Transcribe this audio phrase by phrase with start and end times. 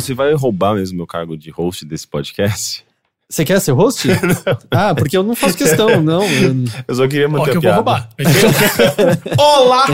[0.00, 2.84] Você vai roubar mesmo meu cargo de host desse podcast?
[3.30, 4.08] Você quer ser host?
[4.72, 6.24] ah, porque eu não faço questão, não.
[6.88, 8.08] Eu- só queria Ó, manter que a eu vou piada.
[8.08, 8.08] roubar.
[9.38, 9.86] Olá!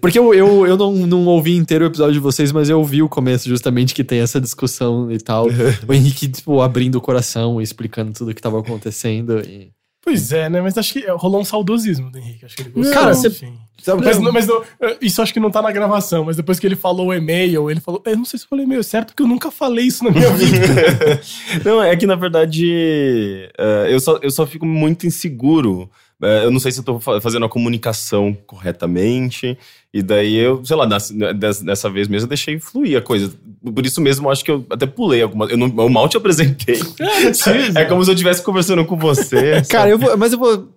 [0.00, 3.02] Porque eu, eu, eu não, não ouvi inteiro o episódio de vocês, mas eu ouvi
[3.02, 5.48] o começo justamente que tem essa discussão e tal.
[5.86, 9.40] o Henrique, tipo, abrindo o coração e explicando tudo o que tava acontecendo.
[9.40, 9.70] E...
[10.04, 10.60] Pois é, né?
[10.60, 12.44] Mas acho que rolou um saudosismo do Henrique.
[12.44, 12.92] Acho que ele gostou.
[12.92, 13.48] Cara, você-.
[13.82, 14.62] Sabe, Mas, não- mas não-
[15.00, 17.80] isso acho que não tá na gravação, mas depois que ele falou o e-mail, ele
[17.80, 18.02] falou.
[18.06, 20.30] Eu não sei se eu falei e-mail certo, porque eu nunca falei isso na minha
[20.32, 21.20] vida.
[21.64, 25.90] Não, é que na verdade eh, eu, só, eu só fico muito inseguro.
[26.22, 29.58] Eh, eu não sei se eu tô fa- fazendo a comunicação corretamente.
[29.92, 33.32] E daí eu, sei lá, des- dessa vez mesmo eu deixei fluir a coisa.
[33.74, 35.50] Por isso mesmo eu acho que eu até pulei algumas.
[35.50, 36.78] Eu, não, eu mal te apresentei.
[37.76, 39.62] É como se eu estivesse conversando com você.
[39.68, 40.68] Cara, eu vou, mas eu vou,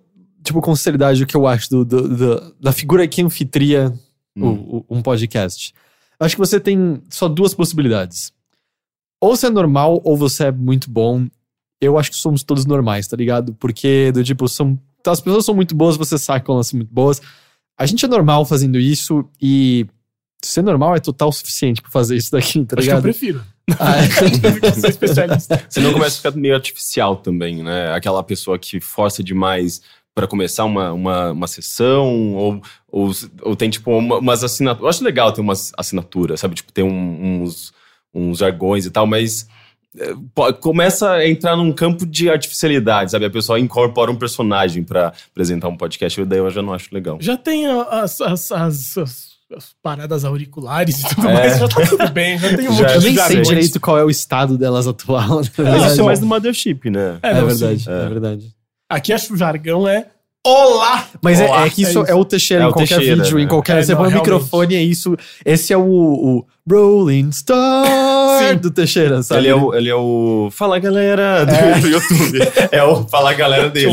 [0.44, 3.92] tipo, com sinceridade, o que eu acho do, do- do- da figura que anfitria
[4.88, 5.72] o- um podcast.
[6.20, 8.32] Eu acho que você tem só duas possibilidades.
[9.20, 11.26] Ou você é normal, ou você é muito bom.
[11.80, 13.54] Eu acho que somos todos normais, tá ligado?
[13.54, 16.92] Porque, do tipo, são, as pessoas são muito boas, você sabe que elas são muito
[16.92, 17.20] boas.
[17.78, 19.86] A gente é normal fazendo isso e
[20.42, 23.42] ser normal é total o suficiente pra fazer isso daqui, tá acho que eu prefiro.
[23.78, 24.06] Ah, é.
[24.88, 25.62] Especialista.
[25.68, 27.92] Senão começa a ficar meio artificial também, né?
[27.92, 29.82] Aquela pessoa que força demais
[30.14, 34.82] para começar uma, uma, uma sessão, ou, ou, ou tem, tipo, uma- umas assinaturas.
[34.82, 36.54] Eu acho legal ter umas assinaturas, sabe?
[36.56, 37.72] Tipo, ter um- uns,
[38.12, 39.46] uns jargões e tal, mas
[40.60, 43.24] começa a entrar num campo de artificialidade, sabe?
[43.24, 46.88] A pessoa incorpora um personagem para apresentar um podcast, e daí eu já não acho
[46.92, 47.18] legal.
[47.20, 51.32] Já tem as, as, as, as- as paradas auriculares e tudo É.
[51.32, 53.96] mais, já tá tudo bem, já tem um Já- monte Eu nem sei direito qual
[53.98, 55.40] é o estado delas atual.
[55.56, 57.18] Mas isso é mais no Mothership, né?
[57.22, 57.90] É, É, não, verdade, sim.
[57.90, 58.08] é.
[58.10, 58.54] verdade.
[58.90, 60.06] Aqui acho que o jargão é
[60.46, 61.06] Olá!
[61.20, 62.16] Mas é, Olá, é que isso é é, isso.
[62.18, 63.42] o Teixeira É em o qualquer Teixeira, vídeo, né?
[63.42, 63.78] em qualquer.
[63.78, 65.16] É, você não, põe o microfone, é isso.
[65.44, 68.56] Esse é o, o Rolling Star Sim.
[68.56, 69.40] do Teixeira, sabe?
[69.40, 72.38] Ele é, o, ele é o Fala Galera do, do YouTube.
[72.70, 73.88] É o Fala Galera dele.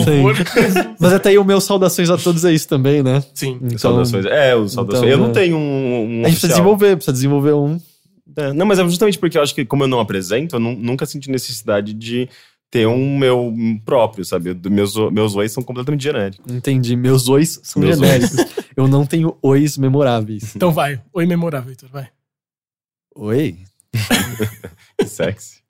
[1.00, 3.24] Mas até aí o meu saudações a todos é isso também, né?
[3.34, 3.58] Sim.
[3.62, 4.26] Então, Saudações.
[4.26, 5.08] É, os saudações.
[5.08, 5.34] então, eu não é.
[5.34, 7.80] tenho um, um A gente precisa desenvolver, precisa desenvolver um.
[8.38, 10.76] É, não, mas é justamente porque eu acho que, como eu não apresento, eu nu-
[10.76, 12.30] nunca senti necessidade de
[12.76, 13.56] ter um meu
[13.86, 14.54] próprio, sabe?
[14.70, 16.54] Meus, meus ois são completamente genéricos.
[16.54, 16.98] Entendi.
[16.98, 18.36] Meus ois são Meus genéricos.
[18.76, 20.54] Eu não tenho ois memoráveis.
[20.54, 21.02] Então vai.
[21.14, 22.10] Oi, memorável, Heitor, vai.
[23.16, 23.60] Oi?
[25.00, 25.62] Que sexy.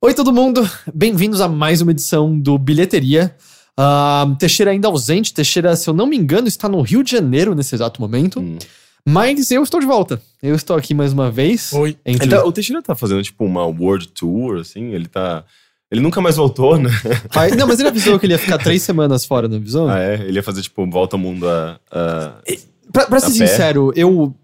[0.00, 0.60] Oi, todo mundo.
[0.94, 3.34] Bem-vindos a mais uma edição do Bilheteria.
[3.76, 5.34] Ah, Teixeira ainda ausente.
[5.34, 8.38] Teixeira, se eu não me engano, está no Rio de Janeiro nesse exato momento.
[8.38, 8.58] Hum.
[9.04, 10.22] Mas eu estou de volta.
[10.40, 11.72] Eu estou aqui mais uma vez.
[11.72, 11.96] Oi.
[12.06, 12.26] Entre...
[12.26, 15.44] Então, o Teixeira tá fazendo, tipo, uma world tour, assim, ele tá...
[15.90, 16.90] Ele nunca mais voltou, né?
[17.32, 19.88] Pai- Não, mas ele avisou que ele ia ficar três semanas fora, não avisou?
[19.88, 20.14] Ah, é?
[20.14, 21.78] Ele ia fazer, tipo, volta ao mundo a...
[21.90, 22.32] a-
[22.92, 23.34] Pra, pra ser A pé?
[23.46, 24.34] sincero, eu,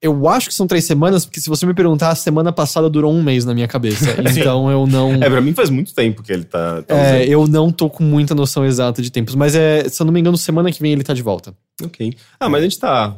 [0.00, 3.12] eu acho que são três semanas, porque se você me perguntar, a semana passada durou
[3.12, 4.16] um mês na minha cabeça.
[4.36, 5.14] então eu não.
[5.14, 6.82] É, pra mim faz muito tempo que ele tá...
[6.82, 10.04] tá É, eu não tô com muita noção exata de tempos, mas é, se eu
[10.06, 11.54] não me engano, semana que vem ele tá de volta.
[11.82, 12.12] Ok.
[12.40, 13.16] Ah, mas a gente tá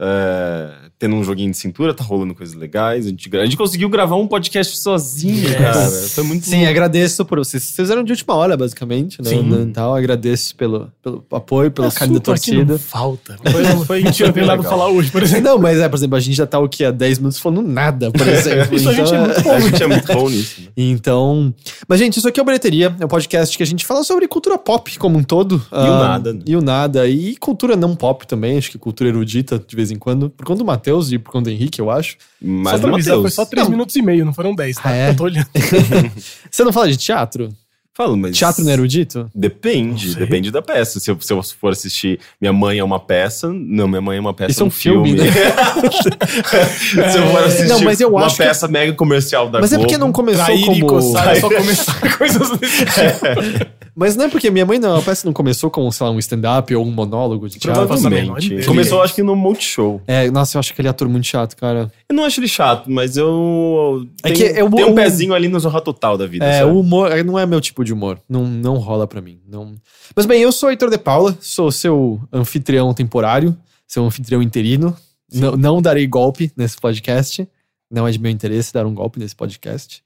[0.00, 3.06] é, tendo um joguinho de cintura, tá rolando coisas legais.
[3.06, 5.56] A gente, a gente conseguiu gravar um podcast sozinho, Yes.
[5.56, 5.90] cara.
[5.90, 7.62] Foi muito Sim, agradeço por vocês.
[7.62, 9.30] Vocês fizeram de última hora, basicamente, né?
[9.30, 9.42] Sim.
[9.42, 12.78] né, Então, agradeço pelo, pelo apoio, pelo carinho da Assunto aqui não torcida.
[12.78, 13.36] falta.
[13.50, 15.44] Foi, foi, mentira, não tem nada pra falar hoje, por exemplo.
[15.44, 16.84] Não, mas é, por exemplo, a gente já tá o quê?
[16.84, 18.74] Há 10 minutos falando nada, por exemplo.
[18.76, 19.52] Isso a gente é muito bom.
[19.52, 20.60] A gente é muito bom nisso.
[20.60, 20.66] Né?
[20.76, 21.54] Então.
[21.88, 24.26] Mas, gente, isso aqui é o Bilheteria, é um podcast que a gente fala sobre
[24.28, 25.62] cultura pop como um todo.
[25.72, 26.40] E o nada, né?
[26.46, 27.06] E o nada.
[27.08, 30.30] E cultura não pop também, acho que cultura erudita de vez em quando.
[30.30, 32.16] Por conta do Matheus e por conta do Henrique, eu acho.
[32.40, 33.34] Mas só do pra avisar, Matheus.
[33.34, 33.70] foi só três Não.
[33.72, 34.82] minutos e meio, não foram dez, tá?
[34.90, 35.10] Ah, é?
[35.10, 35.46] Eu tô olhando.
[36.50, 37.48] Você não fala de teatro?
[37.94, 38.36] Falo, mas...
[38.36, 39.30] Teatro não é erudito?
[39.34, 41.00] Depende, depende da peça.
[41.00, 44.20] Se eu, se eu for assistir Minha Mãe é uma peça, não, Minha Mãe é
[44.20, 45.14] uma peça Isso é um um filme.
[45.16, 45.32] filme, né?
[47.10, 49.72] se eu for assistir Não, mas eu uma acho que- peça mega comercial da Mas
[49.72, 49.88] é Globo...
[49.88, 50.86] porque não começou Trair e como.
[50.86, 53.66] coçar, é só começar coisas desse tipo.
[53.98, 56.18] Mas não é porque minha mãe não, a peça não começou com, sei lá, um
[56.18, 57.86] stand-up ou um monólogo de teatro.
[57.86, 58.62] Provavelmente.
[58.66, 60.02] Começou, acho que no Multishow.
[60.06, 61.90] É, nossa, eu acho aquele ator muito chato, cara.
[62.06, 64.06] Eu não acho ele chato, mas eu.
[64.22, 66.44] É Tem, que eu- tem um pezinho ali no Zorra Total da vida.
[66.44, 66.72] É, sabe?
[66.72, 68.20] o humor é, não é meu tipo de humor.
[68.28, 69.40] Não, não rola pra mim.
[69.48, 69.74] Não...
[70.14, 73.56] Mas bem, eu sou o Heitor de Paula, sou seu anfitrião temporário,
[73.88, 74.94] seu anfitrião interino.
[75.32, 77.48] Não, não darei golpe nesse podcast.
[77.90, 80.02] Não é de meu interesse dar um golpe nesse podcast.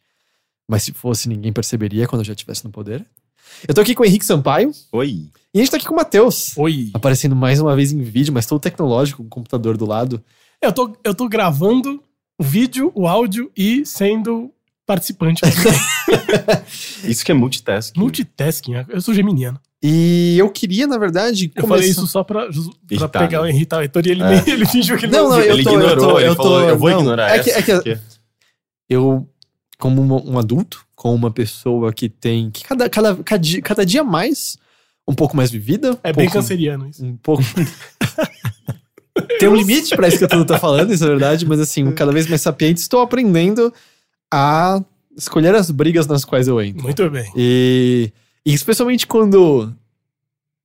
[0.69, 3.05] Mas se fosse, ninguém perceberia quando eu já estivesse no poder.
[3.69, 5.26] Eu tô aqui com o Henrique Sampaio Oi.
[5.55, 6.52] e a gente tá aqui com o Matheus.
[6.56, 6.91] Oi.
[6.94, 10.23] Aparecendo mais uma vez em vídeo, mas todo tecnológico, com o computador do lado.
[10.62, 12.02] Eu tô, eu tô gravando
[12.38, 14.50] o vídeo, o áudio e sendo
[14.87, 15.41] participante.
[17.05, 17.99] Isso que é multitasking.
[17.99, 18.73] Multitasking.
[18.88, 19.61] Eu sou geminiano.
[19.82, 22.47] E eu queria, na verdade, Eu falei isso só pra,
[22.99, 23.50] pra pegar o né?
[23.50, 24.29] irritar o Heitor e ele, É.
[24.43, 26.29] nem- ele fingiu que ele Não, não, não, eu Ele tô- eu ignorou, tô- ele
[26.29, 27.58] eu falou, tô- eu vou não, ignorar é que- essa.
[27.58, 27.99] é que- porque-
[28.91, 29.26] eu,
[29.81, 32.50] como um, um adulto, como uma pessoa que tem.
[32.50, 34.56] que cada, cada, cada, dia, cada dia mais,
[35.09, 35.99] um pouco mais vivida.
[36.05, 37.05] É um bem pouco- canceriano isso.
[37.05, 37.43] Um pouco.
[39.41, 41.91] tem um limite pra isso que eu tô, tô falando, isso é verdade, mas assim,
[41.93, 43.73] cada vez mais sapiente, estou aprendendo
[44.32, 44.82] a
[45.17, 46.83] escolher as brigas nas quais eu entro.
[46.83, 47.31] Muito bem.
[47.37, 48.12] E,
[48.47, 49.73] e especialmente quando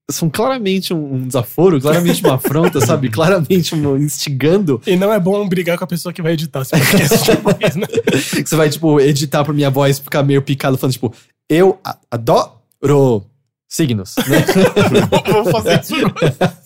[0.09, 3.09] são claramente um, desaforo, claramente uma afronta, sabe?
[3.09, 4.81] Claramente um instigando.
[4.85, 7.87] E não é bom brigar com a pessoa que vai editar esse podcast depois, né?
[8.45, 11.13] Você vai, tipo, editar pra minha voz ficar meio picado, falando, tipo,
[11.49, 11.79] eu
[12.11, 13.25] adoro
[13.67, 14.45] signos, né?
[15.31, 16.57] Vou fazer isso agora.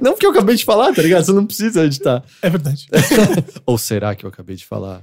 [0.00, 1.24] não porque eu acabei de falar, tá ligado?
[1.24, 2.22] Você não precisa editar.
[2.40, 2.86] É verdade.
[3.66, 5.02] Ou será que eu acabei de falar?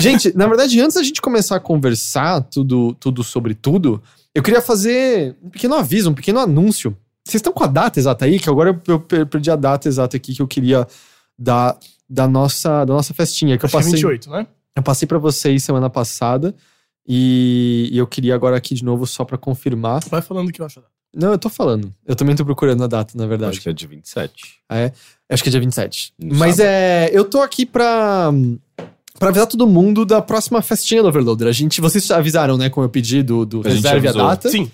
[0.00, 4.02] Gente, na verdade, antes da gente começar a conversar tudo, tudo sobre tudo,
[4.38, 6.96] eu queria fazer um pequeno aviso, um pequeno anúncio.
[7.24, 8.38] Vocês estão com a data exata aí?
[8.38, 10.86] Que agora eu- eu per- perdi a data exata aqui que eu queria
[11.38, 11.76] dar
[12.08, 13.58] da nossa, da nossa festinha.
[13.58, 14.46] Que eu Acho que é passei, 28, né?
[14.76, 16.54] eu passei para vocês semana passada.
[17.08, 20.02] E, e eu queria agora aqui de novo só pra confirmar.
[20.08, 20.82] Vai falando o que eu acho.
[21.14, 21.94] Não, eu tô falando.
[22.04, 23.52] Eu também tô procurando a data, na verdade.
[23.52, 24.60] Acho que é de 27.
[25.30, 26.12] Acho que é dia 27.
[26.18, 26.68] No Mas sábado.
[26.72, 27.10] é.
[27.12, 28.30] Eu tô aqui pra.
[29.18, 31.48] Pra avisar todo mundo da próxima festinha do Overloader.
[31.48, 34.48] A gente, vocês já avisaram, né, como eu pedi do, do A reserve a data.
[34.48, 34.70] Sim.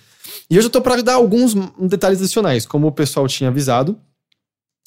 [0.50, 3.96] E hoje eu tô pra dar alguns detalhes adicionais, como o pessoal tinha avisado.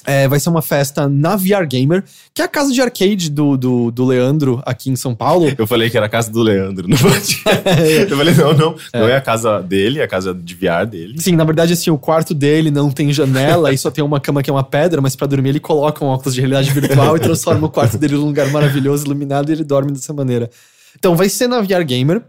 [0.05, 2.03] É, vai ser uma festa na VR Gamer,
[2.33, 5.51] que é a casa de arcade do, do, do Leandro aqui em São Paulo.
[5.57, 7.43] Eu falei que era a casa do Leandro no podcast.
[8.09, 8.75] Eu falei, não, não.
[8.93, 11.15] Não é a casa dele, é a casa de VR dele.
[11.19, 14.43] Sim, na verdade, assim, o quarto dele não tem janela e só tem uma cama
[14.43, 17.19] que é uma pedra, mas pra dormir ele coloca um óculos de realidade virtual e
[17.19, 20.49] transforma o quarto dele num lugar maravilhoso, iluminado, e ele dorme dessa maneira.
[20.97, 22.21] Então, vai ser na VR Gamer.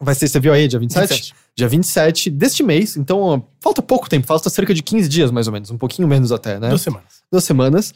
[0.00, 1.08] Vai ser, você viu aí, dia 27?
[1.08, 1.34] 27.
[1.56, 2.96] Dia 27 deste mês.
[2.96, 5.70] Então, ó, falta pouco tempo, falta cerca de 15 dias, mais ou menos.
[5.70, 6.68] Um pouquinho menos até, né?
[6.68, 7.22] Duas semanas.
[7.30, 7.94] duas semanas.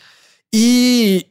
[0.53, 1.27] E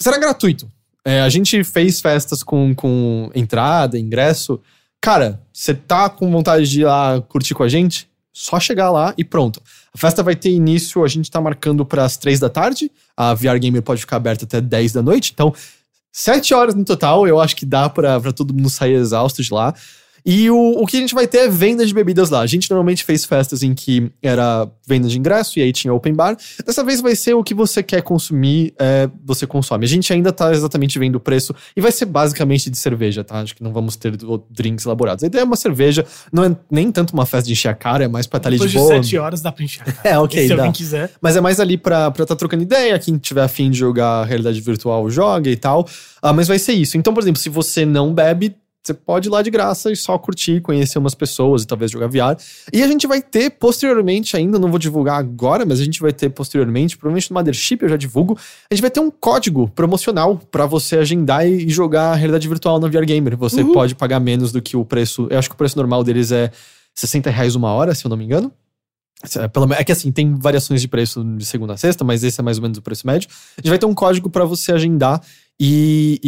[0.00, 0.70] será gratuito.
[1.04, 4.60] É, a gente fez festas com, com entrada, ingresso.
[5.00, 8.08] Cara, você tá com vontade de ir lá curtir com a gente?
[8.32, 9.60] Só chegar lá e pronto.
[9.92, 12.90] A festa vai ter início, a gente tá marcando para as três da tarde.
[13.16, 15.32] A VR Gamer pode ficar aberta até 10 da noite.
[15.34, 15.52] Então,
[16.12, 17.26] sete horas no total.
[17.26, 19.74] Eu acho que dá pra todo mundo sair exausto de lá.
[20.24, 22.40] E o, o que a gente vai ter é venda de bebidas lá.
[22.40, 26.14] A gente normalmente fez festas em que era venda de ingresso e aí tinha open
[26.14, 26.36] bar.
[26.64, 29.84] Dessa vez vai ser o que você quer consumir, é, você consome.
[29.84, 33.40] A gente ainda tá exatamente vendo o preço e vai ser basicamente de cerveja, tá?
[33.40, 34.16] Acho que não vamos ter
[34.50, 35.24] drinks elaborados.
[35.24, 38.04] A ideia é uma cerveja, não é nem tanto uma festa de encher a cara,
[38.04, 38.94] é mais pra estar ali Depois de de boa.
[39.02, 39.84] sete horas dá pra encher.
[39.84, 39.98] cara.
[40.04, 40.62] É, ok, E se dá.
[40.62, 41.10] alguém quiser.
[41.20, 45.08] Mas é mais ali pra estar trocando ideia, quem tiver afim de jogar realidade virtual
[45.10, 45.86] joga e tal.
[46.20, 46.96] Ah, mas vai ser isso.
[46.96, 50.18] Então, por exemplo, se você não bebe, você pode ir lá de graça e só
[50.18, 52.36] curtir, conhecer umas pessoas e talvez jogar VR.
[52.72, 56.12] E a gente vai ter posteriormente, ainda não vou divulgar agora, mas a gente vai
[56.12, 58.36] ter posteriormente, provavelmente no Mothership eu já divulgo,
[58.70, 62.80] a gente vai ter um código promocional pra você agendar e e jogar realidade virtual
[62.80, 63.36] na VR Gamer.
[63.36, 63.72] Você Uhul.
[63.72, 65.28] pode pagar menos do que o preço.
[65.30, 66.50] Eu acho que o preço normal deles é
[66.94, 68.52] 60 reais uma hora, se eu não me engano.
[69.22, 72.42] É, É que assim, tem variações de preço de segunda a sexta, mas esse é
[72.42, 73.28] mais ou menos o preço médio.
[73.56, 75.22] A gente vai ter um código pra você agendar
[75.58, 76.20] e,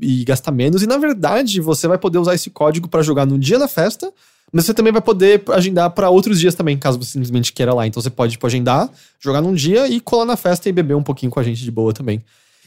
[0.00, 0.82] e, e gastar menos.
[0.82, 4.10] E na verdade, você vai poder usar esse código pra jogar no dia da festa,
[4.52, 7.86] mas você também vai poder agendar pra outros dias também, caso você simplesmente queira lá.
[7.86, 11.02] Então você pode tipo, agendar, jogar num dia e colar na festa e beber um
[11.02, 12.22] pouquinho com a gente de boa também.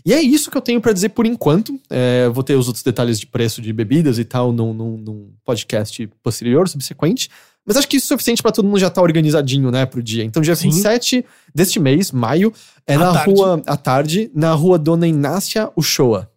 [0.06, 1.79] E é isso que eu tenho pra dizer por enquanto.
[1.89, 5.29] É, vou ter os outros detalhes de preço de bebidas e tal num, num, num
[5.46, 7.29] podcast posterior, subsequente.
[7.65, 10.24] Mas acho que isso é suficiente pra todo mundo já estar organizadinho, né, pro dia.
[10.24, 10.70] Então, dia Sim.
[10.70, 12.51] 27 deste mês, maio,
[12.88, 13.32] é À na tarde.
[13.34, 16.30] rua, à tarde, na rua Dona Inácia Uchoa.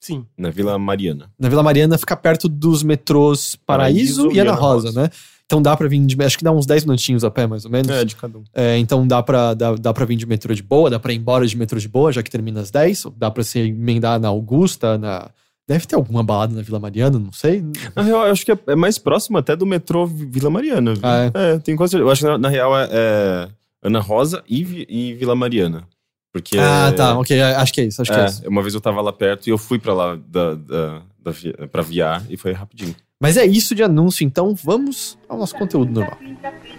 [0.00, 0.26] Sim.
[0.36, 1.30] Na Vila Mariana.
[1.38, 5.08] Na Vila Mariana fica perto dos metrôs Paraíso, Paraíso e Ana Rosa, né?
[5.46, 6.20] Então dá pra vir de.
[6.24, 7.88] Acho que dá uns 10 minutinhos a pé, mais ou menos.
[7.88, 8.42] É, de cada um.
[8.54, 11.16] É, então dá pra, dá, dá pra vir de metrô de boa, dá pra ir
[11.18, 13.04] embora de metrô de boa, já que termina às 10.
[13.16, 15.30] Dá pra se emendar na Augusta, na.
[15.68, 17.64] Deve ter alguma balada na Vila Mariana, não sei.
[17.94, 20.94] Na real, eu acho que é, é mais próximo até do metrô Vi- Vila Mariana.
[21.02, 21.58] Ah, é?
[21.58, 22.08] tem quase certeza.
[22.08, 23.48] Eu acho que na, na real é, é
[23.82, 25.84] Ana Rosa e, e Vila Mariana.
[26.32, 26.58] Porque.
[26.58, 27.40] Ah, tá, ok.
[27.40, 28.44] Acho que é isso, acho que é isso.
[28.44, 31.32] É, uma vez eu tava lá perto e eu fui pra lá da, da, da,
[31.70, 32.94] pra VR e foi rapidinho.
[33.20, 36.18] Mas é isso de anúncio, então vamos ao nosso conteúdo normal.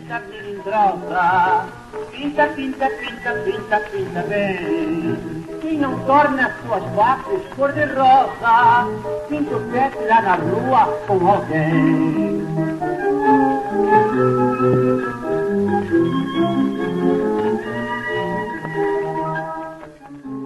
[0.03, 1.65] Pinta, pinta.
[2.12, 5.15] Pinta, pinta, pinta, pinta, pinta bem.
[5.63, 8.86] E não torne as suas faces cor de rosa.
[9.29, 12.43] Pinta o pé lá na rua com alguém.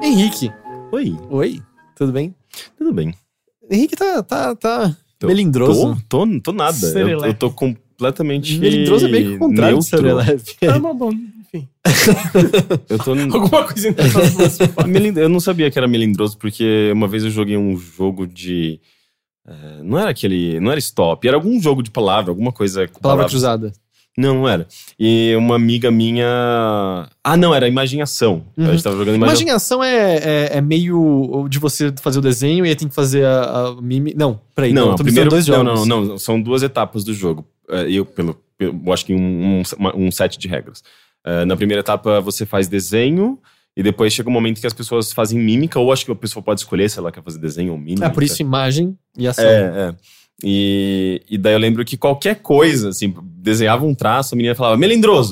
[0.04, 0.52] Henrique.
[0.92, 1.62] Oi, Oi,
[1.96, 2.34] tudo bem?
[2.78, 3.14] tudo bem.
[3.70, 5.96] Henrique tá, tá, tá Tô- melindroso.
[6.08, 6.78] Tô, tô, tô nada.
[6.96, 7.52] Eu, eu tô
[7.98, 8.58] completamente.
[8.60, 9.80] Melindroso é meio que o contrário.
[10.68, 11.68] Ah, mas bom, enfim.
[12.90, 13.12] Eu tô.
[13.12, 13.96] Alguma coisa
[15.20, 18.80] Eu não sabia que era melindroso, porque uma vez eu joguei um jogo de.
[19.48, 20.60] eh, não era aquele.
[20.60, 23.32] Não era stop, era algum jogo de palavra, alguma coisa Palavra palavras.
[23.32, 23.74] cruzada.
[24.18, 24.68] Não, não era.
[25.00, 27.08] E uma amiga minha.
[27.24, 28.44] Ah, não, era imaginação.
[28.58, 28.68] Uhum.
[28.68, 29.78] A gente tava jogando imaginação.
[29.78, 30.16] Imaginação é,
[30.54, 33.44] é, é meio de você fazer o desenho e aí tem que fazer a,
[33.78, 34.14] a mimi.
[34.18, 34.74] Não, peraí.
[34.74, 35.30] Não, Não, primeiro.
[35.30, 35.88] dois não, jogos.
[35.88, 36.18] não, não.
[36.18, 37.46] São duas etapas do jogo.
[37.70, 40.82] Eh, Eu, pelo, eu acho que um, um, um set de regras.
[41.26, 43.38] Eh, na primeira etapa você faz desenho.
[43.76, 46.42] E depois chega um momento que as pessoas fazem mímica, ou acho que a pessoa
[46.42, 48.08] pode escolher se ela quer fazer desenho ou mímica.
[48.08, 49.46] É por isso imagem e ação.
[49.46, 49.96] É, é.
[50.44, 54.78] E, e daí eu lembro que qualquer coisa, assim, desenhava um traço, a menina falava
[54.78, 55.32] melindroso.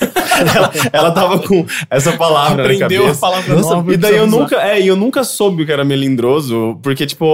[0.54, 3.20] ela, ela tava com essa palavra na Aprendeu a cabeça.
[3.20, 3.92] palavra Nossa, nova.
[3.92, 7.24] E daí eu nunca, é, eu nunca soube o que era melindroso, porque, tipo,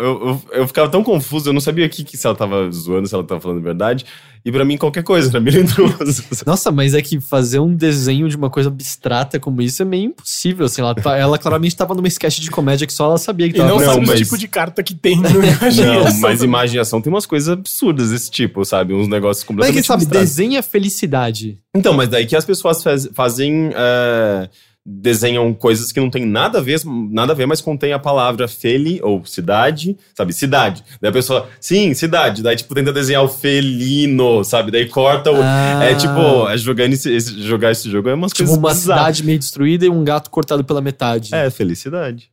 [0.00, 3.06] eu, eu, eu ficava tão confuso, eu não sabia que, que se ela tava zoando,
[3.06, 4.04] se ela tava falando a verdade.
[4.44, 6.24] E pra mim, qualquer coisa era melindroso.
[6.44, 10.06] Nossa, mas é que fazer um desenho de uma coisa abstrata como isso é meio
[10.06, 10.66] impossível.
[10.66, 13.54] Assim, ela, tá- ela claramente tava numa sketch de comédia que só ela sabia que
[13.54, 16.20] E tava não, sabe mas- o tipo de carta que tem no Não, imaginação.
[16.20, 18.92] mas imaginação tem umas coisas absurdas desse tipo, sabe?
[18.94, 20.28] Uns negócios Mas é completamente que sabe, abstratos.
[20.30, 21.58] desenha felicidade.
[21.74, 23.70] Então, mas daí que as pessoas faz- fazem.
[23.74, 24.48] é,
[24.84, 28.48] desenham coisas que não tem nada a ver, nada a ver, mas contém a palavra
[28.48, 30.32] feli ou cidade, sabe?
[30.32, 30.82] Cidade.
[31.00, 32.42] Daí a pessoa, sim, cidade.
[32.42, 34.70] Daí, tipo, tenta desenhar o felino, sabe?
[34.70, 35.36] Daí corta o.
[35.40, 35.84] Ah.
[35.84, 38.56] É tipo, é jogando esse, esse- jogar esse jogo é umas Tipo, coisas.
[38.58, 39.02] uma bizarras.
[39.16, 41.34] cidade meio destruída e um gato cortado pela metade.
[41.34, 42.28] É, felicidade.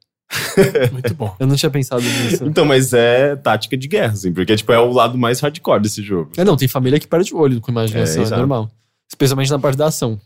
[0.91, 1.35] Muito bom.
[1.39, 2.45] Eu não tinha pensado nisso.
[2.45, 6.01] Então, mas é tática de guerra, assim, porque, tipo, é o lado mais hardcore desse
[6.03, 6.31] jogo.
[6.37, 8.69] É, não, tem família que perde o olho com imaginação, É, é, normal.
[9.11, 10.19] Especialmente na parte da ação.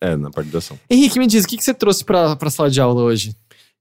[0.00, 0.78] É, na parte da ação.
[0.88, 3.34] Henrique, me diz, o que, que você trouxe pra, pra sala de aula hoje?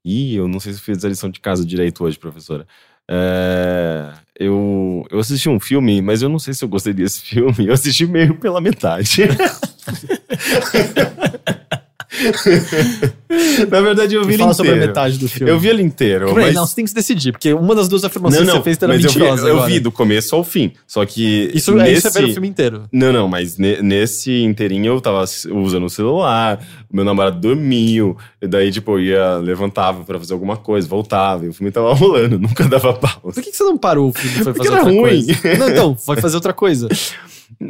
[0.04, 2.68] Ih, eu não sei se fiz a lição de casa direito hoje, professora.
[3.10, 7.68] É, eu, eu assisti um filme, mas eu não sei se eu gostei desse filme.
[7.68, 9.22] Eu assisti meio pela metade.
[13.70, 14.88] Na verdade, eu vi ele Fala sobre a inteiro.
[14.92, 15.52] metade do filme.
[15.52, 16.54] Eu vi ele inteiro, mas...
[16.56, 18.64] não, você tem que se decidir, porque uma das duas afirmações Não, que não, você
[18.64, 19.48] fez era mas eu vi, mentirosa.
[19.48, 19.70] eu agora.
[19.72, 20.72] vi do começo ao fim.
[20.88, 21.90] Só que Isso, nesse...
[21.90, 22.84] é, isso é ver o filme inteiro.
[22.92, 28.48] Não, não, mas ne- nesse inteirinho eu tava usando o celular, meu namorado dormiu, e
[28.48, 32.40] daí, tipo, eu ia, levantava pra fazer alguma coisa, voltava, e o filme tava rolando,
[32.40, 33.20] nunca dava pausa.
[33.22, 35.26] Por que, que você não parou o filme foi Porque fazer era outra ruim.
[35.26, 35.58] coisa?
[35.60, 36.88] Não, então, vai fazer outra coisa.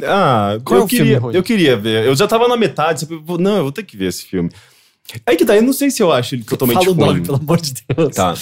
[0.04, 1.34] Ah, Qual é eu, o filme queria, ruim?
[1.34, 2.04] eu queria ver.
[2.06, 3.06] Eu já tava na metade,
[3.38, 4.50] não, eu vou ter que ver esse filme.
[5.26, 7.06] Aí que tá, eu não sei se eu acho ele totalmente Fala o ruim.
[7.06, 8.14] nome, pelo amor de Deus.
[8.14, 8.34] Tá.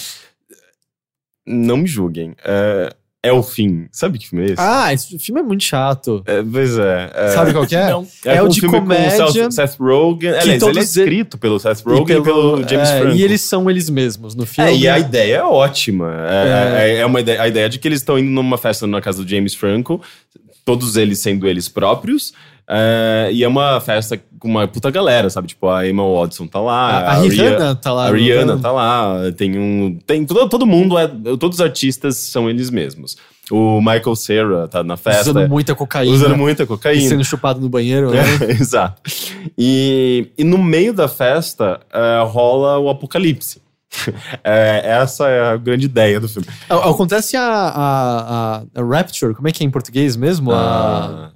[1.46, 2.34] Não me julguem.
[2.44, 3.86] É, é o fim.
[3.92, 4.56] Sabe que filme é esse?
[4.60, 6.22] Ah, esse filme é muito chato.
[6.26, 7.10] É, pois é.
[7.14, 7.86] é Sabe qual que é?
[7.90, 8.06] Não.
[8.24, 10.30] é o um de filme com comédia Seth, Seth Rogen.
[10.30, 13.16] Aliás, ele é e- escrito pelo Seth Rogen e pelo, James é, Franco.
[13.16, 14.70] E eles são eles mesmos no filme.
[14.70, 16.12] É, e a ideia é ótima.
[16.28, 16.90] É, É.
[16.94, 19.22] é- é uma ideia, a ideia de que eles estão indo numa festa na casa
[19.22, 20.02] do James Franco,
[20.66, 22.34] todos eles sendo eles próprios.
[22.68, 25.48] é, e é uma festa com uma puta galera, sabe?
[25.48, 26.90] Tipo, a Emma Watson tá lá.
[26.90, 28.06] A, a Rihanna- Rihanna tá lá.
[28.08, 29.98] a Rihanna tá lá, tem um.
[30.06, 31.06] Tem, todo, todo mundo é.
[31.38, 33.16] Todos os artistas são eles mesmos.
[33.50, 35.30] O Michael Cera tá na festa.
[35.30, 36.12] Usando muita cocaína.
[36.14, 37.08] usando muita E cocaína.
[37.08, 38.18] sendo chupado no banheiro, né?
[38.48, 39.00] É, exato.
[39.56, 43.62] E, e no meio da festa é, rola o apocalipse.
[44.44, 46.46] É, essa é a grande ideia do filme.
[46.68, 50.52] Acontece a, a, a- Rapture, como é que é em português mesmo?
[50.52, 51.32] A,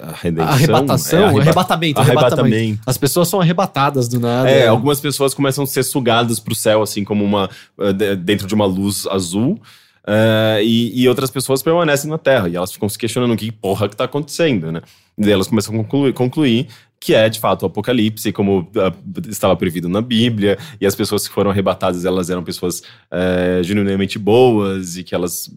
[0.00, 0.52] A, a redenção.
[0.52, 1.18] arrebatação?
[1.18, 2.40] é, arreba- arrebatamento, arrebatamento.
[2.40, 2.80] arrebatamento.
[2.86, 4.48] As pessoas são arrebatadas do nada.
[4.50, 7.48] É, algumas pessoas começam a ser sugadas pro céu, assim, como uma.
[7.80, 9.60] eh, de- dentro de uma luz azul.
[10.06, 12.48] eh, e, e outras pessoas permanecem na Terra.
[12.48, 14.82] E elas ficam se questionando o que porra que tá acontecendo, né?
[15.16, 16.68] E daí elas começam a concluir, concluir
[17.04, 18.90] que é, de fato, o apocalipse, como ah,
[19.28, 20.56] estava previsto na Bíblia.
[20.80, 25.50] E as pessoas que foram arrebatadas, elas eram pessoas eh, genuinamente boas e que elas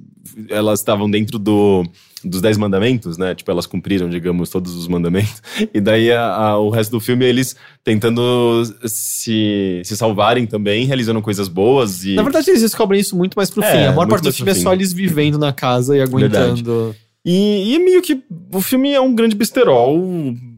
[0.49, 1.83] elas estavam dentro do,
[2.23, 3.33] dos Dez Mandamentos, né?
[3.33, 5.41] Tipo, elas cumpriram, digamos, todos os mandamentos.
[5.73, 11.21] E daí a- a- o resto do filme eles tentando se, se salvarem também, realizando
[11.21, 12.13] coisas boas e.
[12.15, 13.77] Na verdade, eles descobrem isso muito mais pro É, fim.
[13.85, 16.95] A maior parte do filme é só eles vivendo na casa e aguentando.
[17.29, 19.99] E, e é meio que o filme é um grande besterol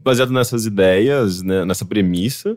[0.04, 2.56] baseado nessas ideias, né, nessa premissa.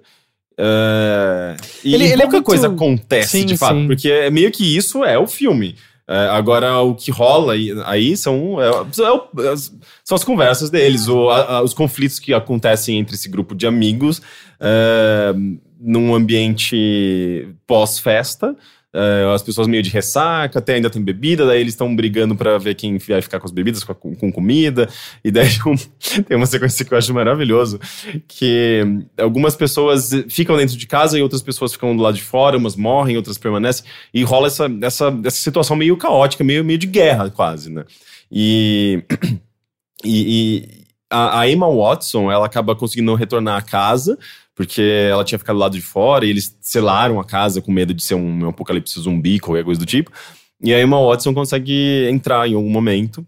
[0.55, 3.88] É, e Ele- ele é pouca muito- coisa acontece Sim, de fato, sim.
[3.88, 5.75] porque é meio que isso é o filme.
[6.08, 9.55] É, agora, o que rola aí, aí são, é- é é-
[10.03, 14.22] são as conversas deles, o- a- os conflitos que acontecem entre esse grupo de amigos
[14.60, 15.34] é,
[15.79, 18.55] num ambiente pós-festa.
[18.93, 22.57] É, as pessoas meio de ressaca, até ainda tem bebida, daí eles estão brigando pra
[22.59, 24.88] ver quem vai ficar com as bebidas, com, com comida.
[25.23, 27.79] E daí um- tem uma sequência que eu acho maravilhoso,
[28.27, 28.81] que
[29.17, 32.75] algumas pessoas ficam dentro de casa e outras pessoas ficam do lado de fora, umas
[32.75, 37.31] morrem, outras permanecem, e rola essa, essa, essa situação meio caótica, meio, meio de guerra
[37.31, 37.83] quase, né?
[38.31, 39.03] E,
[40.05, 44.17] e, e a, a Emma Watson, ela acaba conseguindo retornar à casa,
[44.55, 47.93] porque ela tinha ficado do lado de fora e eles selaram a casa com medo
[47.93, 50.12] de ser um, um apocalipse zumbi, qualquer coisa do tipo.
[50.63, 53.25] E a Emma Watson consegue entrar em algum momento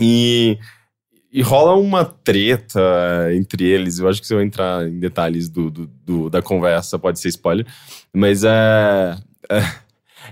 [0.00, 0.58] e,
[1.32, 2.80] e rola uma treta
[3.34, 3.98] entre eles.
[3.98, 7.28] Eu acho que se eu entrar em detalhes do, do- do- da conversa, pode ser
[7.28, 7.66] spoiler.
[8.14, 9.16] Mas é.
[9.50, 9.85] é-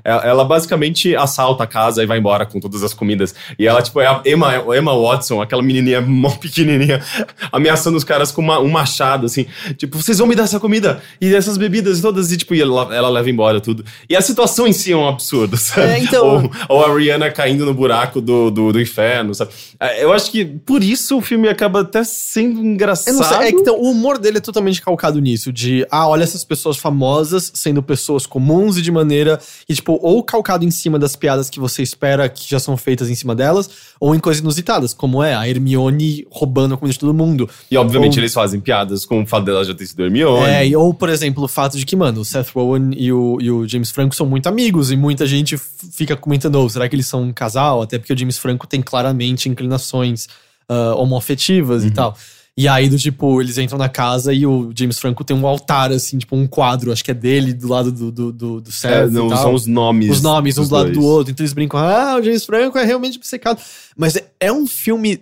[0.04, 3.34] ela basicamente assalta a casa e vai embora com todas as comidas.
[3.58, 7.02] E ela, tipo, é a Emma, Emma Watson, aquela menininha mó pequenininha,
[7.50, 9.46] ameaçando os caras com uma- um machado, assim.
[9.76, 12.30] Tipo, vocês vão me dar essa comida e essas bebidas todas.
[12.32, 13.84] E, tipo, e ela, ela leva embora tudo.
[14.08, 15.86] E a situação em si é um absurdo, sabe?
[15.86, 19.50] É, então- Ou, ou a Rihanna caindo no buraco do, do, do inferno, sabe?
[19.80, 23.14] É, Eu acho que por isso o filme acaba até sendo engraçado.
[23.14, 26.06] Eu não sei, é que então, o humor dele é totalmente calcado nisso, de, ah,
[26.08, 30.70] olha essas pessoas famosas sendo pessoas comuns e de maneira, e tipo, ou calcado em
[30.70, 33.68] cima das piadas que você espera que já são feitas em cima delas,
[34.00, 37.48] ou em coisas inusitadas, como é a Hermione roubando a comida de todo mundo.
[37.70, 40.46] E obviamente Ou- eles fazem piadas com o fato dela já ter sido Hermione.
[40.46, 43.50] É, ou, por exemplo, o fato de que, mano, o Seth Rogen e o, e
[43.50, 47.06] o James Franco são muito amigos e muita gente fica comentando, oh, será que eles
[47.06, 47.82] são um casal?
[47.82, 50.28] Até porque o James Franco tem claramente inclinações
[50.68, 52.16] ah, homoafetivas e tal.
[52.56, 55.90] E aí, do tipo, eles entram na casa e o James Franco tem um altar,
[55.90, 58.90] assim, tipo, um quadro, acho que é dele, do lado do, do, do, do Seth
[58.92, 60.08] É, não, são os nomes.
[60.08, 61.32] Os nomes, um do lado do outro.
[61.32, 63.60] Então eles brincam, ah, o James Franco é realmente obcecado.
[63.96, 65.20] Mas é, é um filme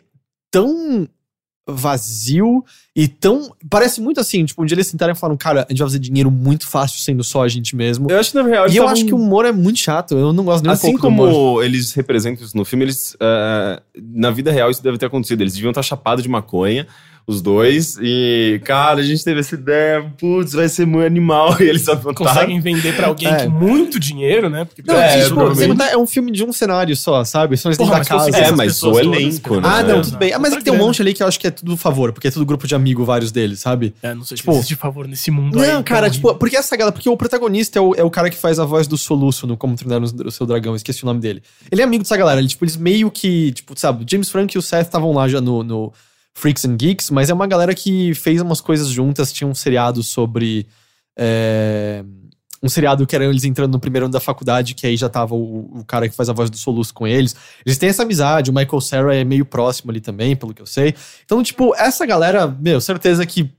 [0.50, 1.08] tão
[1.66, 3.50] vazio e tão.
[3.70, 5.98] Parece muito assim, tipo, um dia eles sentaram e falaram, cara, a gente vai fazer
[5.98, 8.10] dinheiro muito fácil sendo só a gente mesmo.
[8.10, 10.14] Eu acho que na real e eu acho que o humor é muito chato.
[10.16, 11.32] Eu não gosto nem um Assim pouco do humor.
[11.32, 13.16] como eles representam isso no filme, eles.
[13.18, 15.40] eh, na vida real isso deve ter acontecido.
[15.40, 16.86] Eles deviam estar chapados de maconha,
[17.26, 17.96] os dois.
[18.00, 21.56] E, cara, a gente teve essa ideia, putz, vai ser muito animal.
[21.62, 22.14] E eles apontaram.
[22.34, 23.36] Conseguem vender pra alguém É.
[23.42, 24.64] que muito dinheiro, né?
[24.64, 25.58] Porque Não, É, tipo, provavelmente.
[25.60, 27.56] sem contar, é um filme de um cenário só, sabe?
[27.56, 28.36] São Porra, da mas casa.
[28.36, 29.68] É, mas o elenco, né?
[29.70, 30.32] Ah, não, tudo bem.
[30.32, 32.12] Ah, mas é que tem um monte ali que eu acho que é tudo favor,
[32.12, 33.94] porque é tudo grupo de amigo, vários deles, sabe?
[34.02, 35.68] É, não sei Tipo, se existe favor nesse mundo aí.
[35.68, 36.30] Não, cara, horrível.
[36.30, 38.64] tipo, porque essa galera, porque o protagonista é o, é o cara que faz a
[38.64, 41.42] voz do Soluço no Como Treinar o Seu Dragão, esqueci o nome dele.
[41.70, 44.54] Ele é amigo dessa galera, ele, tipo, eles meio que, tipo, sabe, o James Frank
[44.56, 45.92] e o Seth estavam lá já no, no
[46.34, 50.02] Freaks and Geeks, mas é uma galera que fez umas coisas juntas, tinha um seriado
[50.02, 50.66] sobre.
[51.16, 52.04] é,
[52.62, 55.34] um seriado que era eles entrando no primeiro ano da faculdade, que aí já tava
[55.34, 57.34] o, o cara que faz a voz do Soluço com eles.
[57.66, 60.66] Eles têm essa amizade, o Michael Cera é meio próximo ali também, pelo que eu
[60.66, 60.94] sei.
[61.24, 63.50] Então, tipo, essa galera, meu, certeza que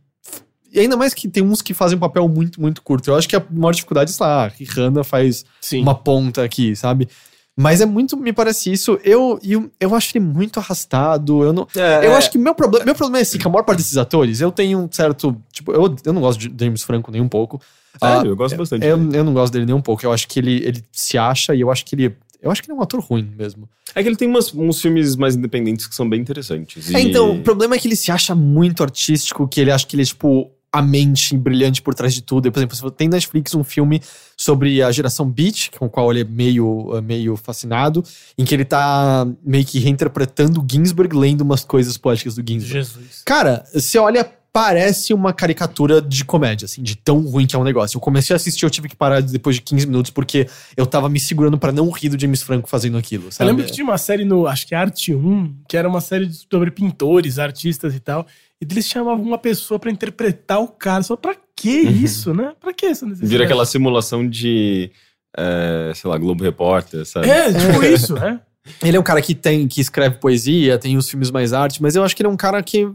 [0.72, 3.12] e ainda mais que tem uns que fazem um papel muito, muito curto.
[3.12, 5.82] Eu acho que a maior dificuldade é, sei lá, a Rihanna faz Sim.
[5.82, 7.08] uma ponta aqui, sabe?
[7.56, 9.00] Mas é muito, me parece isso.
[9.04, 11.44] Eu, eu, eu acho ele muito arrastado.
[11.44, 11.68] Eu não.
[11.76, 12.16] É, Eu é.
[12.16, 14.52] acho que meu problema, meu problema é assim, que a maior parte desses atores, eu
[14.52, 15.36] tenho um certo.
[15.52, 17.62] Tipo, eu, eu não gosto de James Franco nem um pouco.
[18.02, 18.84] Sério, Ah, eu gosto bastante.
[18.86, 20.04] eu, eu não gosto dele nem um pouco.
[20.04, 22.16] Eu acho que ele, ele se acha e eu acho que ele.
[22.42, 23.70] Eu acho que ele é um ator ruim mesmo.
[23.96, 26.92] É que ele tem umas- uns filmes mais independentes que são bem interessantes.
[26.94, 29.86] É, e- então, o problema é que ele se acha muito artístico, que ele acha
[29.86, 32.48] que ele é, tipo, a mente brilhante por trás de tudo.
[32.48, 34.02] E, por exemplo, tem Netflix um filme
[34.36, 38.04] sobre a geração Beat, com o qual ele é meio, eh, meio fascinado,
[38.36, 42.74] em que ele tá meio que reinterpretando Ginsberg, lendo umas coisas poéticas do Ginsberg.
[42.74, 43.22] Jesus.
[43.24, 47.64] Cara, você olha, parece uma caricatura de comédia, assim, de tão ruim que é um
[47.64, 47.98] negócio.
[47.98, 51.08] Eu comecei a assistir, eu tive que parar depois de 15 minutos, porque eu tava
[51.08, 53.50] me segurando pra não rir do James Franco fazendo aquilo, Eu sabe?
[53.50, 56.72] lembro que tinha uma série no, acho que Arte 1, que era uma série sobre
[56.72, 58.26] pintores, artistas e tal.
[58.70, 61.04] E eles chamavam uma pessoa pra interpretar o cara.
[61.04, 62.54] Só pra que isso, né?
[62.60, 63.30] Pra que essa necessidade?
[63.32, 64.92] Vira aquela simulação de.
[65.38, 67.30] é, sei lá, Globo Repórter, sabe?
[67.30, 68.40] É, tipo isso, né?
[68.82, 71.96] Ele é um cara que tem, que escreve poesia, tem os filmes mais arte, mas
[71.96, 72.88] eu acho que ele é um cara que.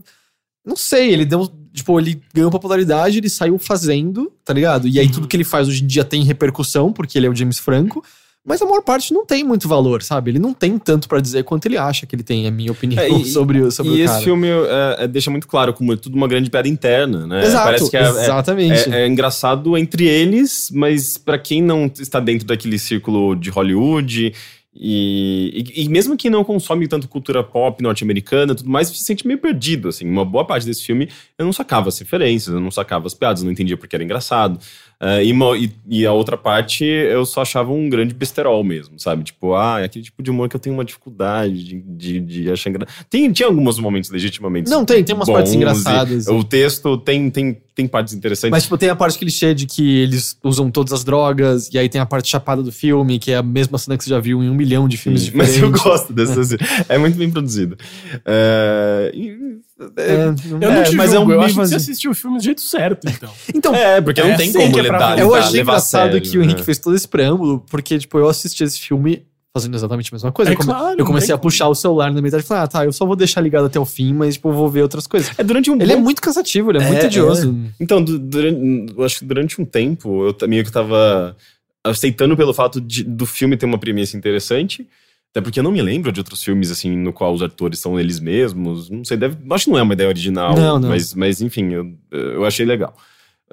[0.65, 1.51] Não sei, ele deu.
[1.73, 4.89] Tipo, ele ganhou popularidade, ele saiu fazendo, tá ligado?
[4.89, 5.13] E aí Uhum.
[5.13, 8.03] tudo que ele faz hoje em dia tem repercussão, porque ele é o James Franco.
[8.49, 10.31] Mas a maior parte não tem muito valor, sabe?
[10.31, 12.73] Ele não tem tanto pra dizer quanto ele acha que ele tem, é a minha
[12.73, 14.25] opinião É, e- sobre, o- sobre e o esse cara.
[14.25, 17.45] filme é, é, deixa muito claro como é tudo uma grande piada interna, né?
[17.45, 18.91] Exato, Parece que é, é- exatamente.
[18.91, 24.33] É, é engraçado entre eles, mas pra quem não está dentro daquele círculo de Hollywood
[24.81, 29.03] e, e, e mesmo quem não consome tanto cultura pop norte-americana, e tudo mais, se
[29.03, 30.09] sente meio perdido, assim.
[30.09, 33.41] Uma boa parte desse filme eu não sacava as referências, eu não sacava as piadas,
[33.43, 34.59] eu não entendia porque era engraçado.
[35.01, 38.99] Ah, e, uma- e- e a outra parte eu só achava um grande besterol mesmo,
[38.99, 39.23] sabe?
[39.23, 42.51] Tipo, ah, é aquele tipo de humor que eu tenho uma dificuldade de, de, de
[42.51, 43.07] achar engraçado.
[43.09, 46.27] Tem, tinha alguns momentos legitimamente Não, tem, tem umas partes bons e engraçadas.
[46.27, 48.51] O texto tem, tem tem partes interessantes.
[48.51, 51.89] Mas, tipo, tem a parte clichê de que eles usam todas as drogas, e aí
[51.89, 54.43] tem a parte chapada do filme, que é a mesma cena que você já viu
[54.43, 55.79] em um milhão de filmes Sim, mas diferentes.
[55.81, 56.59] eu gosto dessa cena.
[56.89, 57.77] É muito bem produzido.
[58.27, 59.59] É, e-
[59.97, 61.61] É, é, não- Eu não É, te mas julgo, é um eu meio acho que
[61.69, 63.31] você assistiu o filme do jeito certo, então.
[63.55, 65.23] Então, é, porque não É tem como é levar, fazer.
[65.23, 66.65] eu levar- achei levar engraçado sério, que o Henrique né?
[66.65, 70.51] fez todo esse preâmbulo, porque, tipo, eu assisti esse filme fazendo exatamente a mesma coisa.
[70.51, 72.67] É eu, come- claro, eu comecei a puxar o celular na metade e falei, ah,
[72.69, 75.07] tá, eu só vou deixar ligado até o fim, mas, tipo, eu vou ver outras
[75.07, 75.31] coisas.
[75.39, 77.03] É durante um Ele é bom muito cansativo, ele é, É, muito é.
[77.03, 77.57] tedioso.
[77.81, 81.37] Então, du- durante, eu acho que durante um tempo, eu também que tava
[81.85, 84.87] aceitando pelo fato de- do filme ter uma premissa interessante.
[85.31, 87.99] Até porque eu não me lembro de outros filmes, assim, no qual os atores são
[88.01, 88.89] eles mesmos.
[88.89, 90.55] Não sei, deve, acho que não é uma ideia original.
[90.57, 90.89] Não, não.
[90.89, 92.95] Mas, mas enfim, eu, eu achei legal.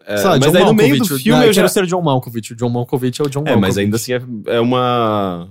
[0.06, 1.62] É, lá, mas John daí no meio do Malkovich, filme ah, eu já...
[1.62, 2.54] quero ser o John Malkovich.
[2.54, 3.62] O John Malkovich é o John É, Malkovich.
[3.62, 5.50] mas ainda assim é, é uma...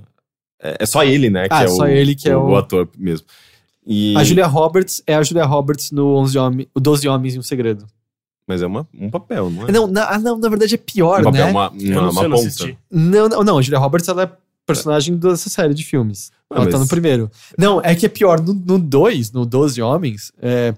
[0.63, 1.49] É, é só ele, né?
[1.49, 3.27] Que Ah, é é só o, ele que é o- ator mesmo.
[3.87, 4.17] E...
[4.17, 7.43] A Julia Roberts é a Julia Roberts no 11 Homens, o 12 Homens e um
[7.43, 7.87] Segredo.
[8.47, 9.73] Mas é uma, um papel, não é?
[9.73, 11.51] Não, na, ah, não, na verdade é pior, um papel, né?
[11.51, 12.39] uma, uma, não, uma não.
[12.91, 14.31] Não, não, não, a Julia Roberts ela é
[14.67, 16.31] personagem dessa série de filmes.
[16.51, 17.31] Ah, ela tá mas- no primeiro.
[17.59, 18.41] Não, é que é pior.
[18.41, 20.75] No 2, no 12 Homens, é,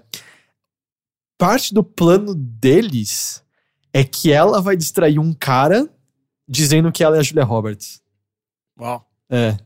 [1.37, 3.43] parte do plano deles
[3.93, 5.89] é que ela vai distrair um cara
[6.47, 8.01] dizendo que ela é a Julia Roberts.
[8.79, 9.05] Uau.
[9.29, 9.57] É.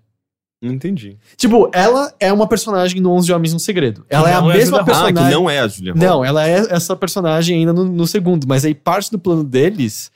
[0.61, 1.17] Não entendi.
[1.35, 4.05] Tipo, ela é uma personagem no 11 Homens um Segredo.
[4.07, 4.99] Ela é a é a mesma Roberts.
[4.99, 5.29] Ah, personagem.
[5.31, 6.09] que não é a Julia Roberts.
[6.09, 10.11] Não, ela é essa personagem ainda no, no segundo, mas aí parte do plano deles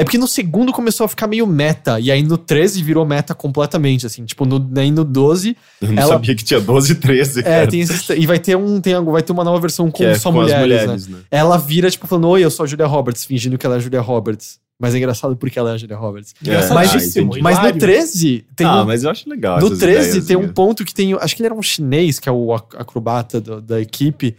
[0.00, 3.34] é porque no segundo começou a ficar meio meta, e aí no 13 virou meta
[3.34, 6.94] completamente, assim, tipo, no, aí no 12, Eu não Ela- sabia que tinha 12 e
[6.96, 7.66] 13, é, cara.
[7.66, 10.14] tem esses, e vai ter, um, tem, vai ter uma nova versão com que é
[10.14, 10.82] só com mulheres, as né?
[10.86, 11.18] mulheres, né?
[11.30, 13.80] Ela vira, tipo, falando, oi, eu sou a Julia Roberts, fingindo que ela é a
[13.80, 14.58] Julia Roberts.
[14.82, 16.34] Mas é engraçado porque ela é a Julia Roberts.
[16.42, 17.26] Engraçadíssimo.
[17.26, 17.42] entendi.
[17.42, 17.78] Mas no hilário.
[17.80, 20.52] 13, tem ah, um, mas eu acho legal no essas 13 ideias, tem um né?
[20.54, 21.12] ponto que tem.
[21.20, 24.34] Acho que ele era um chinês, que é o ac- acrobata do- da equipe.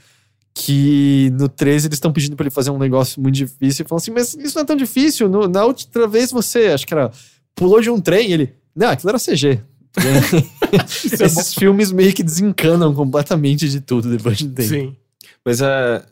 [0.63, 3.83] Que no 13 eles estão pedindo pra ele fazer um negócio muito difícil.
[3.83, 5.27] E falam assim: Mas isso não é tão difícil.
[5.29, 7.11] No- na outra vez você, acho que era.
[7.55, 8.29] Pulou de um trem.
[8.29, 8.53] e Ele.
[8.75, 9.59] Não, aquilo era CG.
[10.71, 11.25] É.
[11.25, 14.69] Esses filmes meio que desencanam completamente de tudo depois de um tempo.
[14.69, 14.95] Sim.
[15.43, 16.05] Mas é,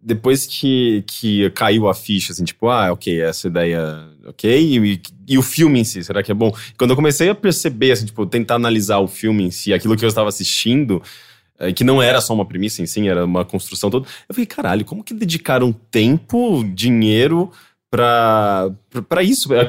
[0.00, 5.36] depois que, que caiu a ficha, assim, tipo, ah, ok, essa ideia, ok, e, e
[5.38, 6.54] o filme em si, será que é bom?
[6.78, 10.04] Quando eu comecei a perceber, assim, tipo, tentar analisar o filme em si, aquilo que
[10.04, 11.02] eu estava assistindo,
[11.60, 14.46] eh, que não era só uma premissa em si, era uma construção toda, eu falei,
[14.46, 17.50] caralho, como que dedicaram tempo, dinheiro
[19.08, 19.66] pra isso, pra,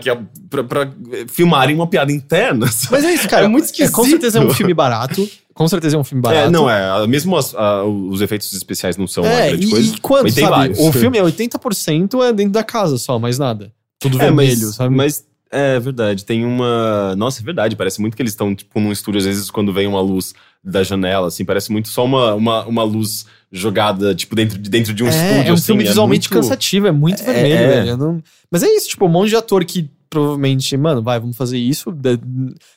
[0.50, 0.92] pra, pra
[1.28, 2.68] filmarem uma piada interna?
[2.90, 3.46] Mas é isso, cara.
[3.46, 4.06] É muito com esquisito.
[4.06, 5.28] certeza é um filme barato.
[5.54, 6.48] Com certeza é um filme barato.
[6.48, 10.24] É, não, é, mesmo as- a- os efeitos especiais não são É, grande e, coisa.
[10.24, 10.56] e mas tem sabe?
[10.56, 10.80] vários.
[10.80, 13.72] O filme é 80% é dentro da casa só, mais nada.
[14.00, 14.96] Tudo É, vermelho, mas, sabe?
[14.96, 17.16] Mas é verdade, tem uma.
[17.18, 17.76] Nossa, é verdade.
[17.76, 20.84] Parece muito que eles estão, tipo, num estúdio, às vezes, quando vem uma luz da
[20.84, 25.04] janela, assim, parece muito só uma, uma, uma luz jogada, tipo, dentro de, dentro de
[25.04, 25.48] um é, estúdio.
[25.48, 27.68] é um assim, filme visualmente muito- cansativo, é muito É, vermelho, é.
[27.84, 27.98] velho.
[27.98, 31.58] não- Mas é isso, tipo, um monte de ator que provavelmente, mano, vai, vamos fazer
[31.58, 31.90] isso.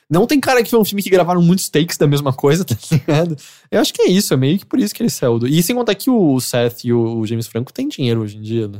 [0.09, 2.75] Não tem cara que foi um filme que gravaram muitos takes da mesma coisa, tá
[2.91, 3.35] ligado?
[3.69, 5.37] Eu acho que é isso, é meio que por isso que ele saiu.
[5.37, 8.41] do- E sem contar que o Seth e o James Franco têm dinheiro hoje em
[8.41, 8.79] dia, né?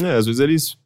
[0.00, 0.76] É, às vezes eles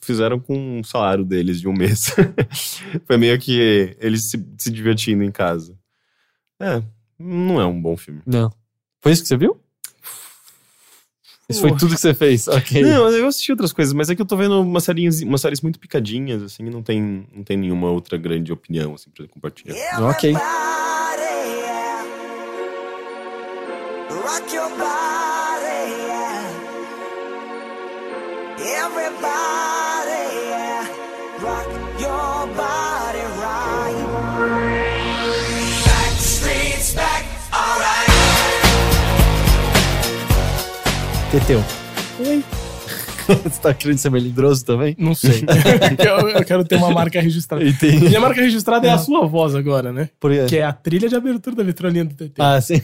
[0.00, 2.14] fizeram com o salário deles de um mês.
[3.06, 5.74] Foi meio que eles se, se divertindo em casa.
[6.60, 6.82] É,
[7.20, 8.22] não é um bom filme.
[8.26, 8.50] Não.
[9.00, 9.60] Foi isso que você viu?
[11.48, 12.80] Isso foi tudo que você fez, ok.
[12.82, 15.60] Não, eu assisti outras coisas, mas é que eu tô vendo umas séries, umas séries
[15.60, 19.74] muito picadinhas, assim, e não tem, não tem nenhuma outra grande opinião, assim, pra compartilhar.
[20.08, 20.32] Ok.
[24.10, 26.50] Rock your body, yeah.
[28.86, 29.79] Everybody,
[41.30, 41.60] Teteu.
[42.26, 42.42] Oi.
[43.44, 44.96] você tá querendo ser melindroso também?
[44.98, 45.44] Não sei.
[46.04, 47.62] eu, eu quero ter uma marca registrada.
[47.62, 48.00] E tem...
[48.00, 50.10] Minha marca registrada é a sua voz agora, né?
[50.18, 50.32] Por...
[50.48, 52.34] Que é a trilha de abertura da vitrolinha do TT.
[52.40, 52.82] Ah, sim.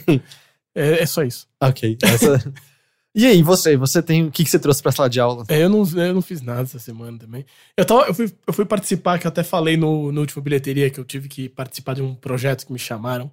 [0.73, 1.45] É, é só isso.
[1.61, 1.97] Ok.
[2.01, 2.53] Essa-
[3.13, 3.75] e aí, você?
[3.75, 4.27] Você tem.
[4.27, 5.43] O que, que você trouxe pra sala de aula?
[5.49, 7.45] É, eu, não, eu não fiz nada essa semana também.
[7.75, 10.89] Eu, tava, eu, fui, eu fui participar, que eu até falei no, no último bilheteria,
[10.89, 13.29] que eu tive que participar de um projeto que me chamaram,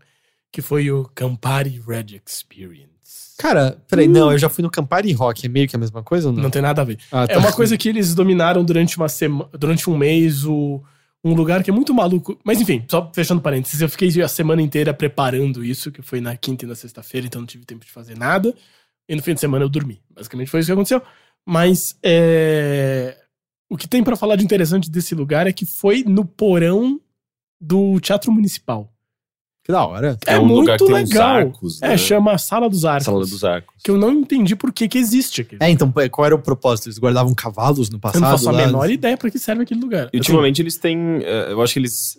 [0.51, 2.94] que foi o Campari Red Experience.
[3.37, 6.29] Cara, peraí, não, eu já fui no Campari Rock, é meio que a mesma coisa
[6.29, 6.45] ou não?
[6.45, 6.99] Não tem nada a ver.
[7.11, 10.83] Ah, É uma coisa que eles dominaram durante uma semana, durante um mês, o,
[11.25, 12.39] um lugar que é muito maluco.
[12.45, 16.37] Mas enfim, só fechando parênteses, eu fiquei a semana inteira preparando isso, que foi na
[16.37, 18.55] quinta e na sexta-feira, então não tive tempo de fazer nada.
[19.09, 20.01] E no fim de semana eu dormi.
[20.11, 21.03] Basicamente foi isso que aconteceu.
[21.47, 23.17] Mas é,
[23.69, 27.01] o que tem pra falar de interessante desse lugar é que foi no porão
[27.61, 28.94] do Teatro Municipal.
[29.65, 30.19] Que da hora.
[30.27, 31.37] É, um lugar muito legal.
[31.37, 31.97] arcos, É, né?
[31.99, 33.07] chama Sala dos Arcos.
[33.07, 33.75] Sala dos Arcos.
[33.83, 35.57] Que eu não entendi por que que existe aqui.
[35.59, 36.87] É, então, qual era o propósito?
[36.89, 38.21] Eles guardavam cavalos no eu passado?
[38.21, 38.59] não faço a lá?
[38.67, 40.11] menor ideia pra que serve aquele lugar.
[40.13, 40.99] E ultimamente eles têm.
[41.23, 42.19] eh, eu acho que eles.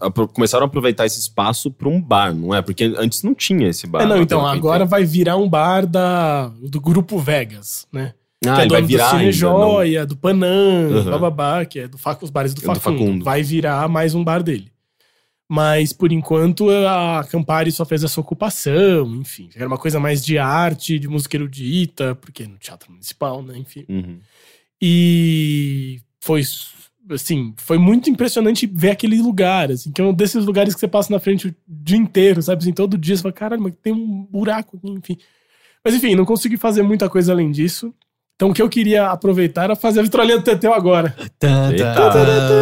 [0.00, 2.62] apro- começaram a aproveitar esse espaço para um bar, não é?
[2.62, 4.02] Porque antes não tinha esse bar.
[4.02, 8.14] É, não, então, eu agora vai virar um bar da, do grupo Vegas, né?
[8.46, 11.04] Ah, que é e vai dono virar do Cine ainda, Joia, do Panam, Uhum.
[11.10, 12.98] bababá, que é do Fac, os bares do É do Facundo.
[12.98, 13.24] Facundo.
[13.24, 14.70] Vai virar mais um bar dele.
[15.52, 19.50] Mas, por enquanto, a Campari só fez essa ocupação, enfim.
[19.54, 23.84] Era uma coisa mais de arte, de música erudita, porque no Teatro Municipal, né, enfim.
[23.88, 23.96] não.
[23.96, 24.18] Uhum.
[24.80, 26.42] E foi,
[27.10, 30.88] assim, foi muito impressionante ver aquele lugar, assim, que é um desses lugares que você
[30.88, 32.62] passa na frente o dia inteiro, sabe?
[32.62, 35.18] Assim, todo dia você fala, caralho, mas tem um buraco aqui, enfim.
[35.84, 37.92] Mas enfim, não consegui fazer muita coisa além disso.
[38.40, 41.14] Então o que eu queria aproveitar era fazer a vitrolinha do Teteu agora.
[41.38, 41.72] Tan.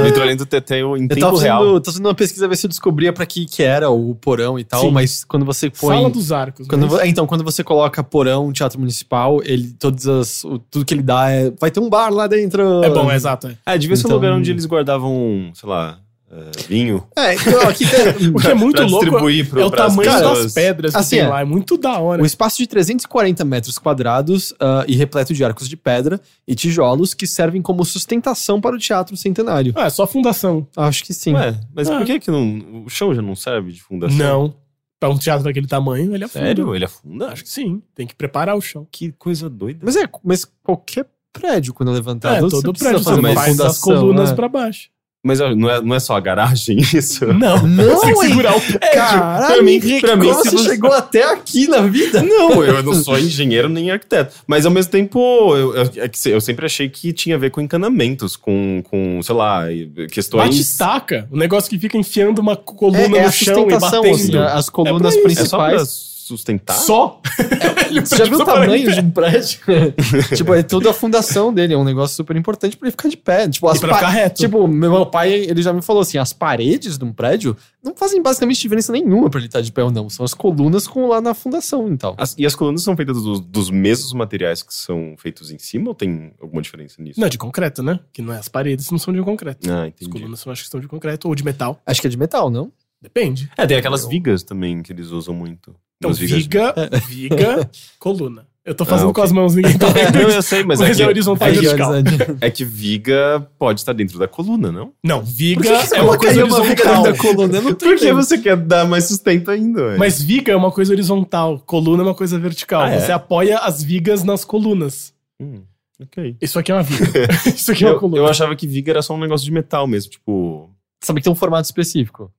[0.04, 1.60] Vitrolento do Teteu em Eu tempo tava real.
[1.60, 4.58] fazendo, tô fazendo uma pesquisa ver se eu descobria pra que que era o porão
[4.58, 4.90] e tal, Sim.
[4.90, 5.94] mas quando você põe...
[5.96, 6.66] Sala dos Arcos.
[6.66, 10.84] Quando mas- vo- então, quando você coloca porão, teatro municipal, ele, todas as, o- tudo
[10.84, 11.52] que ele dá é.
[11.60, 12.82] Vai ter um bar lá dentro.
[12.82, 13.46] É bom, é exato.
[13.46, 13.54] é.
[13.64, 15.96] Ah, devia ser um Então- lugar onde eles guardavam, sei lá,
[16.30, 17.06] eh, vinho.
[17.16, 18.28] É, então, aqui tem.
[18.34, 20.44] O que é muito louco pro- é o tamanho pessoas.
[20.44, 21.28] das pedras que Assim, tem é.
[21.28, 21.40] lá.
[21.40, 22.22] É muito da hora.
[22.22, 27.14] Um espaço de 340 metros quadrados ah, e repleto de arcos de pedra e tijolos
[27.14, 29.72] que servem como sustentação para o teatro centenário.
[29.76, 30.66] Ah, é só fundação.
[30.76, 31.34] Acho que sim.
[31.34, 31.96] Ué, mas Ah.
[31.98, 32.82] por que que não...
[32.84, 34.16] O chão já não serve de fundação?
[34.18, 34.54] Não.
[35.00, 36.44] Pra um teatro daquele tamanho, ele afunda.
[36.44, 36.74] Sério?
[36.74, 37.28] Ele afunda?
[37.28, 37.80] Acho que sim.
[37.94, 38.84] Tem que preparar o chão.
[38.90, 39.78] Que coisa doida.
[39.84, 43.34] Mas é, mas qualquer prédio, quando é levantado, É, você todo precisa prédio fazer você
[43.34, 43.94] faz as fundação.
[43.94, 44.34] colunas né?
[44.36, 44.90] pra baixo.
[45.24, 47.26] Mas não é, não é só a garagem isso?
[47.35, 48.28] Não, Não, você tem que hein?
[48.28, 48.78] segurar o prédio.
[48.94, 52.22] Caralho, Pra mim- Henrique, pra mim, como você chegou até aqui na vida?
[52.22, 54.33] Não, eu não sou engenheiro nem arquiteto.
[54.46, 55.18] Mas ao mesmo tempo,
[55.57, 59.35] eu, eu, é eu sempre achei que tinha a ver com encanamentos, com, com sei
[59.35, 59.64] lá,
[60.11, 60.44] questões.
[60.50, 61.28] Bate estaca.
[61.33, 64.14] O negócio que fica enfiando uma coluna É, é no chão e sustentação, batendo.
[64.14, 65.28] assim, as colunas É isso.
[65.42, 66.09] É só pra principais.
[66.28, 66.74] Sustentar?
[66.74, 67.20] Só?
[68.04, 69.60] Você já viu o tamanho de um prédio?
[70.36, 71.74] tipo, é toda a fundação dele.
[71.74, 73.48] É um negócio super importante pra ele ficar de pé.
[73.48, 74.40] Tipo, as pra pa- ficar reto.
[74.40, 78.22] Tipo, meu pai, ele já me falou assim: as paredes de um prédio não fazem
[78.22, 80.08] basicamente diferença nenhuma pra ele estar de pé ou não.
[80.10, 82.14] São as colunas com lá na fundação e tal.
[82.18, 85.88] As- e as colunas são feitas dos, dos mesmos materiais que são feitos em cima
[85.88, 87.18] ou tem alguma diferença nisso?
[87.20, 87.98] Não, de concreto, né?
[88.12, 89.70] Que não é as paredes, não são de concreto.
[89.70, 90.10] Ah, As entendi.
[90.10, 91.80] colunas eu acho que são de concreto ou de metal.
[91.86, 92.70] Acho que é de metal, não?
[93.00, 93.48] Depende.
[93.56, 95.72] É, tem aquelas vigas também que eles usam muito.
[95.98, 96.74] Então, viga,
[97.08, 98.46] viga, coluna.
[98.64, 99.14] Eu tô fazendo Ah, ok.
[99.14, 100.12] com as mãos, ninguém tá vendo.
[100.20, 101.92] Não, eu sei, mas, Mas é, é que, horizontal e Aí, vertical.
[102.42, 104.92] É que viga pode estar dentro da coluna, não?
[105.02, 107.02] Não, Por viga que que é uma coisa uma horizontal.
[107.02, 107.56] dentro da coluna?
[107.58, 108.14] Eu Porque entendendo.
[108.16, 109.96] você quer dar mais sustento ainda.
[109.96, 112.82] Mas viga é uma coisa horizontal, coluna é uma coisa vertical.
[112.82, 113.00] Ah, é?
[113.00, 115.14] Você apoia as vigas nas colunas.
[115.40, 115.62] Hum,
[116.02, 116.37] ok.
[116.38, 117.26] Isso aqui é uma viga.
[117.46, 118.18] Isso aqui é uma Eu, coluna.
[118.18, 120.68] eu achava que viga era só um negócio de metal mesmo, tipo...
[121.02, 122.30] Sabe que tem um formato específico.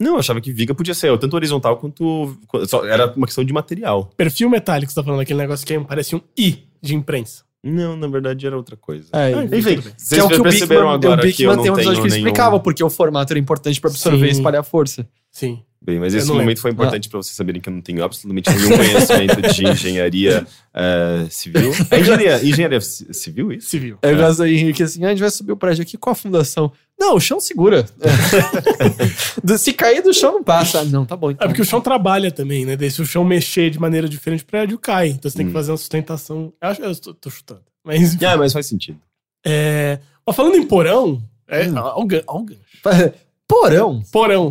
[0.00, 2.36] Não, eu achava que viga podia ser tanto horizontal quanto...
[2.66, 4.10] só- era uma questão de material.
[4.16, 7.44] Perfil metálico, você tá falando, aquele negócio que parece um I de imprensa.
[7.62, 9.08] Não, na verdade era outra coisa.
[9.12, 11.56] É, Ah, Enfim, vocês que é o que o perceberam Bigman, agora o que eu
[11.56, 12.26] não tem um tenho episódio que ele nenhum...
[12.26, 14.24] explicava porque o formato era importante pra absorver Sim.
[14.26, 15.08] e espalhar força.
[15.34, 15.62] Sim.
[15.82, 18.48] Bem, mas Eu esse momento foi importante pra vocês saberem que eu não tenho absolutamente
[18.50, 21.72] nenhum conhecimento de engenharia eh, civil.
[21.90, 23.68] É engenharia, engenharia ci- civil isso?
[23.68, 23.98] Civil.
[24.02, 26.12] Aí eu gosto aí, Henrique, assim, ah, a gente vai subir o prédio aqui, qual
[26.12, 26.72] a fundação?
[26.98, 27.84] Não, o chão segura.
[29.58, 30.80] Se cair do chão, não passa.
[30.80, 31.30] Ah, Não, tá bom.
[31.30, 31.48] É Então.
[31.48, 32.76] porque o chão trabalha também, né?
[32.76, 35.08] Daí se o chão mexer de maneira diferente, o prédio cai.
[35.08, 35.54] Então você tem que Hum.
[35.54, 36.52] fazer uma sustentação.
[36.62, 37.60] Eu acho eu tô, tô chutando.
[37.84, 38.98] Mas, Ah, mas faz sentido.
[39.44, 39.98] é...
[40.26, 41.74] Mas falando em porão, é, Hum.
[41.76, 42.60] ó, o gan- ó o gancho.
[43.46, 44.02] Porão.
[44.10, 44.50] Porão.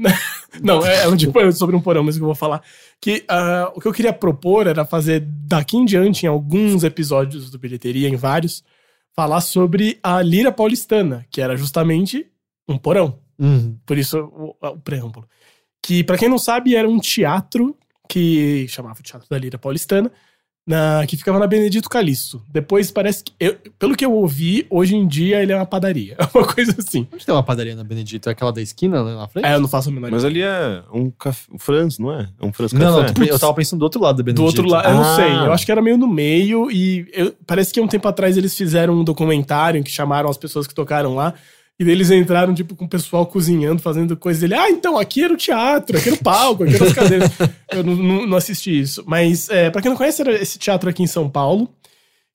[0.62, 2.62] Não, é, é um tipo é sobre um porão mesmo que eu vou falar.
[3.00, 7.50] Que ah, o que eu queria propor era fazer daqui em diante, em alguns episódios
[7.50, 8.64] do Bilheteria, em vários,
[9.14, 12.26] falar sobre a Lira Paulistana, que era justamente
[12.68, 13.18] um porão.
[13.38, 13.78] Uhum.
[13.86, 15.28] Por isso o, o preâmbulo.
[15.82, 17.76] Que, pra quem não sabe, era um teatro
[18.08, 20.10] que chamava o Teatro da Lira Paulistana,
[20.66, 22.42] na, que ficava na Benedito Calixto.
[22.48, 23.32] Depois parece que.
[23.40, 26.14] eu- pelo que eu ouvi, hoje em dia ele é uma padaria.
[26.18, 27.08] É uma coisa assim.
[27.12, 28.28] Onde tem uma padaria na Benedito?
[28.28, 29.44] É aquela da esquina lá na frente?
[29.46, 32.28] É, eu não faço a menor Mas ali é um café, um Franz, não é?
[32.40, 33.30] É um Franz não, não, café.
[33.30, 34.46] eu tava pensando do outro lado da Do Benedito.
[34.46, 35.16] outro lado, eu não Ah.
[35.16, 35.30] sei.
[35.32, 36.70] Eu acho que era meio no meio.
[36.70, 40.36] E eu- parece que um tempo atrás eles fizeram um documentário em que chamaram as
[40.36, 41.34] pessoas que tocaram lá.
[41.80, 44.52] E eles entraram, tipo, com o pessoal cozinhando, fazendo coisas dele.
[44.54, 47.30] Ah, então, aqui era o teatro, aqui era o palco, aqui eram as cadeiras.
[47.72, 49.02] Eu não, não- não assisti isso.
[49.06, 51.70] Mas, é, pra quem não conhece, era esse teatro aqui em São Paulo,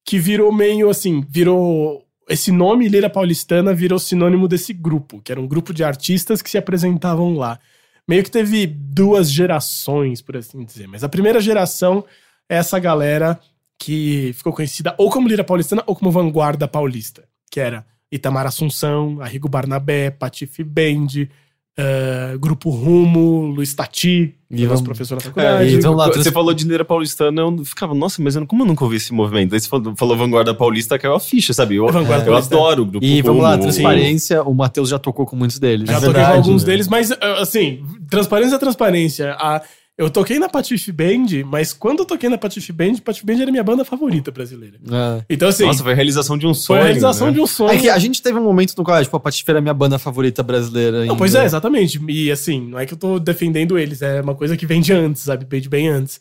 [0.03, 2.03] que virou meio assim, virou.
[2.27, 6.49] Esse nome, Lira Paulistana, virou sinônimo desse grupo, que era um grupo de artistas que
[6.49, 7.60] se apresentavam lá.
[8.08, 10.88] Meio que teve duas gerações, por assim dizer.
[10.88, 12.03] Mas a primeira geração
[12.49, 13.39] é essa galera
[13.77, 19.17] que ficou conhecida ou como Lira Paulistana ou como Vanguarda Paulista, que era Itamar Assunção,
[19.21, 21.30] Arrigo Barnabé, Patife Bend,
[21.78, 25.69] eh, Grupo Rumo, Luiz Tati, que E é nosso vamos- professor na É, faculdade.
[25.75, 28.67] e vamos lá, você falou de Neira Paulistana, eu ficava, nossa, mas eu como eu
[28.67, 29.54] nunca ouvi esse movimento?
[29.54, 31.75] Aí você falou, falou Vanguarda Paulista, caiu a ficha, sabe?
[31.75, 34.41] Eu, É eu adoro o grupo E vamos lá, Rumo, transparência.
[34.43, 35.89] O Matheus já tocou com muitos deles.
[35.89, 36.71] Já É toquei com verdade, alguns né?
[36.71, 39.34] deles, mas eh, assim, transparência é transparência.
[39.34, 39.62] A-
[39.97, 43.49] eu toquei na Patife Band, mas quando eu toquei na Patife Band, Patife Band era
[43.49, 44.77] minha banda favorita brasileira.
[44.91, 45.25] É.
[45.29, 46.79] Então, assim, Nossa, foi a realização de um sonho.
[46.79, 47.34] foi a realização né?
[47.34, 47.71] de um sonho.
[47.71, 49.73] É que a gente teve um momento no qual, tipo, a Patife era a minha
[49.73, 50.97] banda favorita brasileira.
[50.97, 51.15] Não, ainda.
[51.15, 52.01] pois é, exatamente.
[52.10, 54.91] E assim, não é que eu tô defendendo eles, é uma coisa que vem de
[54.91, 55.45] antes, sabe?
[55.45, 56.19] Bem de bem antes.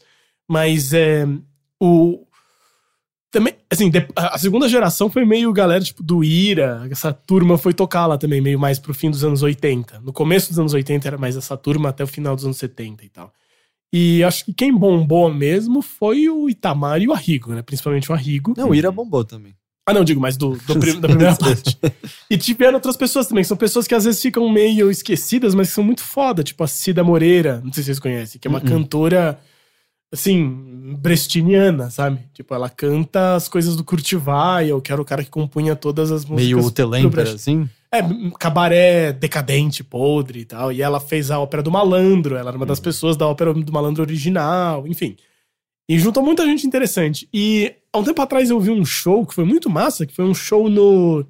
[0.49, 1.27] Mas é.
[1.81, 2.25] O.
[3.33, 6.87] Também, assim, a segunda geração foi meio galera, tipo, do Ira.
[6.89, 9.99] Essa turma foi tocar lá também, meio mais pro fim dos anos 80.
[9.99, 13.05] No começo dos anos 80 era mais essa turma, até o final dos anos 70
[13.05, 13.33] e tal.
[13.97, 17.63] E acho que quem bombou mesmo foi o Itamar e o Arrigo, né?
[17.63, 18.53] Principalmente o Arrigo.
[18.57, 19.55] Não, o Ira bombou também.
[19.87, 21.79] Ah, não, digo, mas do, do prim- da primeira parte.
[22.29, 25.69] E tiveram outras pessoas também, que são pessoas que às vezes ficam meio esquecidas, mas
[25.69, 28.51] que são muito foda, tipo a Cida Moreira, não sei se vocês conhecem, que é
[28.51, 28.67] uma Uh-uh.
[28.67, 29.39] cantora,
[30.13, 32.19] assim, brestiniana, sabe?
[32.33, 33.85] Tipo, ela canta as coisas do
[34.27, 36.47] Weill, que era o cara que compunha todas as músicas.
[36.47, 36.59] Meio
[37.11, 37.35] Brecht.
[37.35, 37.69] assim.
[37.97, 38.03] É,
[38.39, 40.73] cabaré decadente, podre e tal.
[40.73, 43.73] E ela fez a ópera do Malandro, ela era uma das pessoas da ópera do
[43.73, 45.17] Malandro original, enfim.
[45.89, 47.29] E juntou muita gente interessante.
[47.33, 50.25] E há um tempo atrás eu vi um show que foi muito massa, que foi
[50.25, 51.25] um show no,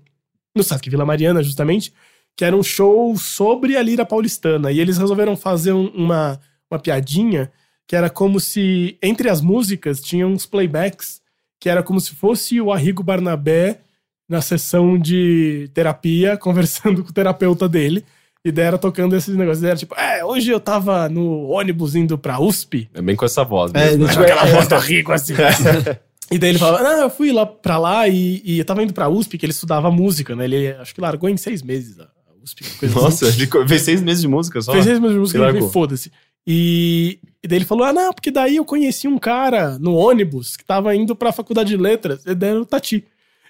[0.56, 1.92] no Sesc Vila Mariana, justamente,
[2.36, 4.72] que era um show sobre a lira paulistana.
[4.72, 7.50] E eles resolveram fazer um- uma, uma piadinha
[7.86, 11.20] que era como se, entre as músicas, tinha uns playbacks,
[11.60, 13.80] que era como se fosse o Arrigo Barnabé
[14.28, 18.04] na sessão de terapia, conversando com o terapeuta dele.
[18.44, 19.60] E daí era tocando esses negócios.
[19.62, 22.90] Daí Era tipo, é, hoje eu tava no ônibus indo pra USP.
[22.92, 24.06] É bem com essa voz É, mesmo.
[24.06, 24.26] tipo, né?
[24.32, 25.32] Aquela voz do rico assim.
[26.30, 28.92] e daí ele falava, não, eu fui lá pra lá e, e eu tava indo
[28.92, 30.44] pra USP, que ele estudava música, né?
[30.44, 32.06] Ele acho que largou em seis meses a
[32.42, 32.64] USP.
[32.78, 33.04] Coisa assim.
[33.04, 34.72] Nossa, ele co- fez seis meses de música só.
[34.72, 35.70] Fez seis meses de música E e largou.
[35.70, 36.12] foda-se.
[36.46, 40.54] E, e daí ele falou: Ah, não, porque daí eu conheci um cara no ônibus
[40.54, 43.04] que tava indo pra faculdade de letras, e daí era o Tati.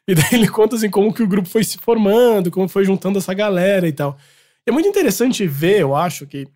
[0.06, 3.18] E daí ele conta assim como que o grupo foi se formando, como foi juntando
[3.18, 4.16] essa galera e tal.
[4.66, 6.46] E é muito interessante ver, eu acho, que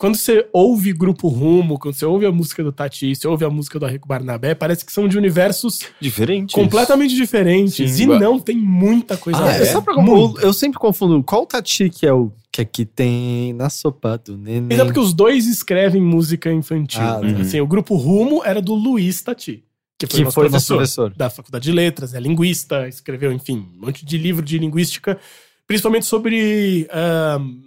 [0.00, 3.50] quando você ouve Grupo Rumo, quando você ouve a música do Tati, você ouve a
[3.50, 6.54] música do Arrico Barnabé, parece que são de universos Diferente.
[6.54, 7.90] completamente diferentes.
[7.90, 8.04] Sim.
[8.04, 9.66] e não, tem muita coisa Ah, a ver.
[9.66, 13.68] só pra eu, eu sempre confundo qual Tati que é o que aqui tem na
[13.68, 14.68] sopa do neném.
[14.70, 17.02] Mas é porque os dois escrevem música infantil.
[17.02, 17.34] Ah, né?
[17.34, 17.40] uhum.
[17.42, 19.62] Assim, o grupo Rumo era do Luiz Tati,
[20.06, 21.14] que foi, Que nosso foi nosso professor, professor.
[21.16, 25.18] da Faculdade de Letras, é linguista, escreveu, enfim, um monte de livro de linguística,
[25.66, 27.60] principalmente sobre ahn,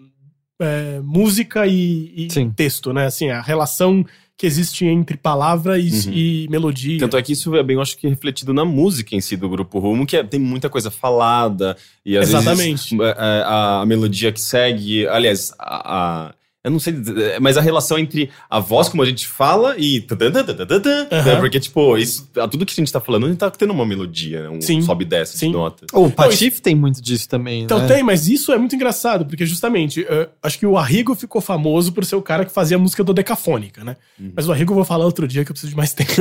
[0.60, 3.06] é, música e, e texto, né?
[3.06, 6.12] Assim, a relação que existe entre palavra e, Uhum.
[6.12, 6.98] e melodia.
[7.00, 9.48] Tanto é que isso é bem, eu acho que refletido na música em si do
[9.48, 11.78] Grupo Rumo, que é- tem muita coisa falada.
[12.04, 12.96] E às Exatamente.
[12.96, 15.06] vezes é, a, a melodia que segue.
[15.08, 16.28] Aliás, a.
[16.30, 19.76] a- eu não sei, dizer, mas a relação entre a voz, como a gente fala,
[19.78, 19.99] e.
[20.10, 21.08] né?
[21.12, 21.39] Aham.
[21.41, 24.43] Porque, tipo, isso, tudo que a gente tá falando, a gente tá tendo uma melodia,
[24.43, 24.49] né?
[24.49, 24.82] um Sim.
[24.82, 25.47] sobe e desce Sim.
[25.47, 25.89] de notas.
[25.91, 27.88] O Patife tem muito disso também, Então né?
[27.88, 31.91] tem, mas isso é muito engraçado, porque justamente, eh, acho que o Arrigo ficou famoso
[31.91, 33.97] por ser o cara que fazia a música do Decafônica, né?
[34.34, 36.12] Mas o Arrigo eu vou falar outro dia que eu preciso de mais tempo.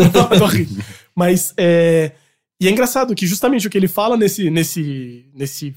[1.14, 2.12] Mas, é...
[2.61, 5.74] E é engraçado que justamente o que ele fala nesse, nesse, nesse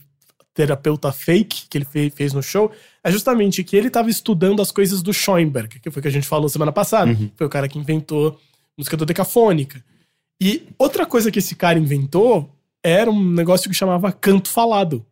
[0.55, 2.71] terapeuta fake que ele fe- fez no show
[3.03, 6.11] é justamente que ele estava estudando as coisas do Schoenberg, que foi o que a
[6.11, 7.11] gente falou semana passada.
[7.11, 7.29] Uhum.
[7.35, 8.39] Foi o cara que inventou
[8.75, 9.83] música do Decafônica.
[10.41, 12.49] E outra coisa que esse cara inventou
[12.83, 15.05] era um negócio que chamava canto falado,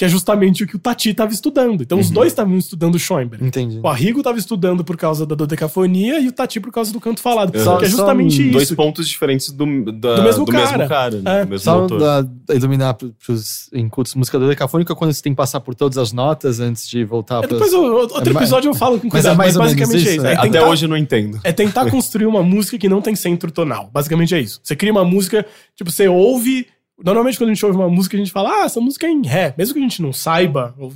[0.00, 1.82] que é justamente o que o Tati estava estudando.
[1.82, 2.14] Então os Uhum.
[2.14, 3.44] dois estavam estudando Schoenberg.
[3.44, 3.80] Entendi.
[3.82, 7.20] O Arrigo estava estudando por causa da dodecafonia e o Tati por causa do canto
[7.20, 7.54] falado.
[7.54, 7.76] Uhum.
[7.76, 8.50] Que é justamente Só isso.
[8.52, 10.88] Dois pontos diferentes do, da- Do mesmo cara.
[11.20, 11.40] né?
[11.40, 11.44] É.
[11.44, 12.00] Do mesmo Só autor.
[12.00, 15.74] da, da iluminar pro- pros incultos música do decafônica quando você tem que passar por
[15.74, 19.06] todas as notas antes de voltar É, Depois, outro É mais- episódio eu falo com
[19.08, 20.22] Mas cuidado, é mais mas, ou menos basicamente é isso, isso.
[20.24, 20.30] né?
[20.32, 21.40] É Até tentar- hoje eu não entendo.
[21.44, 23.90] É tentar construir uma música que não tem centro tonal.
[23.92, 24.60] Basicamente é isso.
[24.62, 25.44] Você cria uma música,
[25.76, 26.66] tipo, você ouve.
[27.02, 29.26] Normalmente, quando a gente ouve uma música, a gente fala, ah, essa música é em
[29.26, 29.54] Ré.
[29.56, 30.92] Mesmo que a gente não saiba ou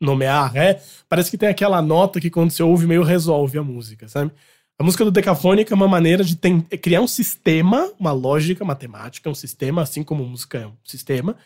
[0.00, 4.08] nomear Ré, parece que tem aquela nota que quando você ouve meio resolve a música,
[4.08, 4.30] sabe?
[4.78, 6.38] A música do Decafônica é uma maneira de
[6.70, 11.36] é criar um sistema, uma lógica matemática, um sistema, assim como música é um sistema,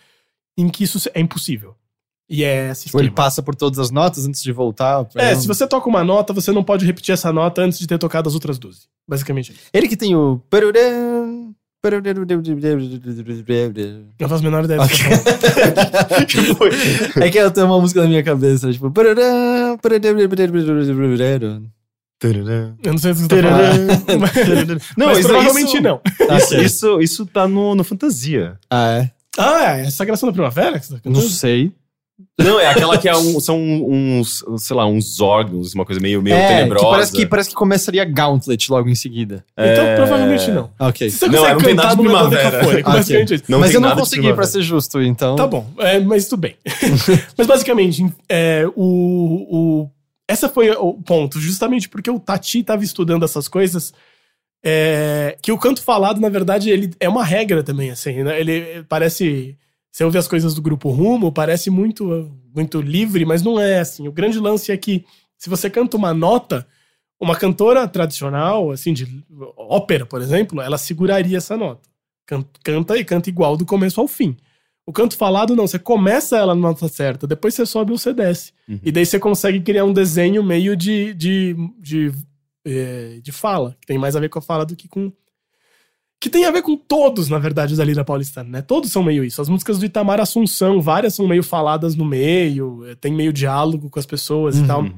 [0.56, 1.74] em que isso é impossível.
[2.28, 3.02] E é Tipo, sistema.
[3.02, 5.06] ele passa por todas as notas antes de voltar.
[5.14, 7.98] É, se você toca uma nota, você não pode repetir essa nota antes de ter
[7.98, 8.88] tocado as outras 12.
[9.08, 9.64] Basicamente é isso.
[9.72, 10.40] Ele que tem o.
[14.28, 14.80] faço a menor ideia.
[14.80, 15.16] do que Ok.
[15.16, 16.26] você tá falando.
[16.26, 16.70] Que foi?
[17.22, 18.90] É que eu tenho uma música na minha cabeça, tipo.
[22.82, 24.80] Eu não sei se você tá falando.
[24.96, 26.00] Não, mas isso- provavelmente isso- não.
[26.38, 28.58] Isso, isso, isso tá no, no Fantasia.
[28.70, 29.10] Ah, é?
[29.38, 29.82] Ah, é?
[29.86, 31.72] Essa graça da primavera que você tá Não sei.
[32.38, 36.22] Não, é aquela que é um- são uns, sei lá, uns órgãos, uma coisa meio,
[36.22, 36.84] meio é, tenebrosa.
[36.84, 39.44] que parece, que parece que começaria Gauntlet logo em seguida.
[39.52, 39.96] Então, É.
[39.96, 40.70] provavelmente não.
[40.78, 41.10] Ok.
[41.10, 42.50] Se você Não, não tem nada de banda primavera.
[42.50, 42.98] cafônica, Ah, ok.
[43.00, 43.44] basicamente isso.
[43.48, 45.36] Não mas eu não consegui, pra ser justo, então.
[45.36, 46.56] Tá bom, é, mas tudo bem.
[47.36, 49.90] mas basicamente, é, o, o-
[50.28, 53.92] essa foi o ponto, justamente porque o Tati estava estudando essas coisas.
[54.64, 58.40] é, que o canto falado, na verdade, ele é uma regra também, assim, né?
[58.40, 59.56] Ele parece.
[59.96, 64.06] Você ouve as coisas do grupo Rumo, parece muito, muito livre, mas não é assim.
[64.06, 65.06] O grande lance é que
[65.38, 66.66] se você canta uma nota,
[67.18, 69.24] uma cantora tradicional, assim, de
[69.56, 71.88] ópera, por exemplo, ela seguraria essa nota.
[72.26, 74.36] Can- Canta e canta igual do começo ao fim.
[74.84, 78.12] O canto falado, não, você começa ela na nota certa, depois você sobe ou você
[78.12, 78.52] desce.
[78.68, 78.78] Uhum.
[78.82, 82.12] E daí você consegue criar um desenho meio de, de, de,
[82.66, 85.10] eh, de fala, que tem mais a ver com a fala do que com.
[86.18, 88.62] Que tem a ver com todos, na verdade, da Lira Paulistana, né?
[88.62, 89.40] Todos são meio isso.
[89.42, 93.90] As músicas do Itamar Assunção, várias são meio faladas no meio, eh, tem meio diálogo
[93.90, 94.92] com as pessoas e tal, Uhum.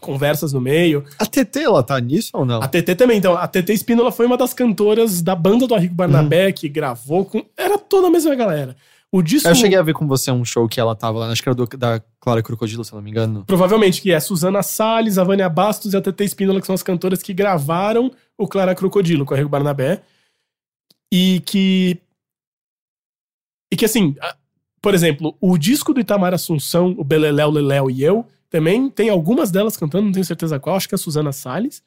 [0.00, 1.04] conversas no meio.
[1.18, 2.62] A TT, ela tá nisso ou não?
[2.62, 3.36] A TT também, então.
[3.36, 6.52] A TT Espínola foi uma das cantoras da banda do Arrigo Barnabé, Uhum.
[6.52, 7.44] que gravou com.
[7.56, 8.76] Era toda a mesma galera.
[9.12, 9.48] O disco.
[9.48, 11.54] Eu cheguei a ver com você um show que ela tava lá, acho que era
[11.56, 13.42] do- da Clara Crocodilo, se eu não me engano.
[13.44, 16.82] Provavelmente que é Suzana Salles, a Vânia Bastos e a TT Espínola, que são as
[16.82, 20.00] cantoras que gravaram o Clara Crocodilo com o Arrigo Barnabé.
[21.12, 21.98] E que.
[23.72, 24.14] E que assim,
[24.82, 29.50] por exemplo, o disco do Itamar Assunção, o Beleléu, Leléu e eu, também tem algumas
[29.50, 31.82] delas cantando, não tenho certeza qual, acho que é a Suzana Salles.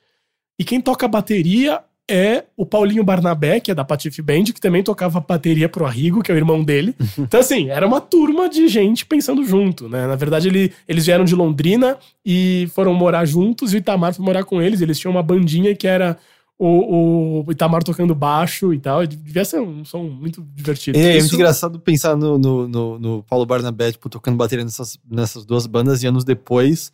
[0.57, 4.83] E quem toca bateria é o Paulinho Barnabé, que é da Patife Band, que também
[4.83, 6.95] tocava bateria pro Arrigo, que é o irmão dele.
[7.17, 10.05] Então, assim, era uma turma de gente pensando junto, né?
[10.07, 14.23] Na verdade, ele- eles vieram de Londrina e foram morar juntos, e o Itamar foi
[14.23, 14.79] morar com eles.
[14.81, 16.17] Eles tinham uma bandinha que era
[16.65, 19.05] o, o Itamar tocando baixo e tal.
[19.05, 20.97] Devia ser um som muito divertido.
[20.97, 24.97] É, é muito engraçado pensar no, no, no, no Paulo Barnabé, tipo, tocando bateria nessas,
[25.09, 26.91] nessas duas bandas e anos depois.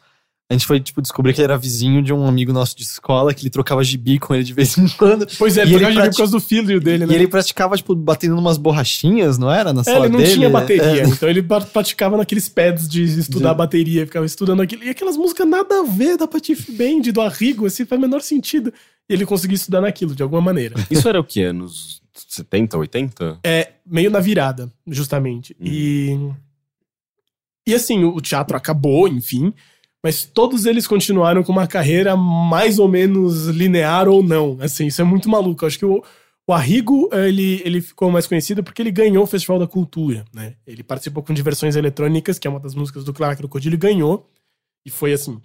[0.52, 3.36] A gente foi, tipo, descobrir que ele era vizinho de um amigo nosso de escola,
[3.36, 5.28] que ele trocava gibi com ele de vez em quando.
[5.38, 7.14] Pois é, ele tocava gibi por causa do filho dele, né?
[7.14, 9.72] E ele praticava, tipo, batendo umas borrachinhas, não era?
[9.72, 10.34] Na É, sala ele não dele.
[10.34, 11.06] tinha bateria, É.
[11.08, 14.84] então ele praticava naqueles pads de estudar De- bateria, ficava estudando aquilo.
[14.84, 18.22] E aquelas músicas nada a ver da Patife Band, do Arrigo, assim, faz o menor
[18.24, 18.74] sentido.
[19.10, 20.76] E ele conseguiu estudar naquilo, de alguma maneira.
[20.90, 21.52] Isso era o quê?
[21.52, 23.40] Nos 70, 80?
[23.44, 25.56] É, meio na virada, justamente.
[25.60, 26.18] E.
[27.68, 29.54] E assim, o teatro acabou, enfim.
[30.04, 34.58] Mas todos eles continuaram com uma carreira mais ou menos linear ou não.
[34.62, 35.64] Assim, isso é muito maluco.
[35.64, 36.04] Eu acho que o,
[36.48, 40.56] o Arrigo, ele, ele ficou mais conhecido porque ele ganhou o Festival da Cultura, né?
[40.66, 44.28] Ele participou com Diversões Eletrônicas, que é uma das músicas do Clara Crocodilo, e ganhou.
[44.86, 45.42] E foi assim.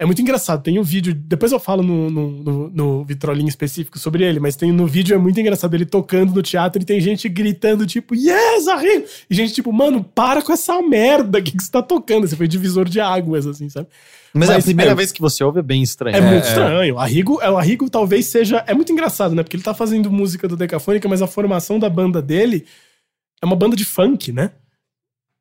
[0.00, 0.62] É muito engraçado.
[0.62, 1.12] Tem um vídeo.
[1.12, 5.12] Depois eu falo no, no, no, no vitrolinho específico sobre ele, mas tem no vídeo
[5.12, 9.06] é muito engraçado ele tocando no teatro e tem gente gritando, tipo, yes, Arrigo!
[9.28, 11.40] E gente, tipo, mano, para com essa merda.
[11.40, 12.28] O que, que você tá tocando?
[12.28, 13.88] Você foi divisor de águas, assim, sabe?
[14.32, 16.16] Mas, é a Mas, primeira é- vez que você ouve é bem estranho.
[16.16, 16.94] É, muito estranho.
[16.94, 18.62] O Arrigo, é, o Arrigo talvez seja.
[18.68, 19.42] É muito engraçado, né?
[19.42, 22.66] Porque ele tá fazendo música do Decafônica, mas a formação da banda dele
[23.42, 24.52] é uma banda de funk, né?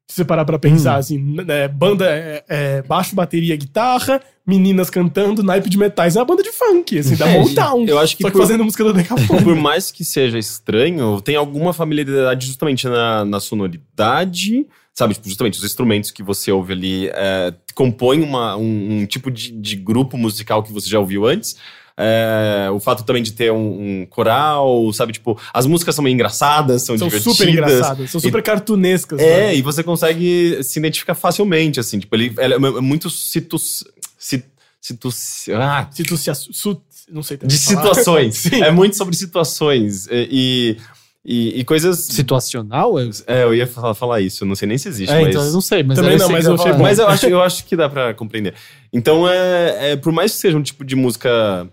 [0.10, 1.00] Se você parar pra pensar, Hum.
[1.00, 6.16] assim, né, banda é, é baixo, bateria, guitarra, meninas cantando, naipe de metais.
[6.16, 7.86] É uma banda de funk, assim, da É, Motown.
[7.86, 9.44] eu acho que Só que por- fazendo música do Decafônica.
[9.44, 15.14] Por mais que seja estranho, tem alguma familiaridade justamente na, na sonoridade, sabe?
[15.14, 19.52] Tipo, justamente os instrumentos que você ouve ali é, compõem uma, um, um tipo de,
[19.52, 21.58] de grupo musical que você já ouviu antes.
[22.00, 25.14] É, o fato também de ter um, um coral, sabe?
[25.14, 27.38] Tipo, as músicas são meio engraçadas, são, São divertidas.
[27.38, 29.20] super engraçadas, são super cartunescas.
[29.20, 29.56] É, né?
[29.56, 31.98] e você consegue se identificar facilmente, assim.
[32.00, 33.84] Tipo, ele, ele é muito situs...
[34.20, 34.46] Sit,
[34.80, 36.82] situs, ah, Se tu se assu- su-
[37.12, 37.82] não sei de falar.
[37.94, 38.46] situações.
[38.54, 40.08] É muito sobre situações.
[40.12, 40.78] E,
[41.26, 42.00] e, e coisas.
[42.06, 42.94] Situacional?
[43.26, 45.30] É, eu ia falar, falar isso, eu não sei nem se existe, é, mas.
[45.30, 46.74] então eu não sei, mas Também não, mas eu achei.
[46.74, 48.54] Mas eu acho, eu acho que dá pra compreender.
[48.94, 51.68] Então, é, é, por mais que seja um tipo de música.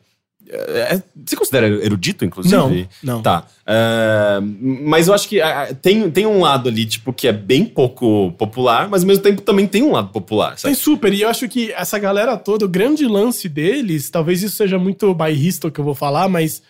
[0.49, 2.55] É, é- você considera erudito, inclusive?
[3.03, 3.23] Não, não.
[3.23, 3.47] Tá.
[3.67, 7.65] É, mas eu acho que ah, tem, tem um lado ali, tipo, que é bem
[7.65, 10.75] pouco popular, mas ao mesmo tempo também tem um lado popular, Tem sabe?
[10.77, 14.79] super, e eu acho que essa galera toda, o grande lance deles, talvez isso seja
[14.79, 16.63] muito bairrista o que eu vou falar, mas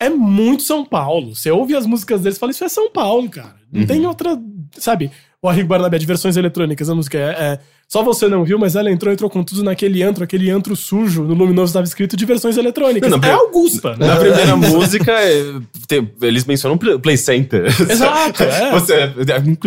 [0.00, 1.34] é muito São Paulo.
[1.36, 3.54] Você ouve as músicas deles e fala, isso é São Paulo, cara.
[3.72, 3.86] Não Uhum.
[3.86, 4.36] tem outra.
[4.76, 5.10] Sabe?
[5.40, 7.58] O Arrigo Barnabé de versões eletrônicas, a música é, é-
[7.92, 11.24] Só você não viu, mas ela entrou, entrou com tudo naquele antro, aquele antro sujo.
[11.24, 13.10] No Luminoso estava escrito de versões eletrônicas.
[13.10, 13.94] Não, não, é Augusta.
[13.96, 14.06] né?
[14.06, 17.66] Na primeira música, é, tem- eles mencionam Play Play Center.
[17.66, 18.70] Exato, é.
[18.72, 19.12] Você,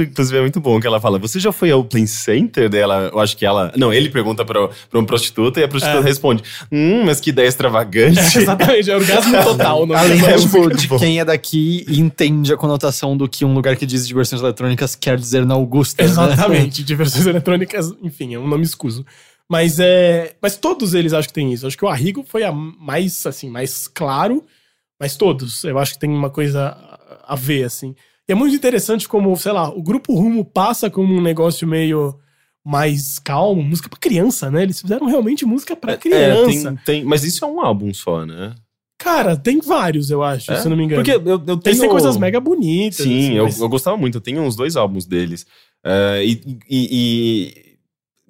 [0.02, 3.12] inclusive, é muito bom que ela fala: Você já foi ao Play Center dela?
[3.14, 3.72] Eu acho que ela.
[3.78, 6.04] Não, ele pergunta pra, pra uma prostituta e a prostituta É.
[6.04, 8.18] responde: Hum, mas que ideia extravagante.
[8.20, 9.86] É, exatamente, é orgasmo total.
[9.86, 10.98] Não Além, é, tipo, de bom.
[10.98, 14.96] quem é daqui e entende a conotação do que um lugar que diz diversões eletrônicas
[14.96, 16.02] quer dizer na Augusta.
[16.04, 16.10] né?
[16.10, 19.06] Exatamente, diversões eletrônicas, enfim, é um nome escuso.
[19.50, 21.68] Mas é, mas todos eles acho que tem isso.
[21.68, 24.44] Acho que o Arrigo foi a mais assim, mais claro,
[25.00, 26.76] mas todos, eu acho que tem uma coisa
[27.28, 27.94] a- ver assim.
[28.28, 32.16] E é muito interessante como, sei lá, o grupo Rumo passa como um negócio meio
[32.66, 34.64] mais calmo, música pra criança, né?
[34.64, 36.70] Eles fizeram realmente música pra É, criança.
[36.70, 38.56] tem, tem, mas isso é um álbum só, né?
[38.98, 40.56] Cara, tem vários, eu acho, É?
[40.56, 41.04] se não me engano.
[41.04, 41.76] Porque eu, eu tenho...
[41.78, 43.06] Eles coisas mega bonitas.
[43.06, 44.18] Sim, assim, eu, mas- eu gostava muito.
[44.18, 45.46] Eu tenho uns dois álbuns deles.
[45.84, 46.32] É, e,
[46.68, 47.65] e- e-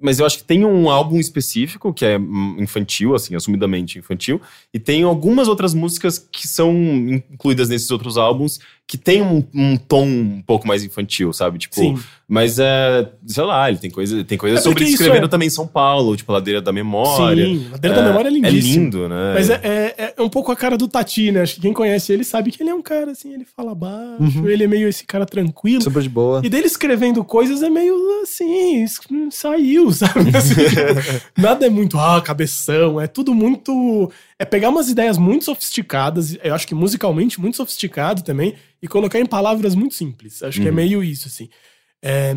[0.00, 4.40] Mas eu acho que tem um álbum específico que é hum, infantil, assim, assumidamente infantil.
[4.72, 9.76] E tem algumas outras músicas que são incluídas nesses outros álbuns que tem um, um
[9.76, 11.58] tom um pouco mais infantil, sabe?
[11.58, 11.98] Tipo, Sim.
[12.28, 13.10] mas é.
[13.26, 16.16] Sei lá, ele tem coisa, tem coisa É sobre escrevendo é- também em São Paulo,
[16.16, 17.44] tipo, Ladeira da Memória.
[17.44, 18.84] Sim, Ladeira da Memória é É lindíssimo.
[18.84, 19.32] lindo, né?
[19.34, 19.60] Mas é,
[19.98, 21.42] é, é um pouco a cara do Tati, né?
[21.42, 24.22] Acho que quem conhece ele sabe que ele é um cara assim, ele fala baixo,
[24.38, 24.48] Uhum.
[24.48, 25.82] ele é meio esse cara tranquilo.
[25.82, 26.40] Super de boa.
[26.44, 29.00] E dele escrevendo coisas é meio assim, es-
[29.32, 30.30] saiu, sabe?
[30.36, 34.12] Assim, tipo, nada é muito, ah, cabeção, é tudo muito.
[34.38, 39.18] É pegar umas ideias muito sofisticadas, eu acho que musicalmente muito sofisticado também, e colocar
[39.18, 40.42] em palavras muito simples.
[40.42, 40.76] Acho que é Uhum.
[40.76, 41.48] meio isso, assim.
[42.04, 42.34] É,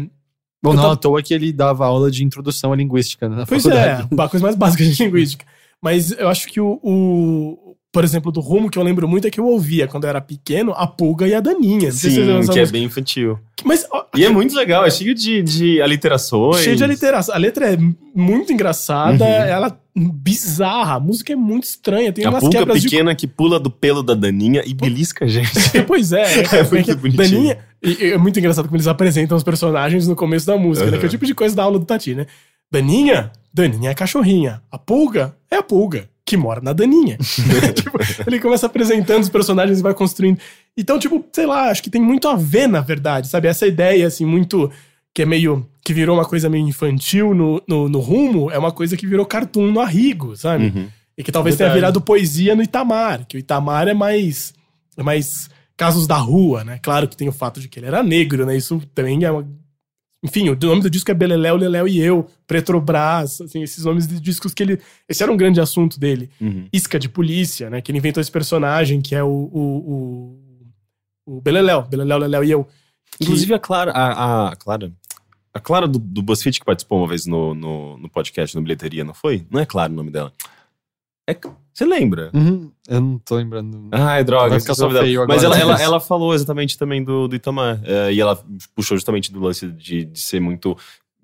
[0.64, 3.46] Bom, não tava- à toa que ele dava aula de introdução à linguística né, na
[3.46, 4.08] Pois faculdade.
[4.18, 5.46] é, a coisa mais básica de linguística.
[5.82, 9.32] Mas eu acho que o, o- por exemplo, do rumo que eu lembro muito é
[9.32, 11.92] que eu ouvia quando eu era pequeno a Pulga e a Daninha.
[11.92, 12.66] Sim, que é música.
[12.68, 13.40] bem infantil.
[13.66, 13.86] Mas
[14.16, 16.58] E é muito legal, é cheio de, de aliterações.
[16.64, 17.34] cheio de aliteração.
[17.34, 17.78] A letra é
[18.14, 19.30] muito engraçada, Uhum.
[19.32, 23.28] ela é bizarra, a música é muito estranha, tem A umas pulga quebras pequena que
[23.28, 25.52] pula do pelo da Daninha e belisca a gente.
[25.72, 25.82] de.
[25.88, 26.24] pois é,
[26.54, 27.18] É muito bonitinho.
[27.18, 27.58] Daninha.
[27.82, 30.94] E, é muito engraçado como eles apresentam os personagens no começo da música, né?
[30.94, 31.00] Uhum.
[31.00, 32.26] Que é o tipo de coisa da aula do Tati, né?
[32.72, 33.32] Daninha?
[33.54, 34.62] Daninha é a cachorrinha.
[34.72, 37.18] A pulga é a pulga, que mora na Daninha.
[37.74, 37.98] Tipo,
[38.28, 40.40] ele começa apresentando os personagens e vai construindo.
[40.78, 43.48] Então, tipo, sei lá, acho que tem muito a ver, na verdade, sabe?
[43.48, 44.72] Essa ideia, assim, muito.
[45.14, 45.68] Que é meio.
[45.84, 49.26] que virou uma coisa meio infantil no, no, no rumo, é uma coisa que virou
[49.26, 50.66] cartoon no Arrigo, sabe?
[50.66, 50.88] Uhum.
[51.18, 54.54] E que talvez tenha virado poesia no Itamar, que o Itamar é mais.
[54.96, 55.50] é mais
[55.80, 56.78] casos da rua, né?
[56.84, 58.56] Claro que tem o fato de que ele era negro, né?
[58.56, 59.48] Isso também é uma.
[60.22, 64.20] Enfim, o nome do disco é Beleléu, Leléu e Eu, Petrobras, assim, esses nomes de
[64.20, 64.80] discos que ele.
[65.08, 66.30] Esse era um grande assunto dele.
[66.42, 66.68] Uhum.
[66.74, 67.80] Isca de Polícia, né?
[67.80, 69.28] Que ele inventou esse personagem que é o.
[69.28, 70.38] o,
[71.26, 72.68] o, o Beleléu, Beleléu, Leléu e Eu.
[73.20, 74.92] Inclusive a Clara, a, a Clara,
[75.54, 79.04] a Clara do, do BuzzFeed que participou uma vez no, no, no podcast, no Bilheteria,
[79.04, 79.46] não foi?
[79.50, 80.32] Não é Clara o nome dela.
[81.30, 81.38] É,
[81.72, 82.32] você lembra?
[82.34, 83.88] Uhum, eu não tô lembrando.
[83.92, 84.50] Ai, droga.
[84.50, 87.80] Nome só feio Mas ela, ela, ela falou exatamente também do, do Itamar.
[87.84, 88.36] é, e ela
[88.76, 90.76] puxou justamente do lance de, de ser muito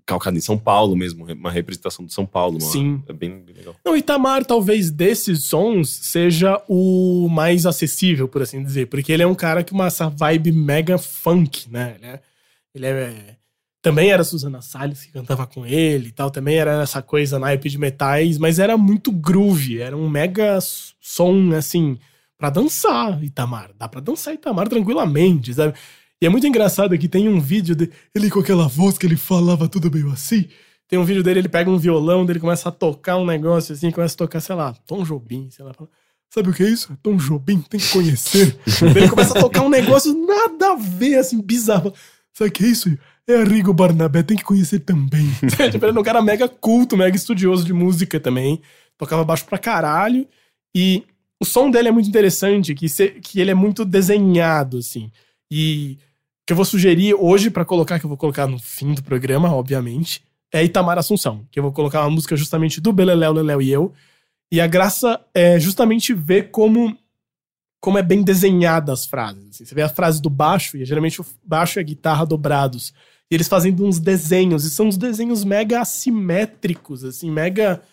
[0.05, 2.59] calcado em São Paulo mesmo, uma representação de São Paulo.
[2.61, 3.01] uma- Sim.
[3.07, 3.75] É bem, bem legal.
[3.83, 8.85] Não, Itamar, talvez desses sons, seja o mais acessível, por assim dizer.
[8.87, 11.95] Porque ele é um cara que uma essa vibe mega funk, né?
[11.97, 12.21] Ele é.
[12.75, 13.35] Ele é-
[13.81, 16.29] também era Susana Salles que cantava com ele e tal.
[16.31, 19.79] Também era essa coisa naipe de metais, mas era muito groove.
[19.79, 20.57] Era um mega
[20.99, 21.97] som, assim,
[22.37, 23.71] pra dançar, Itamar.
[23.77, 25.75] Dá pra dançar Itamar tranquilamente, sabe?
[26.21, 29.17] E é muito engraçado que tem um vídeo dele ele com aquela voz que ele
[29.17, 30.45] falava tudo meio assim.
[30.87, 33.91] Tem um vídeo dele, ele pega um violão, dele começa a tocar um negócio assim,
[33.91, 35.73] começa a tocar, sei lá, Tom Jobim, sei lá.
[36.29, 36.97] Sabe o que é isso?
[37.01, 38.57] Tom Jobim, tem que conhecer.
[38.95, 41.93] Ele começa a tocar um negócio nada a ver, assim, bizarro.
[42.33, 42.97] Sabe o que é isso?
[43.27, 45.27] É Arrigo Barnabé, tem que conhecer também.
[45.71, 48.61] tipo, ele era um cara mega culto, mega estudioso de música também.
[48.97, 50.27] Tocava baixo pra caralho.
[50.75, 51.03] E
[51.41, 55.11] o som dele é muito interessante, que, se- que ele é muito desenhado, assim.
[55.49, 55.97] E
[56.45, 59.53] que eu vou sugerir hoje pra colocar, que eu vou colocar no fim do programa,
[59.53, 60.23] obviamente,
[60.53, 63.93] é Itamar Assunção, que eu vou colocar uma música justamente do Beleléu, Leléu e eu.
[64.51, 66.95] E a graça é justamente ver como
[67.85, 69.47] como é bem desenhada as frases.
[69.51, 69.63] assim.
[69.63, 72.91] Você vê a frase do baixo, e geralmente o baixo e a guitarra dobrados.
[73.29, 77.83] E eles fazendo uns desenhos, e são uns desenhos mega assimétricos, assim, mega.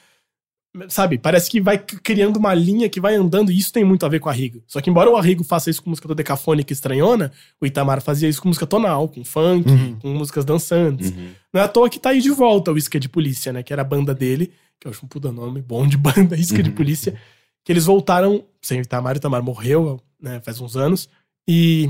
[0.88, 4.08] Sabe, parece que vai criando uma linha que vai andando, e isso tem muito a
[4.08, 4.62] ver com o Arrigo.
[4.66, 8.00] Só que, embora o Arrigo faça isso com música toda decafônica e estranhona, o Itamar
[8.00, 9.98] fazia isso com música tonal, com funk, Uhum.
[9.98, 11.10] com músicas dançantes.
[11.10, 11.28] Uhum.
[11.52, 13.62] Não é à toa que tá aí de volta o Isca de Polícia, né?
[13.62, 14.50] Que era a banda dele,
[14.80, 16.76] que eu acho um puta nome bom de banda, Isca de Uhum.
[16.76, 17.20] Polícia.
[17.64, 20.40] Que eles voltaram sem o Itamar, o Itamar morreu, né?
[20.40, 21.06] Faz uns anos.
[21.46, 21.86] E.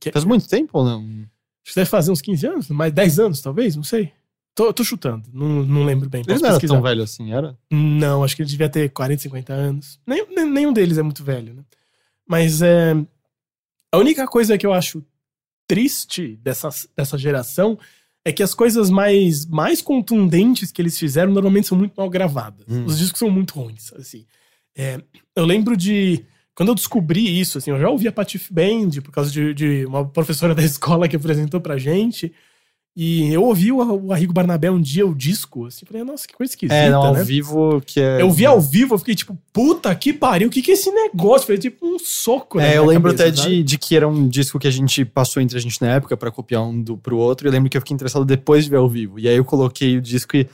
[0.00, 0.98] que- Faz muito tempo ou não?
[1.00, 4.10] Acho que deve fazer uns 15 anos, mais 10 anos, talvez, não sei.
[4.56, 6.22] Tô, tô chutando, não, não lembro bem.
[6.26, 7.54] Ele não era tão velho assim, era?
[7.70, 10.00] Não, acho que ele devia ter 40, 50 anos.
[10.06, 11.62] Nem, nem- nenhum deles é muito velho, né?
[12.26, 12.94] Mas é,
[13.92, 15.04] a única coisa que eu acho
[15.68, 17.78] triste dessa, dessa geração
[18.24, 22.64] é que as coisas mais, mais contundentes que eles fizeram normalmente são muito mal gravadas.
[22.66, 22.86] Hum.
[22.86, 24.24] Os discos são muito ruins, assim.
[24.74, 24.98] É,
[25.36, 26.24] eu lembro de...
[26.54, 30.08] Quando eu descobri isso, assim, eu já ouvia Patife Band por causa de, de uma
[30.08, 32.32] professora da escola que apresentou pra gente.
[32.96, 36.50] E eu ouvi o, Arrigo Barnabé um dia, o disco, assim, falei, nossa, que coisa
[36.50, 37.22] esquisita, É, não, ao né?
[37.22, 38.22] vivo que é.
[38.22, 40.90] Eu vi ao vivo, eu fiquei tipo, puta que pariu, o que que é esse
[40.90, 41.46] negócio?
[41.46, 43.56] Foi tipo um soco, na É, eu lembro cabeça, até sabe?
[43.56, 46.16] de, de que era um disco que a gente passou entre a gente na época
[46.16, 47.46] pra copiar um do, pro outro.
[47.46, 49.18] Eu lembro que eu fiquei interessado depois de ver ao vivo.
[49.20, 50.48] E aí eu coloquei o disco e.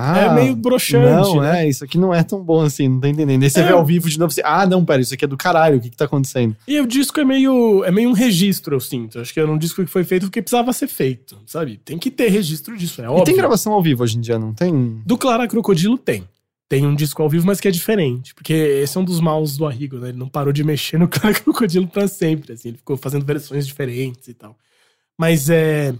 [0.00, 1.64] Ah, É meio broxante, Não, né?
[1.64, 3.42] é, isso aqui não é tão bom assim, não tá entendendo.
[3.42, 3.64] Aí você É.
[3.64, 5.80] vê ao vivo de novo, você, ah, não, pera, isso aqui é do caralho, o
[5.80, 6.56] que que tá acontecendo?
[6.68, 9.18] E o disco é meio, é meio um registro, eu sinto.
[9.18, 11.80] Acho que era um disco que foi feito porque precisava ser feito, sabe?
[11.84, 13.22] Tem que ter registro disso, é óbvio.
[13.22, 15.02] E tem gravação ao vivo hoje em dia, não tem?
[15.04, 16.22] Do Clara Crocodilo tem.
[16.68, 18.34] Tem um disco ao vivo, mas que é diferente.
[18.34, 20.10] Porque esse é um dos maus do Arrigo, né?
[20.10, 22.68] Ele não parou de mexer no Clara Crocodilo pra sempre, assim.
[22.68, 24.54] Ele ficou fazendo versões diferentes e tal.
[25.18, 25.94] Mas é...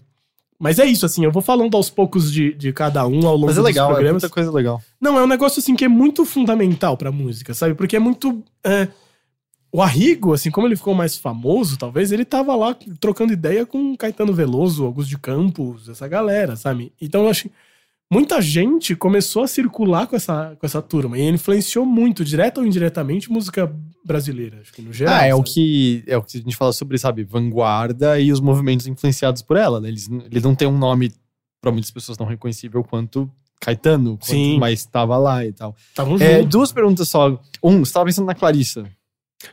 [0.58, 1.24] Mas é isso, assim.
[1.24, 3.90] Eu vou falando aos poucos de, de cada um ao longo Mas é dos legal,
[3.90, 4.22] é programas.
[4.22, 4.82] muita coisa legal.
[5.00, 7.74] Não, é um negócio assim que é muito fundamental pra música, sabe?
[7.74, 8.42] Porque é muito.
[8.64, 8.88] é,
[9.70, 13.96] O Arrigo, assim, como ele ficou mais famoso, talvez, ele tava lá trocando ideia com
[13.96, 16.92] Caetano Veloso, Augusto de Campos, essa galera, sabe?
[17.00, 17.52] Então eu acho que
[18.10, 22.66] muita gente começou a circular com essa, com essa turma e influenciou muito, direta ou
[22.66, 23.70] indiretamente, música
[24.04, 25.14] brasileira, acho que no geral.
[25.14, 28.40] Ah, é o que é o que a gente fala sobre, sabe, vanguarda e os
[28.40, 29.88] movimentos influenciados por ela, né?
[29.88, 31.12] Eles, ele não tem um nome
[31.60, 33.30] pra muitas pessoas tão reconhecível quanto
[33.60, 34.58] Caetano, quanto, Sim.
[34.58, 35.74] mas estava lá e tal.
[35.94, 36.50] Tavam É, juntos.
[36.50, 37.38] duas perguntas só.
[37.62, 38.88] Um, você tava pensando na Clarissa.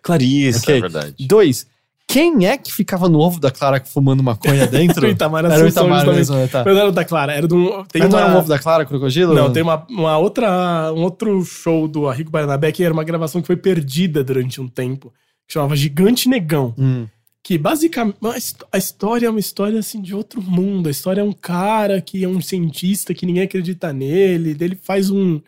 [0.01, 0.77] Clarissa, Ok.
[0.77, 1.27] é verdade.
[1.27, 1.67] Dois,
[2.07, 5.05] quem é que ficava no ovo da Clara fumando maconha dentro?
[5.05, 6.47] O Itamar Era o Itamar mesmo, né?
[6.47, 6.63] Tá.
[6.65, 7.83] Mas não era da Clara, era um.
[7.85, 9.33] Tem Mas não uma- era um ovo da Clara, crocodilo?
[9.33, 13.41] Não, tem uma, uma outra, um outro show do Arrigo Barnabé que era uma gravação
[13.41, 15.11] que foi perdida durante um tempo,
[15.47, 16.73] que chamava Gigante Negão.
[16.77, 17.05] Hum.
[17.43, 20.87] Que basicamente a his- a história é uma história assim de outro mundo.
[20.87, 24.55] A história é um cara que é um cientista que ninguém acredita nele.
[24.59, 25.39] Ele faz um.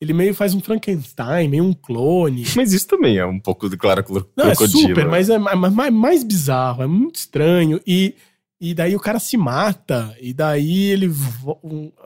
[0.00, 2.44] Ele meio faz um Frankenstein, meio um clone.
[2.54, 4.88] Mas isso também é um pouco do Clara Cro- Não, é Crocodilo.
[4.88, 5.10] super, né?
[5.10, 7.80] mas é ma- ma- mais, bizarro, é muito estranho.
[7.86, 8.14] E,
[8.60, 11.10] e daí o cara se mata, e daí ele,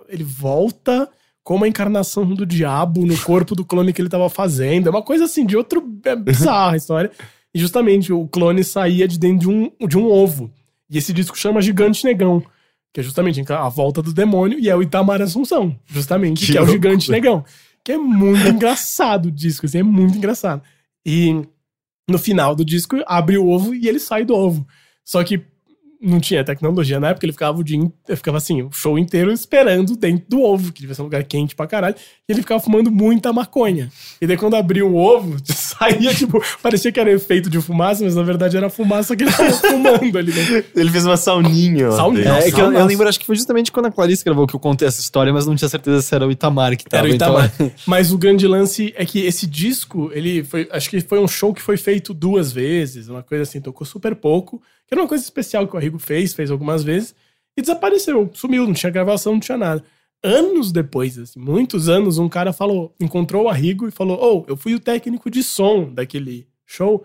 [0.09, 1.09] ele volta
[1.43, 4.87] como a encarnação do diabo no corpo do clone que ele tava fazendo.
[4.87, 5.83] É uma coisa assim, de outro.
[6.05, 7.11] É bizarra a história.
[7.53, 10.49] E justamente o clone saía de dentro de um, de um ovo.
[10.89, 12.41] E esse disco chama Gigante Negão.
[12.93, 16.59] Que é justamente a volta do demônio, e é o Itamar Assunção, justamente, que, Que
[16.59, 16.67] é o.
[16.67, 17.45] Gigante Negão.
[17.85, 20.63] Que é muito engraçado o disco, assim, é muito engraçado.
[21.05, 21.33] E
[22.09, 24.67] no final do disco abre o ovo e ele sai do ovo.
[25.05, 25.45] Só que
[26.01, 29.31] não tinha tecnologia na época, ele ficava o dia, ele ficava assim, o show inteiro
[29.31, 31.95] esperando dentro do ovo, que devia ser um lugar quente pra caralho,
[32.29, 33.91] e ele ficava fumando muita maconha.
[34.21, 38.15] E daí quando abriu o ovo, saía, tipo, parecia que era efeito de fumaça, mas
[38.15, 40.65] na verdade era fumaça que ele tava fumando ali dentro.
[40.75, 41.91] Ele fez uma sauninha.
[41.93, 42.39] Sauninha.
[42.39, 44.57] É, é que eu, eu lembro, acho que foi justamente quando a Clarice gravou que
[44.57, 47.05] eu contei essa história, mas não tinha certeza se era o Itamar que tava.
[47.05, 47.51] Era o então- Itamar.
[47.87, 50.69] Mas o grande lance é que esse disco, ele foi.
[50.71, 54.15] Acho que foi um show que foi feito duas vezes, uma coisa assim, tocou super
[54.15, 54.63] pouco.
[54.91, 57.15] Que era uma coisa especial que o Arrigo fez, fez algumas vezes,
[57.57, 59.85] e desapareceu, sumiu, não tinha gravação, não tinha nada.
[60.23, 64.57] Anos depois, assim, muitos anos, um cara falou, encontrou o Arrigo e falou: Oh, eu
[64.57, 67.05] fui o técnico de som daquele show.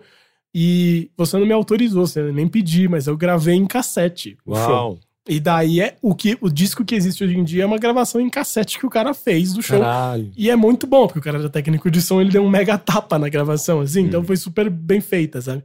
[0.54, 4.70] E você não me autorizou, você nem pedi, mas eu gravei em cassete o show.
[4.70, 4.98] Uau.
[5.28, 8.20] E daí é o que o disco que existe hoje em dia é uma gravação
[8.20, 9.80] em cassete que o cara fez do show.
[9.80, 10.30] Caralho.
[10.36, 12.78] E é muito bom, porque o cara era técnico de som, ele deu um mega
[12.78, 15.64] tapa na gravação, assim, então foi super bem feita, sabe?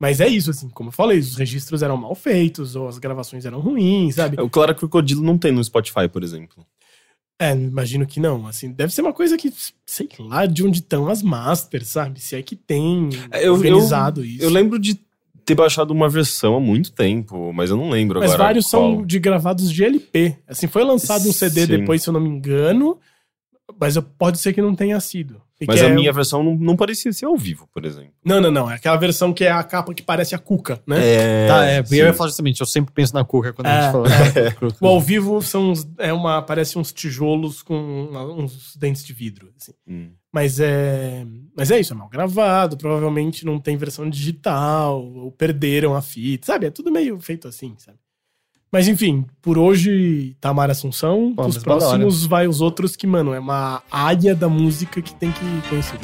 [0.00, 3.44] Mas é isso, assim, como eu falei, os registros eram mal feitos, ou as gravações
[3.44, 4.40] eram ruins, sabe?
[4.40, 6.66] O Clara Crocodilo não tem no Spotify, por exemplo.
[7.38, 9.52] É, imagino que não, assim, deve ser uma coisa que,
[9.86, 12.20] sei lá, de onde estão as masters, sabe?
[12.20, 14.42] Se é que tem É, eu- organizado isso.
[14.42, 14.98] Eu lembro de
[15.44, 18.44] ter baixado uma versão há muito tempo, mas eu não lembro Mas agora.
[18.48, 18.94] vários qual.
[18.96, 20.36] são de gravados de LP.
[20.46, 21.78] Assim, foi lançado um CD Sim.
[21.78, 22.98] depois, se eu não me engano,
[23.78, 25.40] mas eu- pode ser que não tenha sido.
[25.60, 28.12] E Mas que a é- minha versão não, não parecia ser ao vivo, por exemplo.
[28.24, 28.70] Não, não, não.
[28.70, 30.96] É aquela versão que é a capa que parece a Cuca, né?
[30.98, 32.00] É, Tá, é, porque sim.
[32.00, 34.08] eu ia falar justamente, eu sempre penso na Cuca quando a É, gente fala.
[34.80, 37.74] O ao vivo são uns, é uma, parece uns tijolos com
[38.38, 39.72] uns dentes de vidro, assim.
[39.86, 40.10] Hum.
[40.32, 45.94] Mas é, mas é isso, é mal gravado, provavelmente não tem versão digital, ou perderam
[45.94, 46.66] a fita, sabe?
[46.66, 47.98] É tudo meio feito assim, sabe?
[48.72, 53.40] Mas enfim, por hoje, Tamara Assunção, Pô, os próximos vai os outros que, mano, é
[53.40, 55.98] uma área da música que tem que conhecer.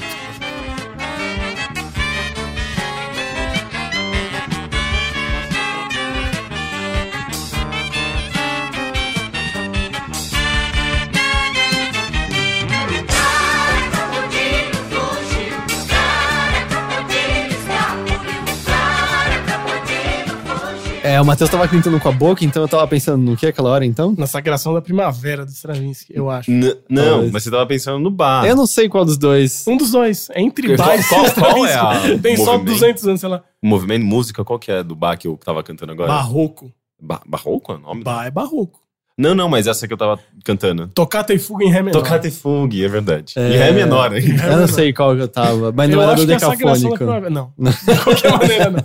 [21.16, 23.70] É, o Matheus tava cantando com a boca, então eu tava pensando no que aquela
[23.70, 24.14] hora, então?
[24.18, 26.50] Na sagração da primavera do Stravinsky, eu acho.
[26.50, 27.32] N- não, Talvez.
[27.32, 28.44] mas você tava pensando no bar.
[28.44, 29.64] Eu não sei qual dos dois.
[29.66, 30.28] Um dos dois.
[30.30, 32.18] É entre Bach e qual- qual é a-.
[32.22, 32.64] Tem só movimento?
[32.74, 33.42] 200 anos, sei lá.
[33.62, 36.08] O movimento música, qual que é do bar que eu tava cantando agora?
[36.08, 36.70] Barroco.
[37.00, 38.04] Ba barroco é o nome?
[38.04, 38.78] Bah é barroco.
[39.18, 40.88] Não, não, mas essa que eu tava cantando.
[40.88, 42.02] Tocata e fuga em ré menor.
[42.02, 43.32] Tocata e fugue, é verdade.
[43.36, 43.50] É.
[43.52, 44.22] E ré menor, hein?
[44.46, 46.38] Eu não sei qual que eu tava, mas Eu não era do que é a
[46.40, 47.30] Sagração da decafônico.
[47.30, 48.84] Não, de qualquer maneira não.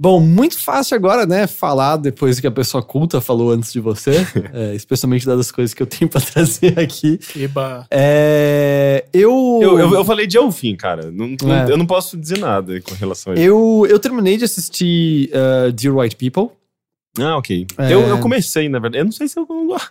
[0.00, 4.12] Bom, muito fácil agora, né, falar depois que a pessoa culta falou antes de você,
[4.54, 7.18] é, especialmente dadas as coisas que eu tenho pra trazer aqui.
[7.36, 7.84] Eba.
[7.90, 11.10] É, eu, Eu, eu, eu falei de ao fim, cara.
[11.10, 11.70] Não, não- É.
[11.72, 13.44] Eu não posso dizer nada com relação a isso.
[13.44, 16.54] eu, eu terminei de assistir uh, Dear White People.
[17.18, 17.66] Ah, ok.
[17.78, 17.92] É.
[17.92, 19.00] Eu, eu comecei, na verdade.
[19.00, 19.90] Eu não sei se eu não gosto.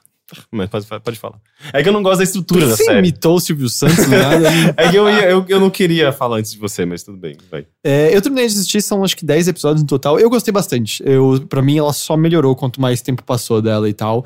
[0.52, 1.38] Mas pode, pode falar.
[1.72, 4.50] É que eu não gosto da estrutura da Você imitou o Silvio Santos, é nada.
[4.78, 7.38] É que eu, ia- eu, eu não queria falar antes de você, mas tudo bem.
[7.50, 7.66] Vai.
[7.84, 10.20] É, eu terminei de assistir, são acho que 10 episódios no total.
[10.20, 11.02] Eu gostei bastante.
[11.06, 14.26] Eu, pra mim, ela só melhorou quanto mais tempo passou dela e tal.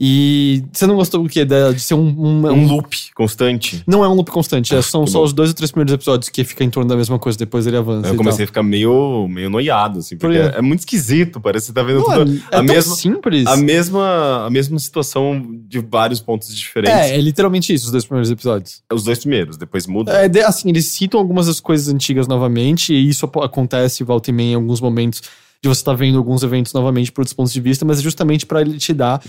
[0.00, 1.44] E você não gostou do quê?
[1.44, 3.82] De, ser um, um- Um loop constante.
[3.84, 5.24] Não é um loop constante, é- são que só bom.
[5.24, 7.76] os dois ou três primeiros episódios que fica em torno da mesma coisa, depois ele
[7.76, 8.08] avança.
[8.10, 11.40] Eu comecei a ficar meio, meio noiado, assim, porque Por é, é muito esquisito.
[11.40, 13.46] Parece que você tá vendo Não, tudo, é, é a, mesma, simples.
[13.46, 16.96] a, mesma, a mesma situação de vários pontos diferentes.
[16.96, 18.82] É, é literalmente isso, os dois primeiros episódios.
[18.92, 20.12] Os dois primeiros, depois muda.
[20.12, 24.52] É, assim, eles citam algumas das coisas antigas novamente, e isso acontece volta e meia
[24.52, 25.22] em alguns momentos
[25.62, 28.46] de você estar vendo alguns eventos novamente por outros pontos de vista, mas é justamente
[28.46, 29.20] pra ele te dar,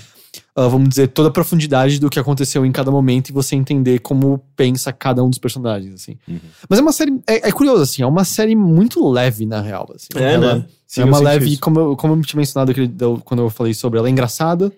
[0.56, 4.00] ah, vamos dizer, toda a profundidade do que aconteceu em cada momento e você entender
[4.00, 6.18] como pensa cada um dos personagens, assim.
[6.28, 6.40] Uhum.
[6.70, 9.90] Mas é uma série, é, é curioso, assim, é uma série muito leve, na real,
[9.96, 10.08] assim.
[10.16, 10.66] É, Ela- né?
[10.86, 11.60] Sim, é uma leve, isso.
[11.62, 12.74] como eu, como eu tinha mencionado
[13.24, 14.72] quando eu falei sobre ela, é engraçada.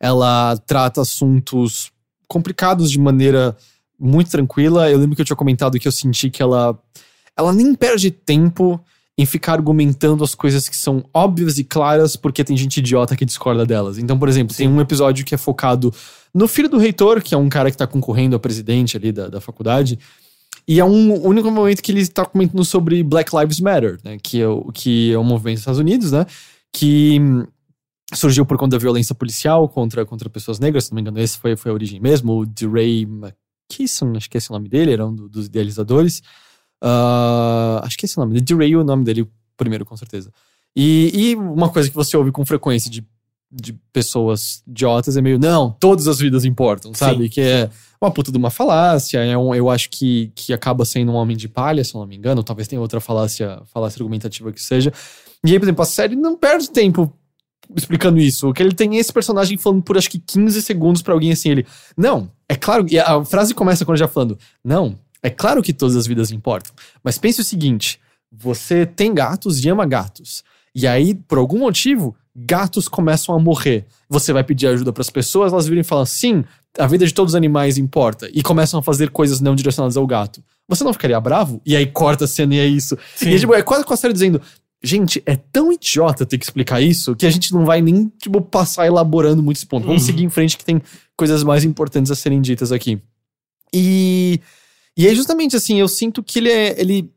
[0.00, 1.90] Ela trata assuntos
[2.26, 3.56] complicados de maneira
[3.98, 4.90] muito tranquila.
[4.90, 6.78] Eu lembro que eu tinha comentado que eu senti que ela,
[7.36, 8.82] ela nem perde tempo
[9.18, 13.24] em ficar argumentando as coisas que são óbvias e claras porque tem gente idiota que
[13.24, 13.98] discorda delas.
[13.98, 15.92] Então, por exemplo, tem um episódio que é focado
[16.32, 19.28] no filho do reitor, que é um cara que tá concorrendo a presidente ali da,
[19.28, 19.98] da faculdade.
[20.66, 24.16] E é um único momento que ele está comentando sobre Black Lives Matter, né?
[24.22, 26.24] Que é, o, que é um movimento nos Estados Unidos, né?
[26.72, 27.46] Que hum,
[28.14, 31.36] surgiu por conta da violência policial contra, contra pessoas negras, se não me engano, esse
[31.38, 32.38] foi, foi a origem mesmo.
[32.38, 36.22] O DeRay McKesson, acho que esse é o nome dele, era um do- dos idealizadores.
[36.82, 38.40] Ah, acho que esse é o nome.
[38.40, 40.32] DeRay é o nome dele primeiro, com certeza.
[40.74, 43.06] E, e uma coisa que você ouve com frequência de,
[43.50, 47.28] de pessoas idiotas é meio, não, todas as vidas importam, sabe?
[47.28, 47.70] Que é
[48.00, 51.36] uma puta de uma falácia, é um, eu acho que, que acaba sendo um homem
[51.36, 54.92] de palha, se eu não me engano, talvez tenha outra falácia, falácia argumentativa que seja.
[55.44, 57.12] E aí, por exemplo, a série não perde tempo
[57.76, 58.48] explicando isso.
[58.48, 61.32] O que ele tem é esse personagem falando por acho que 15 segundos pra alguém
[61.32, 61.66] assim, ele,
[61.96, 65.72] não, é claro, e a frase começa quando ele já falando, não, é claro que
[65.72, 68.00] todas as vidas importam, mas pense o seguinte,
[68.30, 70.42] você tem gatos e ama gatos.
[70.74, 73.84] E aí, por algum motivo, gatos começam a morrer.
[74.08, 76.42] Você vai pedir ajuda pras pessoas, elas viram e falam: sim,
[76.78, 78.28] a vida de todos os animais importa.
[78.32, 80.42] E começam a fazer coisas não direcionadas ao gato.
[80.66, 81.60] Você não ficaria bravo?
[81.66, 82.96] E aí corta a cena e é isso.
[83.20, 84.40] E é, tipo, é quase com a série dizendo.
[84.84, 88.40] Gente, é tão idiota ter que explicar isso que a gente não vai nem, tipo,
[88.40, 89.86] passar elaborando muito esse ponto.
[89.86, 90.06] Vamos Uhum.
[90.06, 90.82] seguir em frente que tem
[91.16, 93.00] coisas mais importantes a serem ditas aqui.
[93.72, 94.40] E,
[94.96, 96.80] e aí, justamente assim, eu sinto que ele é.
[96.80, 97.10] Ele,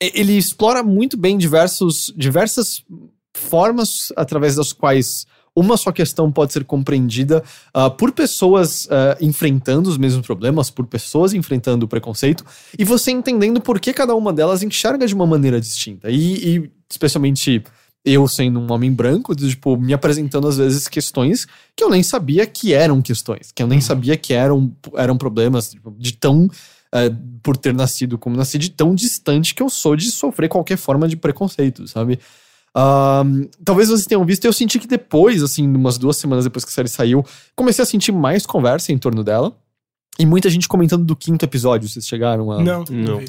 [0.00, 2.84] ele explora muito bem diversos, diversas
[3.32, 5.26] formas através das quais
[5.56, 10.86] uma só questão pode ser compreendida ah, por pessoas ah, enfrentando os mesmos problemas, por
[10.86, 12.44] pessoas enfrentando o preconceito,
[12.76, 16.10] e você entendendo por que cada uma delas enxerga de uma maneira distinta.
[16.10, 17.62] E, e especialmente
[18.04, 22.46] eu sendo um homem branco, tipo, me apresentando às vezes questões que eu nem sabia
[22.46, 26.50] que eram questões, que eu nem sabia que eram, eram problemas tipo, de tão
[26.94, 27.10] é,
[27.42, 31.08] por ter nascido como nasci, de tão distante que eu sou de sofrer qualquer forma
[31.08, 32.18] de preconceito, sabe?
[32.74, 36.70] Ahn, talvez vocês tenham visto, eu senti que depois, assim, umas duas semanas depois que
[36.70, 37.24] a série saiu,
[37.54, 39.56] comecei a sentir mais conversa em torno dela.
[40.18, 42.62] E muita gente comentando do quinto episódio, vocês chegaram a.
[42.62, 43.20] Não, Não.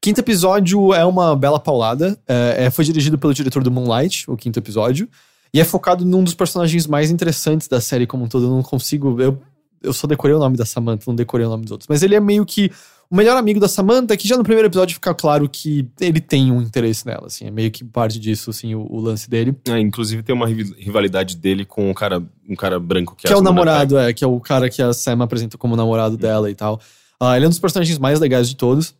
[0.00, 2.18] Quinto episódio é uma bela paulada.
[2.26, 5.08] É, é- foi dirigido pelo diretor do Moonlight, o quinto episódio.
[5.54, 8.46] E é focado num dos personagens mais interessantes da série como um todo.
[8.46, 9.20] Eu não consigo.
[9.20, 9.40] Eu,
[9.82, 11.88] eu só decorei o nome da Samantha, não decorei o nome dos outros.
[11.88, 12.70] Mas ele é meio que
[13.10, 16.50] o melhor amigo da Samantha, que já no primeiro episódio fica claro que ele tem
[16.50, 17.46] um interesse nela, assim.
[17.46, 19.54] É meio que parte disso, assim, o, o lance dele.
[19.68, 23.36] É, inclusive tem uma rivalidade dele com um cara, um cara branco que, Que é
[23.36, 26.50] a o namorado, é, que é o cara que a Sam apresenta como namorado dela
[26.50, 26.80] e tal.
[27.20, 28.94] Ah, ele é um dos personagens mais legais de todos.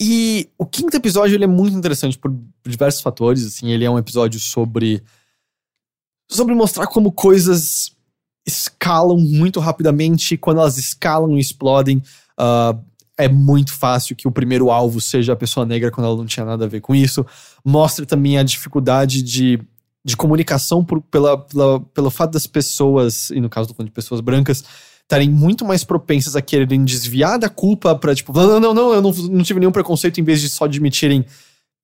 [0.00, 2.32] E o quinto episódio ele é muito interessante por
[2.64, 3.44] diversos fatores.
[3.44, 5.02] Assim, ele é um episódio sobre
[6.30, 7.94] sobre mostrar como coisas
[8.46, 10.36] escalam muito rapidamente.
[10.36, 12.02] Quando elas escalam e explodem,
[12.38, 12.76] ah,
[13.16, 16.44] é muito fácil que o primeiro alvo seja a pessoa negra quando ela não tinha
[16.44, 17.24] nada a ver com isso.
[17.64, 19.60] Mostra também a dificuldade de,
[20.04, 24.20] de comunicação por, pela, pela, pelo fato das pessoas, e no caso do de pessoas
[24.20, 24.64] brancas,
[25.02, 29.02] estarem muito mais propensas a quererem desviar da culpa pra, tipo, não, não, não, eu
[29.02, 31.24] não, não tive nenhum preconceito, em vez de só admitirem.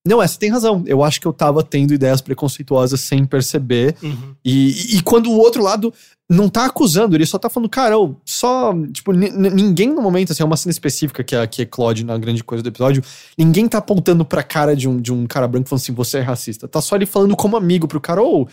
[0.09, 0.83] Não, essa tem razão.
[0.87, 3.95] Eu acho que eu tava tendo ideias preconceituosas sem perceber.
[4.03, 4.35] Uhum.
[4.45, 5.93] E, e- quando o outro lado
[6.31, 8.73] não tá acusando, ele só tá falando, cara, ô, só.
[8.93, 11.67] Tipo, ni- ni- ninguém no momento, assim, é uma cena específica que é, que é
[11.67, 13.03] Claude na grande coisa do episódio.
[13.37, 16.23] Ninguém tá apontando pra cara de um, de um cara branco falando assim, você é
[16.23, 16.67] racista.
[16.67, 18.49] Tá só ele falando como amigo pro cara, ô.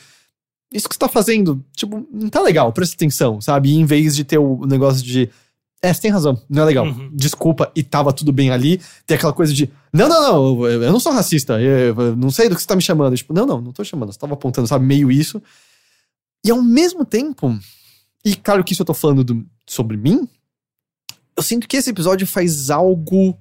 [0.73, 3.69] Isso que você tá fazendo, tipo, não tá legal, presta atenção, sabe?
[3.69, 5.29] E em vez de ter o negócio de.
[5.85, 6.85] É, você tem razão, não é legal.
[6.85, 7.09] Uhum.
[7.13, 8.81] Desculpa, e tava tudo bem ali.
[9.05, 9.69] Tem aquela coisa de.
[9.93, 10.21] Não, não,
[10.55, 11.59] não, eu não sou racista.
[11.61, 13.15] Eu, não sei do que você tá me chamando.
[13.15, 14.11] Tipo, não, não, não tô chamando.
[14.11, 14.85] Você tava apontando, sabe?
[14.85, 15.41] Meio isso.
[16.45, 17.57] E ao mesmo tempo.
[18.23, 20.27] E claro que isso eu tô falando do- sobre mim.
[21.37, 23.37] Eu sinto que esse episódio faz algo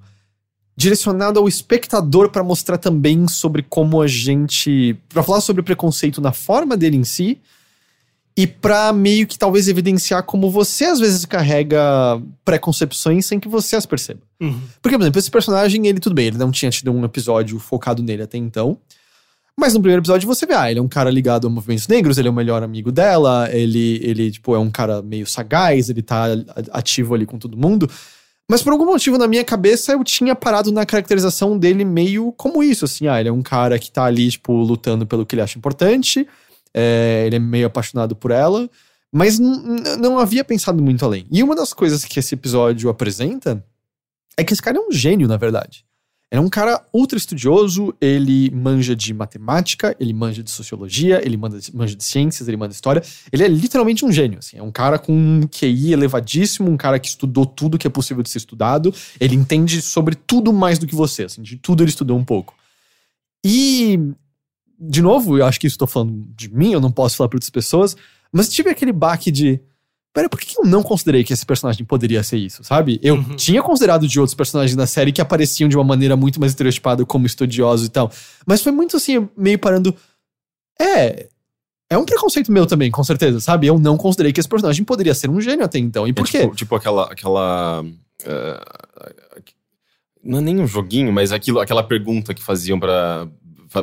[0.77, 4.97] direcionado ao espectador pra mostrar também sobre como a gente.
[5.09, 7.39] Pra falar sobre o preconceito na forma dele em si.
[8.37, 13.77] E pra meio que talvez evidenciar como você às vezes carrega preconcepções sem que você
[13.77, 14.19] as perceba.
[14.41, 14.59] Uhum.
[14.81, 18.03] Porque, por exemplo, esse personagem, ele tudo bem, ele não tinha tido um episódio focado
[18.03, 18.77] nele até então.
[19.57, 22.17] Mas no primeiro episódio você vê, ah, ele é um cara ligado a movimentos negros,
[22.17, 26.01] ele é o melhor amigo dela, ele, ele tipo, é um cara meio sagaz, ele
[26.01, 26.25] tá
[26.71, 27.89] ativo ali com todo mundo.
[28.49, 32.61] Mas por algum motivo na minha cabeça eu tinha parado na caracterização dele meio como
[32.61, 35.41] isso, assim, ah, ele é um cara que tá ali, tipo, lutando pelo que ele
[35.41, 36.27] acha importante,
[36.75, 38.69] é, ele é meio apaixonado por ela,
[39.11, 41.25] mas não havia pensado muito além.
[41.31, 43.63] E uma das coisas que esse episódio apresenta
[44.35, 45.85] é que esse cara é um gênio, na verdade.
[46.29, 51.37] Ele é um cara ultra estudioso, ele manja de matemática, ele manja de sociologia, ele
[51.37, 53.01] manja de, manja de ciências, ele manja de história.
[53.31, 54.57] Ele é literalmente um gênio, assim.
[54.57, 58.21] É um cara com um QI elevadíssimo, um cara que estudou tudo que é possível
[58.21, 58.93] de ser estudado.
[59.17, 61.41] Ele entende sobre tudo mais do que você, assim.
[61.41, 62.53] De tudo ele estudou um pouco.
[63.45, 63.97] E,
[64.79, 67.37] de novo, eu acho que isso tô falando de mim, eu não posso falar para
[67.37, 67.95] outras pessoas,
[68.31, 69.59] mas tive aquele baque de...
[70.13, 72.97] Pera, por que eu não considerei que esse personagem poderia ser isso, sabe?
[73.03, 73.35] Eu Uhum.
[73.35, 77.05] tinha considerado de outros personagens da série que apareciam de uma maneira muito mais estereotipada
[77.05, 78.09] como estudiosos e tal.
[78.45, 79.93] Mas foi muito assim, meio parando.
[80.79, 81.27] É.
[81.89, 83.67] É um preconceito meu também, com certeza, sabe?
[83.67, 86.07] Eu não considerei que esse personagem poderia ser um gênio até então.
[86.07, 86.39] E por É quê?
[86.43, 87.11] Tipo, tipo aquela.
[87.11, 87.85] aquela
[88.23, 88.65] eh,
[90.23, 93.27] não é nem um joguinho, mas aquilo, aquela pergunta que faziam para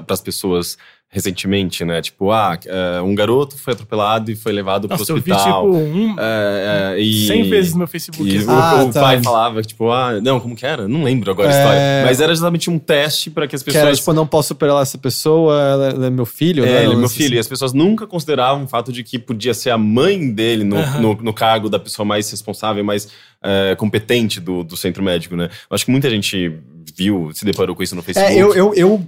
[0.09, 0.77] as pessoas
[1.15, 2.01] recentemente, né?
[2.01, 5.65] Tipo, ah, eh, um garoto foi atropelado e foi levado pro Nossa, eu vi hospital.
[5.71, 8.27] tipo um, É, é, e, 100 vezes no meu Facebook.
[8.33, 8.47] E assim.
[8.47, 9.01] o, Ah, o tá.
[9.03, 10.89] pai falava que, tipo, ah, não, como que era?
[10.89, 11.59] Não lembro agora a É.
[11.59, 11.81] história.
[12.07, 13.85] Mas era exatamente um teste para que as Que pessoas.
[13.89, 16.79] era, tipo, não posso superar essa pessoa, ela, ela é meu filho, né?
[16.79, 17.35] É, ele é meu filho.
[17.37, 20.79] E as pessoas nunca consideravam o fato de que podia ser a mãe dele no,
[20.79, 20.99] Aham.
[21.01, 23.09] no, no cargo da pessoa mais responsável, mais
[23.43, 25.51] eh, competente do, do centro médico, né?
[25.71, 26.59] Eu acho que muita gente
[26.97, 28.33] viu, se deparou com isso no Facebook.
[28.35, 29.07] É, eu, eu, eu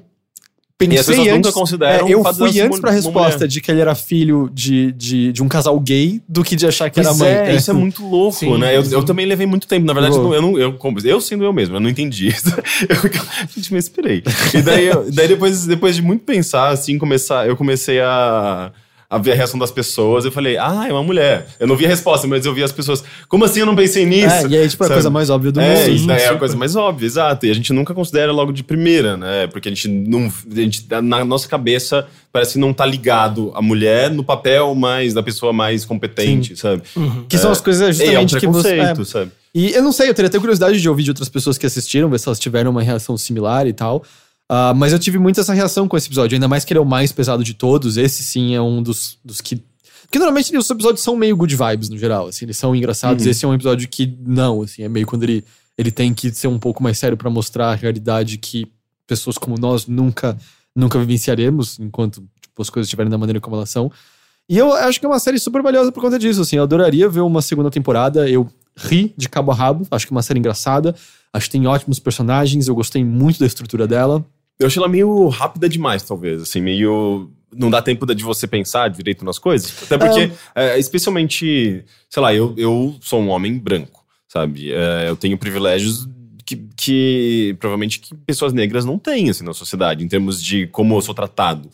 [0.78, 3.48] pensei E as pessoas antes, nunca consideram é, eu fui antes pra resposta mulher.
[3.48, 6.90] de que ele era filho de, de, de um casal gay do que de achar
[6.90, 7.28] que Pois era mãe.
[7.52, 8.76] é, isso é muito louco, Sim, né?
[8.76, 8.94] Eu, sim.
[8.94, 9.86] eu também levei muito tempo.
[9.86, 12.48] Na verdade, eu, não, eu, eu sendo eu mesmo, eu não entendi isso.
[12.88, 12.96] Eu,
[13.56, 14.22] gente, me inspirei.
[14.52, 18.72] E daí, eu- daí depois, depois de muito pensar, assim, começar, eu comecei a,
[19.16, 20.24] a reação das pessoas.
[20.24, 21.46] Eu falei, ah, é uma mulher.
[21.60, 23.02] Eu não vi a resposta, mas eu vi as pessoas.
[23.28, 24.34] Como assim eu não pensei nisso?
[24.34, 25.94] É, e aí, tipo, é a coisa mais óbvia do É, mundo.
[25.94, 27.46] isso daí é a coisa mais óbvia, exato.
[27.46, 29.46] E a gente nunca considera logo de primeira, né?
[29.46, 30.26] Porque a gente não.
[30.26, 35.14] A gente, na nossa cabeça parece que não tá ligado a mulher no papel mais
[35.14, 36.82] da pessoa mais competente, sabe?
[37.28, 38.78] Que são as coisas É, é um justamente que você.
[38.78, 39.04] é.
[39.04, 39.30] sabe?
[39.54, 42.08] E eu não sei, eu teria até curiosidade de ouvir de outras pessoas que assistiram,
[42.10, 44.02] ver se elas tiveram uma reação similar e tal.
[44.48, 46.82] Ah, mas eu tive muito essa reação com esse episódio, ainda mais que ele é
[46.82, 47.96] o mais pesado de todos.
[47.96, 49.62] Esse sim é um dos, dos que.
[50.02, 53.24] Porque normalmente os episódios são meio good vibes no geral, assim, eles são engraçados.
[53.24, 53.30] Uhum.
[53.30, 55.44] Esse é um episódio que não, assim, é meio quando ele,
[55.76, 58.70] ele tem que ser um pouco mais sério pra mostrar a realidade que
[59.06, 60.36] pessoas como nós nunca,
[60.74, 63.90] nunca vivenciaremos enquanto tipo, as coisas estiverem da maneira como elas são.
[64.48, 66.56] E eu acho que é uma série super valiosa por conta disso, assim.
[66.56, 68.28] Eu adoraria ver uma segunda temporada.
[68.28, 69.86] Eu ri de cabo a rabo.
[69.90, 70.94] Acho que é uma série engraçada.
[71.32, 72.68] Acho que tem ótimos personagens.
[72.68, 74.24] Eu gostei muito da estrutura dela.
[74.58, 77.30] Eu achei ela meio rápida demais, talvez, assim, meio.
[77.52, 79.84] Não dá tempo de você pensar direito nas coisas.
[79.84, 84.72] Até porque, é, especialmente, sei lá, eu, eu sou um homem branco, sabe?
[84.72, 86.08] É, eu tenho privilégios
[86.44, 90.96] que, que provavelmente que pessoas negras não têm, assim, na sociedade, em termos de como
[90.96, 91.70] eu sou tratado.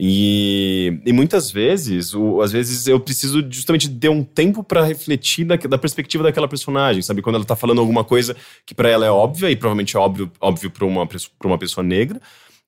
[0.00, 5.44] E, e muitas vezes, o- às vezes eu preciso justamente ter um tempo pra refletir
[5.44, 7.20] da, da perspectiva daquela personagem, sabe?
[7.20, 10.30] Quando ela tá falando alguma coisa que pra ela é óbvia e provavelmente é óbvio,
[10.40, 12.20] óbvio para uma, pessoa- pra uma pessoa negra,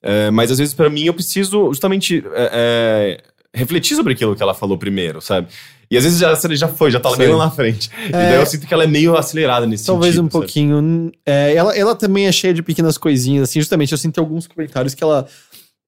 [0.03, 3.21] é, mas às vezes pra mim eu preciso justamente é,
[3.55, 5.47] é, refletir sobre aquilo que ela falou primeiro, sabe?
[5.89, 7.91] E às vezes já, já foi, já tá bem lá na frente.
[8.09, 10.27] E daí eu sinto que ela é meio acelerada nesse Talvez sentido.
[10.29, 10.45] um sabe?
[10.45, 11.13] pouquinho.
[11.27, 13.59] é, ela, ela também é cheia de pequenas coisinhas, assim.
[13.59, 15.27] Justamente, eu sinto alguns comentários que ela.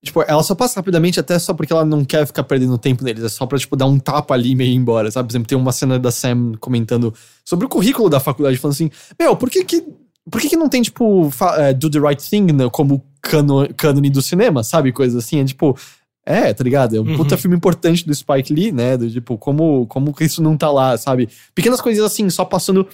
[0.04, 3.22] Tipo, ela só passa rapidamente até só porque ela não quer ficar perdendo tempo neles.
[3.22, 5.28] É só pra, tipo, dar um tapa ali e meio ir embora, sabe?
[5.28, 8.90] Por exemplo, tem uma cena da Sam comentando sobre o currículo da faculdade, falando assim:
[9.18, 9.84] Meu, por que que.
[10.30, 14.08] Por que, que não tem, tipo, é, do the right thing né, como cano, cânone
[14.08, 14.92] do cinema, sabe?
[14.92, 15.76] Coisa assim, é tipo.
[16.24, 16.96] É, tá ligado?
[16.96, 17.16] É um Uhum.
[17.16, 18.96] puta filme importante do Spike Lee, né?
[18.96, 21.28] Do, tipo, como, como que isso não tá lá, sabe?
[21.54, 22.86] Pequenas coisas assim, só passando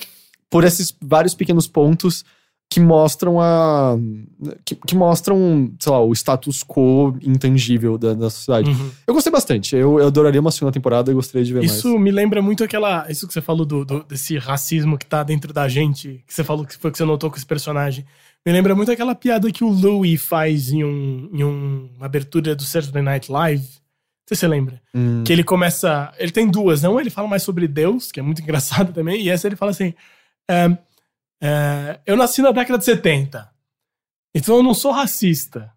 [0.48, 2.24] por esses vários pequenos pontos
[2.70, 3.96] que mostram a.
[4.64, 8.70] que, que mostram, sei lá, o status quo intangível da, da sociedade.
[8.70, 8.90] Uhum.
[9.06, 9.74] Eu gostei bastante.
[9.74, 12.02] Eu, eu adoraria uma segunda temporada, eu gostaria de ver Isso mais.
[12.02, 13.10] me lembra muito aquela.
[13.10, 16.44] Isso que você falou do, do- desse racismo que tá dentro da gente, que você
[16.44, 18.04] falou que foi que você notou com esse personagem.
[18.46, 22.54] Me lembra muito aquela piada que o Louis faz em, um, em um- uma abertura
[22.54, 23.62] do Saturday Night Live.
[23.64, 24.80] Não sei se você lembra.
[24.94, 25.24] Hum.
[25.24, 26.12] Que ele começa.
[26.18, 27.00] Ele tem duas, não?
[27.00, 29.94] Ele fala mais sobre Deus, que é muito engraçado também, e essa ele fala assim:
[30.50, 30.76] é,
[31.42, 33.48] é, Eu nasci na década de 70,
[34.34, 35.72] então eu não sou racista,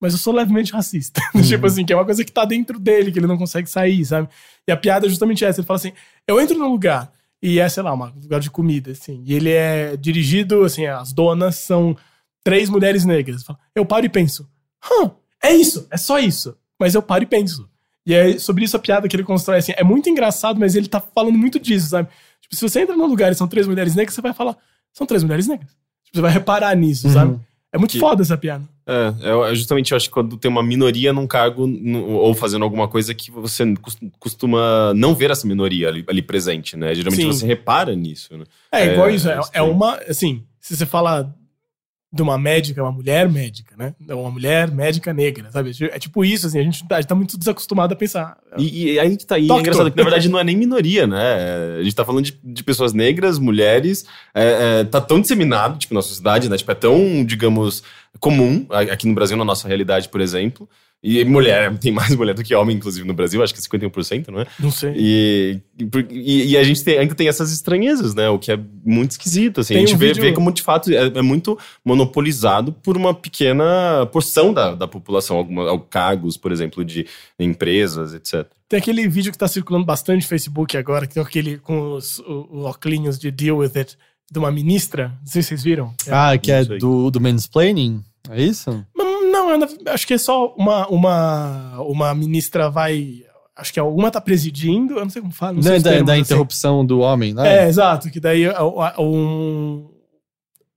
[0.00, 1.20] mas eu sou levemente racista.
[1.46, 4.04] tipo assim, que é uma coisa que tá dentro dele, que ele não consegue sair,
[4.04, 4.28] sabe?
[4.66, 5.92] E a piada é justamente essa: ele fala assim:
[6.26, 9.50] Eu entro num lugar, e é, sei lá, um lugar de comida, assim, e ele
[9.50, 11.96] é dirigido, assim, as donas são
[12.42, 13.42] três mulheres negras.
[13.42, 14.48] Fala, Eu paro e penso:
[14.84, 15.12] Hã,
[15.42, 16.56] é isso, é só isso.
[16.78, 17.70] Mas eu paro e penso.
[18.04, 20.88] E é sobre isso a piada que ele constrói, assim, é muito engraçado, mas ele
[20.88, 22.08] tá falando muito disso, sabe?
[22.40, 24.56] Tipo, se você entra num lugar e são três mulheres negras, você vai falar,
[24.92, 25.70] são três mulheres negras.
[26.04, 27.12] Tipo, você vai reparar nisso, Uhum.
[27.12, 27.40] sabe?
[27.72, 28.64] É muito Que- foda essa piada.
[28.86, 32.34] É, é, é justamente, eu acho que quando tem uma minoria num cargo no- ou
[32.34, 36.94] fazendo alguma coisa que você cos- costuma não ver essa minoria ali, ali presente, né?
[36.94, 37.32] Geralmente Sim.
[37.32, 38.44] você repara nisso, né?
[38.72, 39.28] É, igual É, isso.
[39.30, 41.32] É, é é uma, assim, se você fala
[42.12, 43.94] de uma médica, uma mulher médica, né?
[44.10, 45.72] Uma mulher médica negra, sabe?
[45.90, 48.36] É tipo isso, assim, a gente a gente tá muito desacostumado a pensar.
[48.58, 51.06] E, e aí que tá aí, é engraçado que na verdade não é nem minoria,
[51.06, 51.78] né?
[51.78, 54.04] A gente tá falando de, de pessoas negras, mulheres,
[54.34, 56.56] é, é, tá tão disseminado, tipo, na sociedade, né?
[56.58, 57.82] Tipo, é tão, digamos,
[58.20, 60.68] comum, aqui no Brasil, na nossa realidade, por exemplo.
[61.04, 64.28] E mulher, tem mais mulher do que homem, inclusive, no Brasil, acho que é 51%,
[64.28, 64.46] não é?
[64.60, 64.92] Não sei.
[64.96, 65.60] E,
[66.10, 68.28] e, e a gente tem- ainda tem essas estranhezas, né?
[68.28, 69.74] O que é muito esquisito, assim.
[69.74, 72.96] Tem a gente um vê, vídeo- vê como, de fato, é, é muito monopolizado por
[72.96, 75.36] uma pequena porção da, da população.
[75.36, 77.06] Alguma, al- cargos, por exemplo, de
[77.38, 78.46] empresas, etc.
[78.68, 82.18] Tem aquele vídeo que tá circulando bastante no Facebook agora, que tem aquele com os
[82.20, 83.96] o, o óculos de Deal With It,
[84.30, 85.08] de uma ministra.
[85.20, 85.92] Não sei se vocês viram.
[86.06, 86.10] É.
[86.12, 88.02] Ah, que é do, do mansplaining?
[88.30, 88.84] É isso?
[88.96, 89.06] Mas
[89.86, 93.22] É acho que é só uma, uma, uma ministra vai.
[93.54, 95.52] Acho que alguma tá presidindo, eu não sei como fala.
[95.52, 96.22] Não Não é da, termos, da assim.
[96.22, 97.64] interrupção do homem, né?
[97.64, 98.62] É, exato, que daí a-
[98.98, 99.88] um,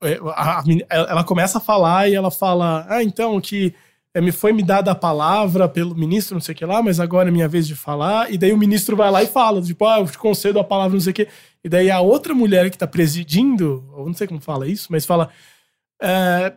[0.04, 3.74] é, a- a ela começa a falar e ela fala: Ah, então que
[4.14, 7.00] é, me foi me dada a palavra pelo ministro, não sei o que lá, mas
[7.00, 8.32] agora é minha vez de falar.
[8.32, 10.94] E daí o ministro vai lá e fala: Tipo, ah, eu te concedo a palavra,
[10.94, 11.28] não sei o que.
[11.64, 15.06] E daí a outra mulher que tá presidindo, eu não sei como fala isso, mas
[15.06, 15.30] fala:
[16.02, 16.54] é,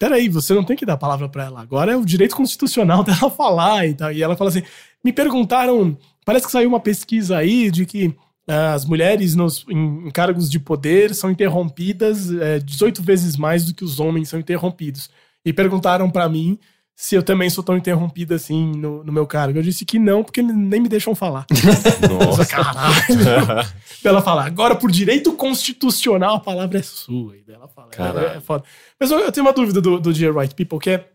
[0.00, 1.60] Peraí, você não tem que dar a palavra pra ela.
[1.60, 4.10] Agora é o direito constitucional dela falar e tal.
[4.10, 4.62] E ela fala assim:
[5.04, 5.94] me perguntaram,
[6.24, 8.16] parece que saiu uma pesquisa aí de que
[8.48, 13.66] ah, as mulheres nos, em, em cargos de poder são interrompidas é, 18 vezes mais
[13.66, 15.10] do que os homens são interrompidos.
[15.44, 16.58] E perguntaram pra mim
[17.00, 19.58] se eu também sou tão interrompida assim no, no meu cargo.
[19.58, 21.46] Eu disse que não, porque nem me deixam falar.
[22.06, 22.44] Nossa.
[22.44, 23.66] Caralho.
[24.04, 27.36] ela fala, agora por direito constitucional a palavra é sua.
[27.38, 28.64] E ela fala, é, é foda.
[29.00, 31.08] Mas eu, eu tenho uma dúvida do, do Dear White People, que é,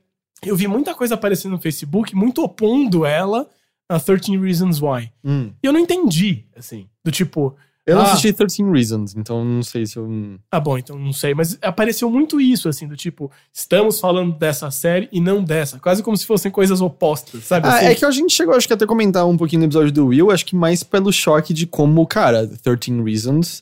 [0.44, 3.48] eu vi muita coisa aparecendo no Facebook, muito opondo ela
[3.88, 5.12] a 13 Reasons Why.
[5.24, 5.52] Hum.
[5.62, 7.56] E eu não entendi, assim, do tipo,
[7.88, 8.06] Eu não Ah.
[8.14, 10.10] assisti 13 Reasons, então não sei se eu.
[10.52, 14.72] ah bom, então não sei, mas apareceu muito isso, assim, do tipo, estamos falando dessa
[14.72, 17.68] série e não dessa, quase como se fossem coisas opostas, sabe?
[17.68, 17.86] Ah, assim?
[17.86, 20.32] é que a gente chegou, acho que até comentar um pouquinho no episódio do Will,
[20.32, 23.62] acho que mais pelo choque de como, cara, 13 Reasons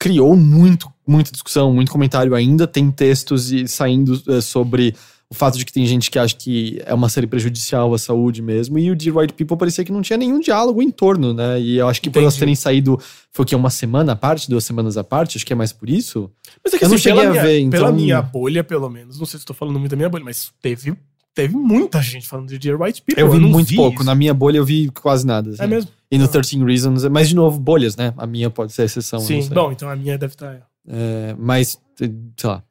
[0.00, 2.66] criou muito, muita discussão, muito comentário ainda.
[2.68, 4.94] Tem textos e- saindo eh, sobre
[5.30, 8.40] o fato de que tem gente que acha que é uma série prejudicial à saúde
[8.40, 8.78] mesmo.
[8.78, 11.60] E o The Right People parecia que não tinha nenhum diálogo em torno, né?
[11.60, 12.40] E eu acho que por elas Entendi.
[12.40, 12.98] terem saído,
[13.30, 15.70] foi o que, uma semana à parte, duas semanas à parte, acho que é mais
[15.72, 16.30] por isso.
[16.64, 18.64] Mas é que Eu não assim, cheguei pela a minha, ver, Pela então- minha bolha,
[18.64, 20.96] pelo menos, não sei se estou falando muito da minha bolha, mas teve,
[21.34, 23.22] teve muita gente falando de Dear White People.
[23.22, 23.96] Eu vi não muito pouco.
[23.96, 24.04] isso.
[24.04, 25.50] Na minha bolha eu vi quase nada.
[25.50, 25.62] assim.
[25.62, 25.90] É mesmo?
[26.10, 28.14] E no 13 Reasons, mas de novo, bolhas, né?
[28.16, 29.18] A minha pode ser a exceção.
[29.18, 30.66] eu não Sim, bom, então a minha deve estar.
[30.88, 32.10] É, mas, sei
[32.44, 32.62] lá.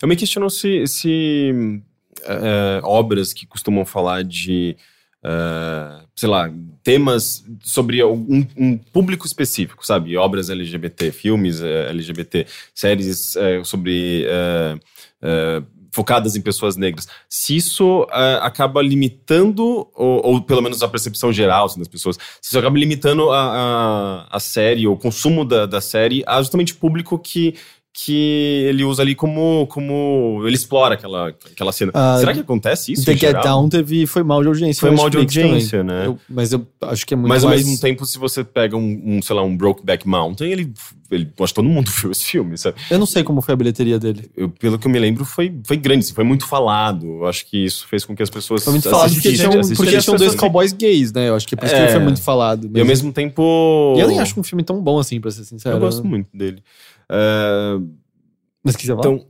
[0.00, 1.82] Eu me questiono se, se
[2.26, 4.76] é, obras que costumam falar de,
[5.22, 6.50] é, sei lá,
[6.82, 10.16] temas sobre um, um público específico, sabe?
[10.16, 14.26] Obras LGBT, filmes é, LGBT, séries é, sobre.
[15.90, 17.06] focadas em pessoas negras.
[17.28, 18.04] Se isso
[18.40, 22.76] acaba limitando, ou, ou pelo menos a percepção geral assim, das pessoas, se isso acaba
[22.76, 27.54] limitando a, a, a série, ou o consumo da, da série, a justamente público que,
[27.96, 31.92] que ele usa ali como, como ele explora aquela, aquela cena.
[31.94, 33.04] Ah, Será que acontece isso?
[33.04, 33.40] The Get?
[33.40, 34.80] Down teve, foi mal de audiência.
[34.80, 35.96] Foi na mal de audiência, também.
[35.96, 36.06] né?
[36.08, 37.64] Eu- mas eu acho que é muito Mas ao mais...
[37.64, 40.72] mesmo tempo, se você pega um, um, sei lá, um Brokeback Mountain, ele,
[41.08, 42.76] ele, acho que todo mundo viu esse filme, sabe?
[42.90, 44.28] Eu não sei como foi a bilheteria dele.
[44.36, 47.06] Eu, pelo que eu me lembro, foi, foi grande, assim, foi muito falado.
[47.06, 48.64] Eu acho que isso fez com que as pessoas.
[48.64, 51.28] Foi muito falado porque tinham, porque tinham dois cowboys gays, né?
[51.28, 51.84] Eu acho que é por isso que É.
[51.84, 52.68] ele foi muito falado.
[52.74, 53.94] E ao mesmo tempo.
[53.96, 55.76] E eu nem acho um filme tão bom assim, pra ser sincero.
[55.76, 56.60] Eu gosto muito dele.
[57.14, 57.78] É,
[58.64, 59.14] Mas quiser falar?
[59.14, 59.26] então,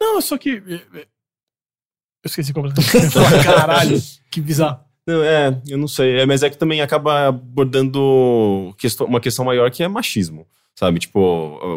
[0.00, 0.50] Não, só que.
[0.50, 2.94] Eu esqueci completamente.
[2.96, 4.80] Eu ia falar, Caralho, que bizarro.
[5.06, 6.20] não, é, eu não sei.
[6.20, 10.46] É, mas é que também acaba abordando questão- uma questão maior que é machismo.
[10.76, 10.98] Sabe?
[10.98, 11.20] Tipo,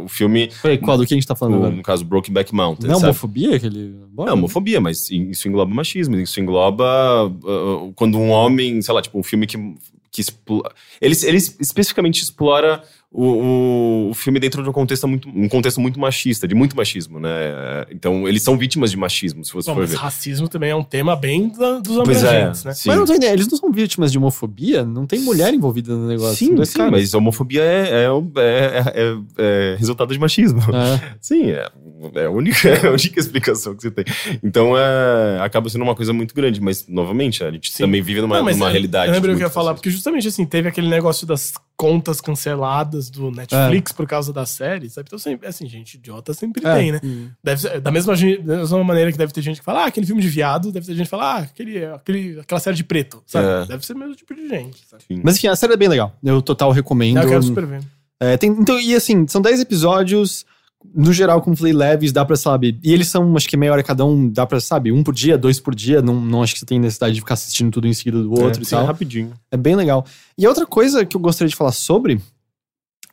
[0.04, 0.50] o filme.
[0.60, 1.76] Peraí, qual do que a gente tá falando o- agora?
[1.76, 2.88] no caso, Brokeback Mountain.
[2.90, 3.96] Não é homofobia que ele.
[4.18, 9.20] Não, homofobia, mas isso engloba machismo, isso engloba uh, quando um homem, sei lá, tipo,
[9.20, 9.56] um filme que,
[10.10, 10.74] que explora.
[11.00, 15.80] Ele, ele especificamente explora o, o, o filme dentro de um contexto, muito, um contexto
[15.80, 17.30] muito machista, de muito machismo, né?
[17.90, 19.96] Então, eles são vítimas de machismo, se você Bom, for mas ver.
[19.98, 22.54] racismo também é um tema bem da- dos Pois é, né?
[22.54, 22.90] sim.
[22.90, 24.84] Mas não tô entendendo, eles não são vítimas de homofobia?
[24.84, 26.36] Não tem mulher envolvida no negócio.
[26.36, 26.92] Sim, sim, caras.
[26.92, 30.60] mas a homofobia é, é, é, é- é resultado de machismo.
[30.62, 31.16] É.
[31.22, 31.70] Sim, é,
[32.16, 34.06] é, a única, é a única explicação que você tem.
[34.44, 37.84] Então, é, acaba sendo uma coisa muito grande, mas, novamente, a gente Sim.
[37.84, 39.08] também vive numa, Não, numa realidade.
[39.08, 42.20] Eu lembro o que eu ia falar, porque justamente assim, teve aquele negócio das contas
[42.20, 45.06] canceladas do Netflix por causa da série, sabe?
[45.08, 46.76] Então, sempre, assim, gente idiota sempre É.
[46.76, 47.00] tem, né?
[47.44, 50.06] Deve ser, da, mesma, da mesma maneira que deve ter gente que fala, ah, aquele
[50.08, 53.22] filme de viado, deve ter gente que fala, ah, aquele, aquele, aquela série de preto,
[53.28, 53.48] sabe?
[53.48, 53.66] É.
[53.68, 55.04] Deve ser o mesmo tipo de gente, sabe?
[55.08, 55.22] Sim.
[55.24, 56.16] Mas enfim, a série é bem legal.
[56.24, 57.18] Eu total recomendo.
[57.22, 57.82] Eu quero super ver.
[58.20, 60.46] É, tem- então, e assim, são 10 episódios.
[60.94, 62.80] No geral, como falei, leves, dá pra, sabe?
[62.84, 64.92] E eles são, acho que meia hora cada um, dá pra, sabe?
[64.92, 66.02] Um por dia, dois por dia.
[66.02, 68.60] Não, não acho que você tem necessidade de ficar assistindo tudo em seguida do outro
[68.60, 68.84] é, e sim, tal.
[68.84, 69.34] é rapidinho.
[69.52, 70.06] É bem legal.
[70.38, 72.20] E a outra coisa que eu gostaria de falar sobre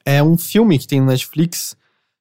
[0.04, 1.76] é um filme que tem no Netflix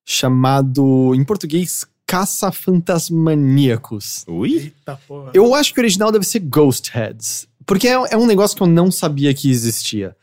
[0.06, 4.26] chamado, em português, Caça-Fantasmaníacos.
[4.28, 4.52] Ui?
[4.52, 5.32] Eita porra.
[5.34, 7.48] Eu acho que o original deve ser Ghost Heads.
[7.66, 10.16] Porque é, é um negócio que eu não sabia que existia.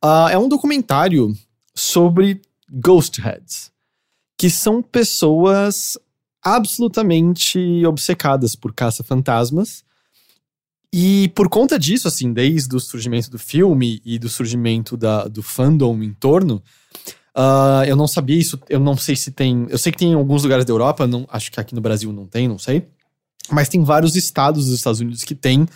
[0.00, 1.34] Ah, é um documentário
[1.74, 3.72] sobre Ghost Heads.
[4.36, 5.98] Que são pessoas
[6.42, 9.84] absolutamente obcecadas por caça-fantasmas.
[10.92, 15.42] E por conta disso, assim, desde o surgimento do filme e do surgimento da, do
[15.42, 16.62] fandom em torno,
[17.34, 18.58] ah, eu não sabia isso.
[18.68, 19.66] Eu não sei se tem.
[19.68, 22.12] Eu sei que tem em alguns lugares da Europa, não, acho que aqui no Brasil
[22.12, 22.86] não tem, não sei.
[23.50, 25.66] Mas tem vários estados dos Estados Unidos que têm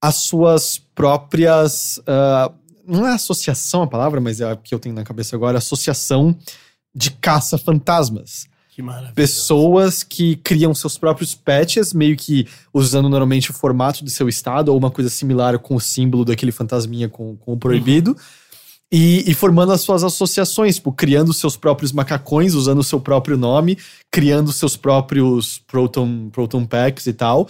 [0.00, 2.00] as suas próprias.
[2.06, 2.50] ah,
[2.86, 6.36] não é associação a palavra, mas é a que eu tenho na cabeça agora associação
[6.96, 8.48] de caça-fantasmas.
[8.70, 9.12] Que maravilha.
[9.14, 14.70] Pessoas que criam seus próprios patches, meio que usando normalmente o formato do seu estado
[14.70, 18.16] ou uma coisa similar com o símbolo daquele fantasminha com, com o proibido.
[18.90, 23.36] E, e formando as suas associações, tipo, criando seus próprios macacões, usando o seu próprio
[23.36, 23.76] nome,
[24.10, 27.48] criando seus próprios Proton, proton Packs e tal.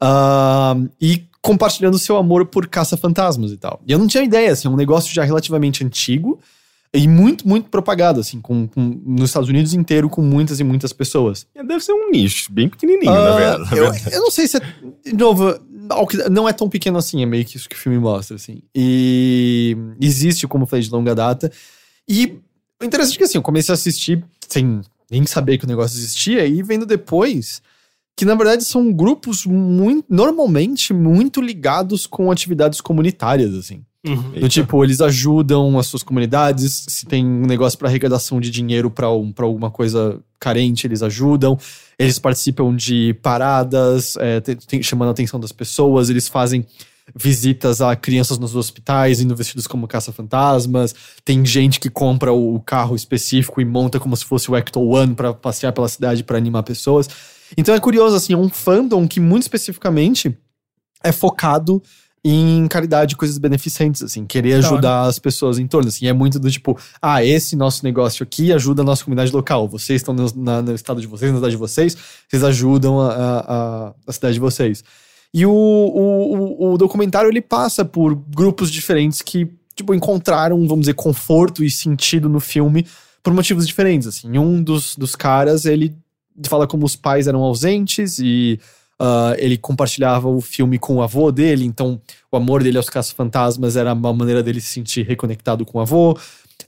[0.00, 3.80] Ah, e compartilhando seu amor por caça-fantasmas e tal.
[3.86, 6.40] E eu não tinha ideia, assim, é um negócio já relativamente antigo
[6.94, 10.92] e muito, muito propagado, assim, com, com- nos Estados Unidos inteiro, com muitas e muitas
[10.92, 11.46] pessoas.
[11.54, 13.76] Deve ser um nicho, bem pequenininho, na Ah, verdade.
[13.76, 14.60] eu, eu não sei se é.
[15.04, 15.58] De novo,
[16.30, 18.62] não é tão pequeno assim, é meio que isso que o filme mostra, assim.
[18.74, 21.50] E existe, como eu falei, de longa data.
[22.08, 22.38] E
[22.80, 24.80] o interessante é que, assim, eu comecei a assistir sem
[25.10, 27.60] nem saber que o negócio existia, e vendo depois
[28.16, 33.84] que, na verdade, são grupos muito, normalmente muito ligados com atividades comunitárias, assim.
[34.06, 34.40] Uhum.
[34.40, 38.90] Do tipo, eles ajudam as suas comunidades, se tem um negócio para arrecadação de dinheiro
[38.90, 41.58] para um, pra alguma coisa carente, eles ajudam.
[41.98, 46.64] Eles participam de paradas, é, tem- chamando a atenção das pessoas, eles fazem
[47.14, 50.94] visitas a crianças nos hospitais, indo vestidos como caça-fantasmas.
[51.24, 55.14] Tem gente que compra o, carro específico e monta como se fosse o Ecto One
[55.14, 57.08] para passear pela cidade para animar pessoas.
[57.56, 60.36] Então é curioso, assim, é um fandom que muito especificamente
[61.02, 61.82] é focado
[62.24, 66.50] em caridade, coisas beneficentes, assim, querer ajudar as pessoas em torno, assim, é muito do
[66.50, 70.60] tipo, ah, esse nosso negócio aqui ajuda a nossa comunidade local, vocês estão no, na-
[70.60, 71.96] no estado de vocês, na cidade de vocês,
[72.28, 74.82] vocês ajudam a, a, a- cidade de vocês.
[75.32, 80.80] E o, o, o- o documentário, ele passa por grupos diferentes que, tipo, encontraram, vamos
[80.80, 82.84] dizer, conforto e sentido no filme
[83.22, 84.36] por motivos diferentes, assim.
[84.38, 85.94] Um dos, dos caras, ele
[86.46, 88.58] fala como os pais eram ausentes e
[88.98, 92.00] ah, ele compartilhava o filme com o avô dele, então
[92.30, 96.18] o amor dele aos caça-fantasmas era uma maneira dele se sentir reconectado com o avô.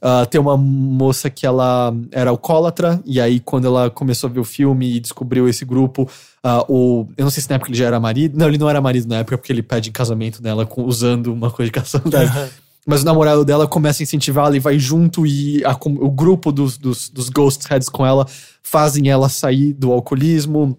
[0.02, 4.40] Ah, tem uma moça que ela era alcoólatra, e aí quando ela começou a ver
[4.40, 6.09] o filme e descobriu esse grupo,
[6.43, 8.70] ah, o, eu não sei se na época ele já era marido, não, ele não
[8.70, 11.73] era marido na época porque ele pede em casamento nela com- usando uma coisa de
[11.73, 12.48] caça-fantasma.
[12.86, 16.78] Mas o namorado dela começa a incentivá-la e vai junto e a o grupo dos,
[16.78, 18.27] dos, dos Ghost Heads com ela
[18.62, 20.78] fazem ela sair do alcoolismo.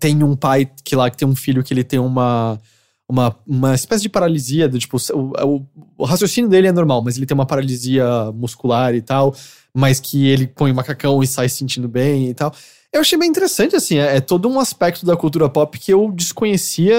[0.00, 2.60] Tem um pai que lá que tem um filho que ele tem uma
[3.06, 5.66] uma, uma espécie de paralisia, do tipo, o, o,
[5.98, 8.04] o raciocínio dele é normal, mas ele tem uma paralisia
[8.34, 9.34] muscular e tal.
[9.74, 12.52] mas que ele põe o macacão e sai se sentindo bem e tal.
[12.92, 16.10] Eu achei bem interessante, assim, é, é todo um aspecto da cultura pop que eu
[16.12, 16.96] desconhecia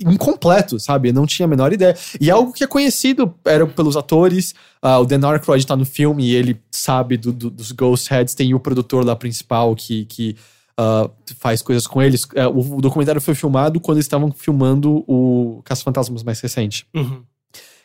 [0.00, 1.10] incompleto, sabe?
[1.10, 1.96] Eu não tinha a menor ideia.
[2.20, 4.54] E é algo que é conhecido era pelos atores.
[4.80, 8.34] ah, o Dan Aykroyd tá no filme e ele sabe do- do- dos Ghost Heads.
[8.34, 10.36] Tem o produtor lá principal que, que
[10.76, 11.08] ah,
[11.38, 12.26] faz coisas com eles.
[12.54, 16.86] O, o documentário foi filmado quando eles estavam filmando o Caça-Fantasmas mais recente.
[16.94, 17.22] Uhum.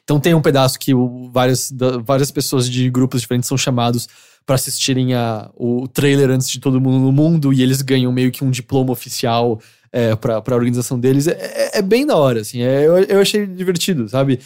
[0.04, 4.08] Então tem um pedaço que o- várias, da- várias pessoas de grupos diferentes são chamados
[4.46, 8.32] para assistirem a, o trailer antes de todo mundo no mundo e eles ganham meio
[8.32, 9.60] que um diploma oficial
[9.92, 11.28] é, para a organização deles.
[11.28, 12.62] É, é- é bem da hora, assim.
[12.62, 14.40] é- eu, eu achei divertido, sabe?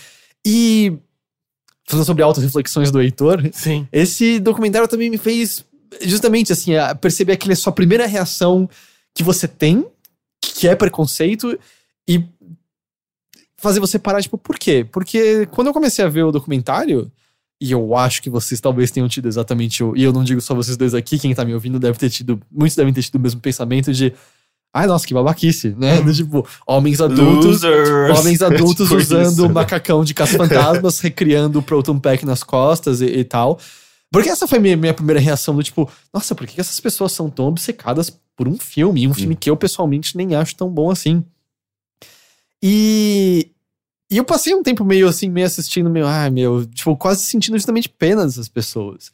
[0.45, 0.97] E
[1.87, 3.87] falando sobre altas reflexões do Heitor, Sim.
[3.91, 5.63] esse documentário também me fez
[6.01, 8.69] justamente assim, a perceber aquela sua primeira reação
[9.13, 9.85] que você tem,
[10.41, 11.57] que é preconceito,
[12.07, 12.23] e
[13.57, 14.85] fazer você parar, tipo, por quê?
[14.91, 17.11] Porque quando eu comecei a ver o documentário,
[17.61, 19.95] e eu acho que vocês talvez tenham tido exatamente o.
[19.95, 22.41] E eu não digo só vocês dois aqui, quem tá me ouvindo deve ter tido.
[22.51, 24.11] Muitos devem ter tido o mesmo pensamento de.
[24.73, 26.01] Ai, nossa, que babaquice, né?
[26.01, 27.61] Do tipo, homens adultos.
[27.61, 28.17] Losers.
[28.17, 29.49] Homens adultos Tipo usando isso.
[29.49, 33.59] macacão de caça-fantasmas, recriando o Proton Pack nas costas e, e tal.
[34.11, 37.29] Porque essa foi minha, minha primeira reação do tipo, nossa, por que essas pessoas são
[37.29, 39.03] tão obcecadas por um filme?
[39.03, 41.23] E um filme que eu pessoalmente nem acho tão bom assim.
[42.61, 43.51] E,
[44.11, 47.57] e eu passei um tempo meio assim, meio assistindo, meio, ai meu, tipo, quase sentindo
[47.57, 49.11] justamente pena dessas pessoas.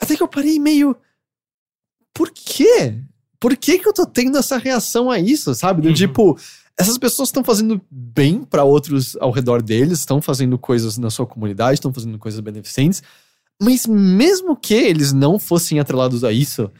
[0.00, 0.96] Até que eu parei meio.
[2.12, 2.94] Por quê?
[3.40, 5.82] Por que que eu tô tendo essa reação a isso, sabe?
[5.82, 5.94] Do Uhum.
[5.94, 6.38] tipo,
[6.78, 11.26] essas pessoas estão fazendo bem pra outros ao redor deles, estão fazendo coisas na sua
[11.26, 13.02] comunidade, estão fazendo coisas beneficentes,
[13.60, 16.70] mas mesmo que eles não fossem atrelados a isso,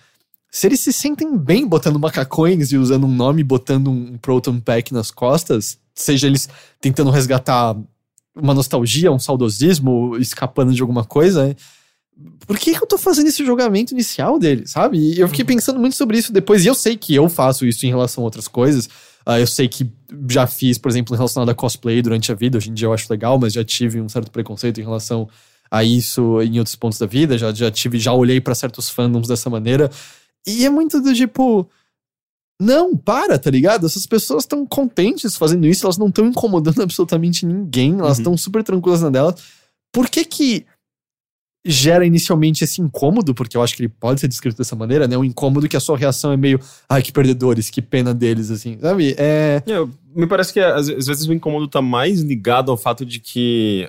[0.50, 4.92] se eles se sentem bem botando macacões e usando um nome, botando um Proton Pack
[4.92, 6.48] nas costas, seja eles
[6.80, 7.76] tentando resgatar
[8.36, 11.56] uma nostalgia, um saudosismo, escapando de alguma coisa, né?
[12.46, 14.98] por que, que eu tô fazendo esse julgamento inicial dele, sabe?
[14.98, 17.84] E eu fiquei pensando muito sobre isso depois, e eu sei que eu faço isso
[17.86, 18.88] em relação a outras coisas.
[19.26, 19.90] Ah, eu sei que
[20.28, 22.58] já fiz, por exemplo, relacionado a cosplay durante a vida.
[22.58, 25.28] Hoje em dia eu acho legal, mas já tive um certo preconceito em relação
[25.74, 27.36] a isso em outros pontos da vida.
[27.36, 29.90] Já, já tive, já olhei pra certos fandoms dessa maneira.
[30.46, 31.68] E é muito do tipo.
[32.60, 33.84] Não, para, tá ligado?
[33.84, 38.22] Essas pessoas estão contentes fazendo isso, elas não estão incomodando absolutamente ninguém, elas Uhum.
[38.22, 39.42] estão super tranquilas na delas.
[39.92, 40.64] Por que que
[41.66, 45.16] gera inicialmente esse incômodo, porque eu acho que ele pode ser descrito dessa maneira, né?
[45.16, 48.78] Um incômodo que a sua reação é meio, ai, que perdedores, que pena deles, assim,
[48.78, 49.14] sabe?
[49.16, 49.62] É.
[49.66, 53.88] É, me parece que às, vezes o incômodo tá mais ligado ao fato de que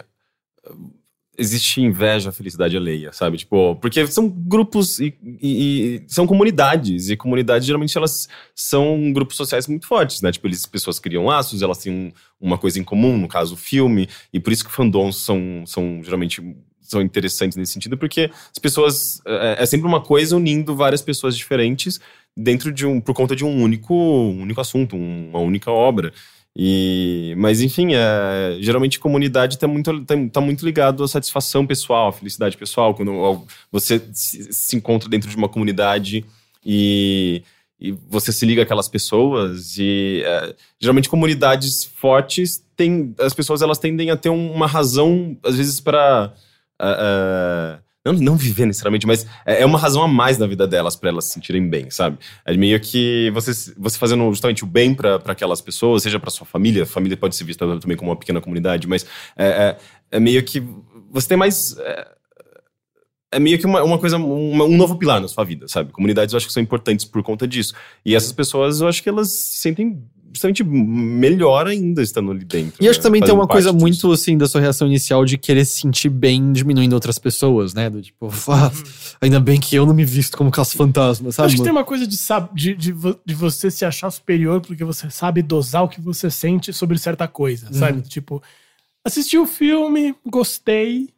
[1.38, 3.38] existe inveja, felicidade alheia, sabe?
[3.38, 9.36] Tipo, porque são grupos e, e- e são comunidades, e comunidades geralmente elas são grupos
[9.38, 10.32] sociais muito fortes, né?
[10.32, 13.56] Tipo, eles, as pessoas criam laços, elas têm um- uma coisa em comum, no caso,
[13.56, 16.42] o filme, e por isso que fandoms são, são geralmente
[16.82, 19.20] são interessantes nesse sentido, porque as pessoas.
[19.26, 22.00] É, é sempre uma coisa unindo várias pessoas diferentes
[22.38, 23.02] dentro de um.
[23.02, 26.14] por conta de um único, um único assunto, um- uma única obra.
[26.58, 32.08] E, mas enfim, é, geralmente comunidade está muito, tá, tá muito ligado à satisfação pessoal,
[32.08, 32.94] à felicidade pessoal.
[32.96, 36.24] Quando você se, se encontra dentro de uma comunidade
[36.66, 37.44] e,
[37.78, 43.78] e você se liga àquelas pessoas e é, geralmente comunidades fortes têm as pessoas elas
[43.78, 46.34] tendem a ter um- uma razão às vezes para
[48.06, 51.10] não, não viver necessariamente, mas é é uma razão a mais na vida delas para
[51.10, 52.18] elas se sentirem bem, sabe?
[52.46, 56.46] É meio que você, você fazendo justamente o bem para aquelas pessoas, seja para sua
[56.46, 59.06] família, a família pode ser vista também como uma pequena comunidade, mas
[59.36, 59.78] é, é,
[60.12, 60.62] é meio que
[61.10, 61.76] você tem mais.
[61.80, 62.08] É,
[63.32, 65.92] é meio que uma, uma coisa, uma- um novo pilar na sua vida, sabe?
[65.92, 67.74] Comunidades eu acho que são importantes por conta disso.
[68.06, 70.02] E essas pessoas, eu acho que elas se sentem
[70.36, 72.84] justamente melhor ainda estando ali dentro.
[72.84, 73.10] E acho que né?
[73.10, 74.12] também tem Fazendo uma coisa parte muito, disso.
[74.12, 77.90] assim, da sua reação inicial de querer se sentir bem diminuindo outras pessoas, né?
[77.90, 78.72] Do tipo, "Ah,
[79.22, 81.48] ainda bem que eu não me visto como caça-fantasma, Eu sabe?
[81.48, 82.18] acho que tem uma coisa de,
[82.54, 82.96] de, de,
[83.26, 87.28] de você se achar superior porque você sabe dosar o que você sente sobre certa
[87.28, 88.02] coisa, sabe?
[88.02, 88.44] Tipo,
[89.04, 91.10] assisti o filme, gostei,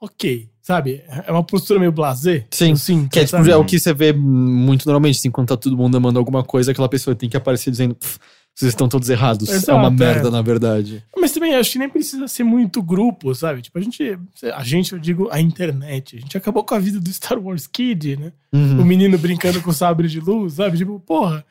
[0.00, 1.02] ok, sabe?
[1.26, 2.46] É uma postura meio blasé.
[2.50, 5.56] Sim, sinto, Que é, tipo, é o que você vê muito normalmente, assim, quando tá
[5.56, 8.18] todo mundo amando alguma coisa, aquela pessoa tem que aparecer dizendo, "Pff,
[8.58, 9.48] vocês estão todos errados.
[9.50, 10.30] é uma Exato, merda, é.
[10.30, 11.04] na verdade.
[11.14, 13.60] Mas também acho que nem precisa ser muito grupo, sabe?
[13.60, 14.18] Tipo, a gente,
[14.54, 16.16] a gente, eu digo, a internet.
[16.16, 18.32] A gente acabou com a vida do Star Wars Kid, né?
[18.52, 18.80] Uhum.
[18.80, 20.78] O menino brincando com sabre de luz, sabe?
[20.78, 21.44] Tipo, porra,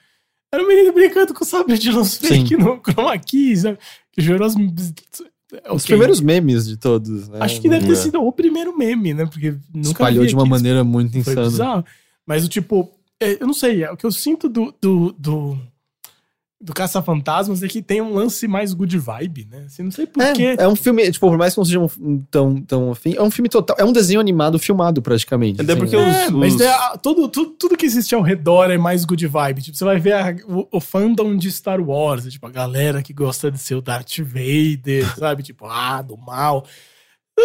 [0.51, 2.27] era um menino brincando com sabre de luz Sim.
[2.27, 3.77] fake no chroma key, sabe?
[4.11, 4.55] Que gerou as...
[4.55, 5.85] Os Ok.
[5.85, 7.37] primeiros memes de todos, né?
[7.39, 7.95] Acho que deve ter É.
[7.95, 9.25] sido o primeiro meme, né?
[9.27, 11.43] Porque nunca Espalhou de uma maneira muito insana.
[11.43, 11.85] bizarro.
[12.25, 12.89] Mas o tipo,
[13.21, 15.57] é, eu não sei, é, o que eu sinto do, do, do,
[16.61, 19.63] do Caça-Fantasmas é que tem um lance mais good vibe, né?
[19.65, 20.55] Assim, não sei porquê.
[20.57, 23.21] É, é um filme, tipo, por mais que não seja um, tão, tão afim, é
[23.21, 23.75] um filme total.
[23.79, 25.61] É um desenho animado filmado, praticamente.
[25.61, 26.23] Até assim, porque né?
[26.23, 26.73] É, os- mas os- é,
[27.03, 29.61] tudo, tudo, tudo que existe ao redor é mais good vibe.
[29.61, 33.03] Tipo, você vai ver a- o, o fandom de Star Wars, é, tipo, a galera
[33.03, 35.43] que gosta de ser o Darth Vader, sabe?
[35.43, 36.65] Tipo, ah, do mal.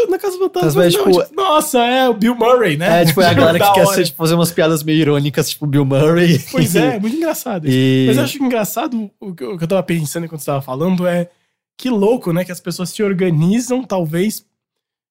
[0.08, 3.02] Na Casa Fantasma, Mas, mas, não, tipo, tipo, nossa, é o Bill Murray, né?
[3.02, 5.66] É, tipo, é a galera que quer ser, tipo, fazer umas piadas meio irônicas, tipo
[5.66, 6.38] Bill Murray.
[6.50, 7.66] Pois é, muito engraçado.
[7.68, 8.04] E...
[8.06, 10.62] Mas eu acho engraçado o que eu o que eu tava pensando enquanto você tava
[10.62, 11.28] falando é
[11.76, 12.44] que louco, né?
[12.44, 14.44] Que as pessoas se organizam, talvez,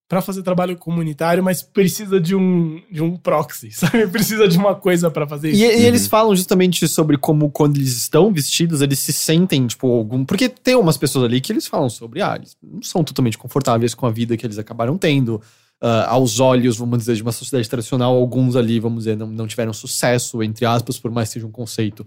[0.09, 4.07] pra fazer trabalho comunitário, mas precisa de um, de um proxy, sabe?
[4.07, 5.61] Precisa de uma coisa pra fazer E, isso.
[5.79, 10.25] e eles falam justamente sobre como quando eles estão vestidos, eles se sentem, tipo, algum.
[10.25, 13.93] Porque tem umas pessoas ali que eles falam sobre, ah, eles não são totalmente confortáveis
[13.93, 15.39] com a vida que eles acabaram tendo.
[15.79, 19.47] Ah, aos olhos, vamos dizer, de uma sociedade tradicional, alguns ali, vamos dizer, não, não
[19.47, 22.05] tiveram sucesso, entre aspas, por mais que seja um conceito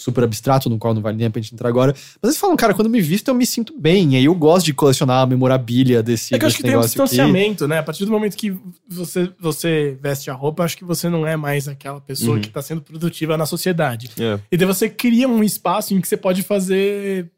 [0.00, 1.92] super abstrato, no qual não vale nem a pena entrar agora.
[2.22, 4.14] Mas eles falam, cara, quando me visto, eu me sinto bem.
[4.14, 6.70] E aí eu gosto de colecionar a memorabilia desse, É que eu acho que tem
[6.70, 7.10] um negócio aqui.
[7.10, 7.78] distanciamento, né?
[7.78, 8.56] A partir do momento que
[8.88, 12.40] você, você veste a roupa, acho que você não é mais aquela pessoa Uhum.
[12.40, 14.08] que tá sendo produtiva na sociedade.
[14.20, 14.38] É.
[14.52, 17.28] E daí você cria um espaço em que você pode fazer,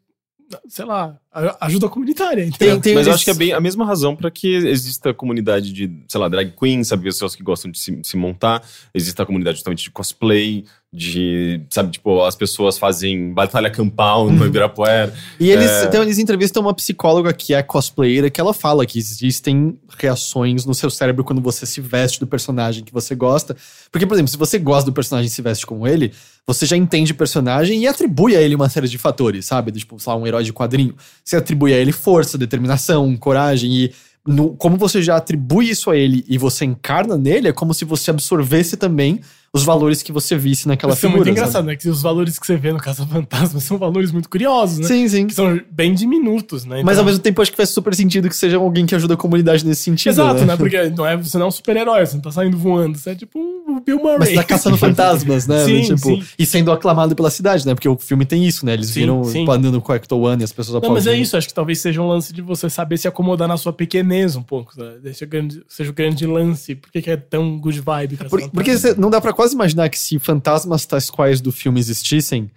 [0.67, 2.43] sei lá, a- ajuda comunitária.
[2.45, 2.75] entendeu?
[2.75, 5.13] Tem- tem Mas eu acho que é bem a mesma razão para que exista a
[5.13, 8.63] comunidade de, sei lá, drag queen, sabe, pessoas que gostam de se, se montar.
[8.93, 14.45] Existe a comunidade justamente de cosplay, de, sabe, tipo, as pessoas fazem batalha campal no
[14.45, 15.13] Ibirapuera.
[15.39, 15.85] E eles, É.
[15.85, 20.73] então, eles entrevistam uma psicóloga que é cosplayer, que ela fala que existem reações no
[20.73, 23.55] seu cérebro quando você se veste do personagem que você gosta.
[23.89, 26.11] Porque, por exemplo, se você gosta do personagem e se veste como ele,
[26.47, 29.71] você já entende o personagem e atribui a ele uma série de fatores, sabe?
[29.71, 30.95] Tipo, sei lá, um herói de quadrinho.
[31.23, 33.91] Você atribui a ele força, determinação, coragem e.
[34.27, 37.85] no- como você já atribui isso a ele e você encarna nele, é como se
[37.85, 39.19] você absorvesse também
[39.53, 41.17] os valores que você visse naquela Isso é figura.
[41.25, 41.39] muito sabe?
[41.41, 41.75] engraçado, né?
[41.75, 44.87] Que os valores que você vê no Caça Fantasma são valores muito curiosos, né?
[44.87, 45.27] Sim, sim.
[45.27, 46.77] Que são bem diminutos, né?
[46.85, 49.15] Mas Então- ao mesmo tempo acho que faz super sentido que seja alguém que ajuda
[49.15, 50.11] a comunidade nesse sentido.
[50.13, 50.55] Exato, né?
[50.55, 53.15] Porque não é, você não é um super-herói, você não tá saindo voando, você é
[53.15, 54.19] tipo um Bill Murray.
[54.19, 55.63] Mas tá caçando fantasmas, né?
[55.65, 56.23] Sim, tipo, sim.
[56.39, 57.73] E sendo aclamado pela cidade, né?
[57.75, 58.73] Porque o filme tem isso, né?
[58.73, 59.45] Eles Sim, viram sim.
[59.49, 61.79] andando com o Ecto One e as pessoas Não, mas é isso, acho que talvez
[61.79, 64.99] seja um lance de você saber se acomodar na sua pequenez um pouco, sabe?
[65.03, 66.73] Deixa grande, seja o grande lance.
[66.75, 68.15] Por que, que é tão good vibe?
[68.29, 72.47] Por- porque não dá pra quase imaginar que se fantasmas tais quais do filme existissem,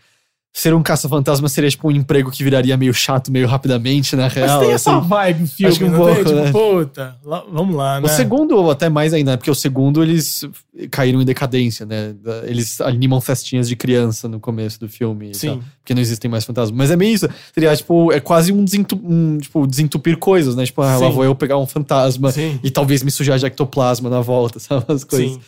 [0.52, 4.35] ser um caça-fantasma seria tipo um emprego que viraria meio chato meio rapidamente, na Mas
[4.35, 4.61] real.
[4.61, 5.09] tem essa assim.
[5.09, 6.24] vibe o acho filme, que um não pouco, tem?
[6.24, 6.52] Tipo, né?
[6.52, 8.06] puta, lá- vamos lá, né?
[8.06, 9.36] O segundo, ou até mais ainda, né?
[9.39, 10.44] porque o segundo eles
[10.90, 12.15] caíram em decadência, né?
[12.44, 15.35] Eles animam festinhas de criança no começo do filme.
[15.35, 15.48] Sim.
[15.48, 16.77] tal, porque não existem mais fantasmas.
[16.77, 17.27] Mas é meio isso.
[17.55, 18.62] Seria, tipo, é quase um,
[19.02, 20.66] um, tipo, desentupir coisas, né?
[20.66, 21.12] Tipo, ah, lá Sim.
[21.15, 22.61] vou eu pegar um fantasma Sim.
[22.62, 24.85] e talvez me sujar de ectoplasma na volta, sabe?
[24.86, 25.32] As coisas.
[25.32, 25.40] Sim.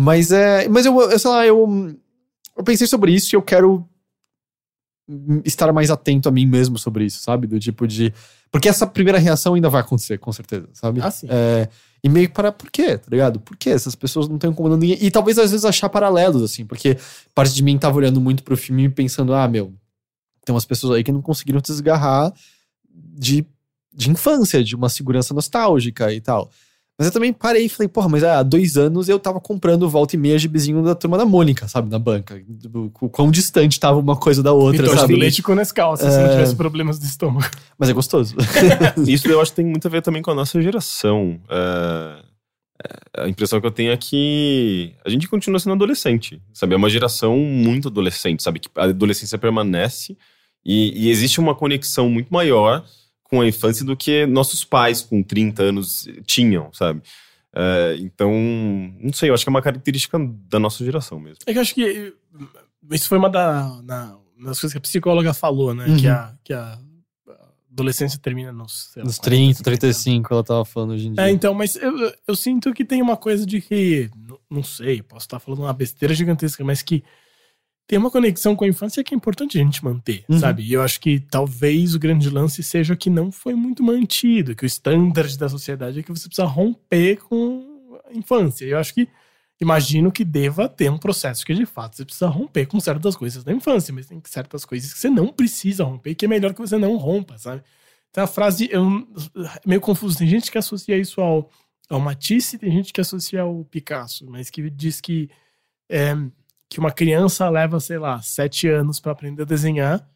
[0.00, 0.68] Mas é.
[0.68, 1.92] Mas eu, eu sei lá, eu.
[2.56, 3.84] Eu pensei sobre isso e eu quero
[5.44, 7.48] estar mais atento a mim mesmo sobre isso, sabe?
[7.48, 8.14] Do tipo de.
[8.48, 11.00] Porque essa primeira reação ainda vai acontecer, com certeza, sabe?
[11.02, 11.26] Ah, sim.
[11.28, 11.68] É,
[12.02, 12.52] e meio para.
[12.52, 12.96] Por quê?
[12.96, 13.40] Tá ligado?
[13.40, 13.70] Por quê?
[13.70, 14.98] Essas pessoas não estão incomodando ninguém.
[15.00, 16.96] E talvez às vezes achar paralelos, assim, porque
[17.34, 19.74] parte de mim tava olhando muito pro filme e pensando, ah, meu,
[20.44, 22.32] tem umas pessoas aí que não conseguiram desgarrar
[22.88, 23.44] de,
[23.92, 26.52] de infância, de uma segurança nostálgica e tal.
[26.98, 30.16] Mas eu também parei e falei, porra, mas há dois anos eu tava comprando volta
[30.16, 32.42] e meia gibizinho da turma da Mônica, sabe, na banca.
[33.00, 35.14] O quão distante tava uma coisa da outra, Então, sabe?
[35.14, 37.48] leite com Nescau, se você não tivesse problemas de estômago.
[37.78, 38.34] Mas é gostoso.
[39.06, 41.38] Isso eu acho que tem muito a ver também com a nossa geração.
[41.48, 42.18] É,
[42.84, 46.74] é, a impressão que eu tenho é que a gente continua sendo adolescente, sabe?
[46.74, 48.58] É uma geração muito adolescente, sabe?
[48.58, 50.16] Que a adolescência permanece
[50.64, 52.84] e, e existe uma conexão muito maior
[53.28, 57.02] com a infância do que nossos pais com 30 anos tinham, sabe?
[57.54, 58.32] É, então,
[59.00, 60.18] não sei, eu acho que é uma característica
[60.48, 61.38] da nossa geração mesmo.
[61.46, 62.12] É que eu acho que eh,
[62.92, 65.86] isso foi uma da, na- das coisas que a psicóloga falou, né?
[65.86, 65.96] Uhum.
[65.96, 66.78] Que, a, que a
[67.70, 71.12] adolescência termina nos, sei lá, Nos 40, 30, 50 35, ela tava falando hoje em
[71.12, 71.24] dia.
[71.24, 74.10] É, então, mas eu, eu sinto que tem uma coisa de que,
[74.50, 77.02] não sei, posso estar falando uma besteira gigantesca, mas que
[77.88, 80.38] tem uma conexão com a infância que é importante a gente manter, Uhum.
[80.38, 80.62] sabe?
[80.62, 84.64] E eu acho que talvez o grande lance seja que não foi muito mantido, que
[84.64, 88.66] o standard da sociedade é que você precisa romper com a infância.
[88.66, 89.08] Eu acho que,
[89.58, 93.42] imagino que deva ter um processo que de fato você precisa romper com certas coisas
[93.42, 96.60] da infância, mas tem certas coisas que você não precisa romper, que é melhor que
[96.60, 97.62] você não rompa, sabe?
[98.12, 98.84] Tem a frase, eu,
[99.36, 101.50] é meio confuso, tem gente que associa isso ao,
[101.88, 105.30] ao Matisse, tem gente que associa ao Picasso, mas que diz que,
[105.88, 106.14] é,
[106.68, 110.06] que uma criança leva, sei lá, sete anos pra aprender a desenhar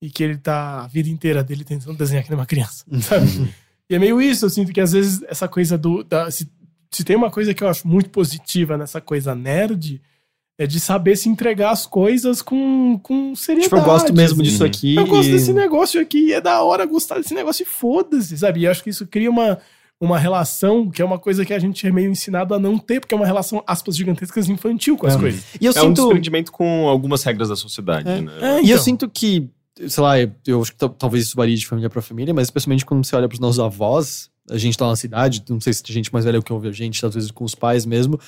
[0.00, 3.52] e que ele tá a vida inteira dele tentando desenhar que nem uma criança, sabe?
[3.90, 6.04] e é meio isso, eu sinto que às vezes essa coisa do.
[6.04, 6.48] Da, se,
[6.90, 10.00] se tem uma coisa que eu acho muito positiva nessa coisa nerd,
[10.58, 13.68] É de saber se entregar as coisas com, com seriedade.
[13.68, 14.50] Tipo, eu gosto mesmo assim.
[14.50, 14.94] disso aqui.
[14.96, 18.60] Eu gosto e- desse negócio aqui, é da hora gostar desse negócio e foda-se, sabe?
[18.60, 19.58] E eu acho que isso cria uma,
[20.00, 23.00] uma relação que é uma coisa que a gente é meio ensinado a não ter,
[23.00, 25.18] porque é uma relação, aspas, gigantescas infantil com as É.
[25.18, 25.44] coisas.
[25.60, 26.02] E eu É um sinto.
[26.04, 28.20] desprendimento com algumas regras da sociedade, É.
[28.20, 28.32] né?
[28.40, 28.78] É, E eu então.
[28.84, 29.48] sinto que,
[29.88, 32.46] sei lá, eu- eu acho que tal- talvez isso varie de família pra família, mas
[32.48, 35.82] especialmente quando você olha pros nossos avós, a gente tá na cidade, não sei se
[35.82, 38.20] tem gente mais velha que ouve a gente, às vezes com os pais mesmo,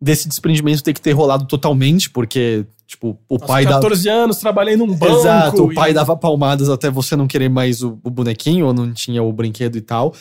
[0.00, 3.76] desse desprendimento ter que ter rolado totalmente, porque, tipo, o Aos pai dava.
[3.82, 5.18] 14 anos, trabalhei num banco.
[5.18, 8.72] Exato, o pai e- dava palmadas até você não querer mais o, o bonequinho, ou
[8.74, 10.14] não tinha o brinquedo e tal.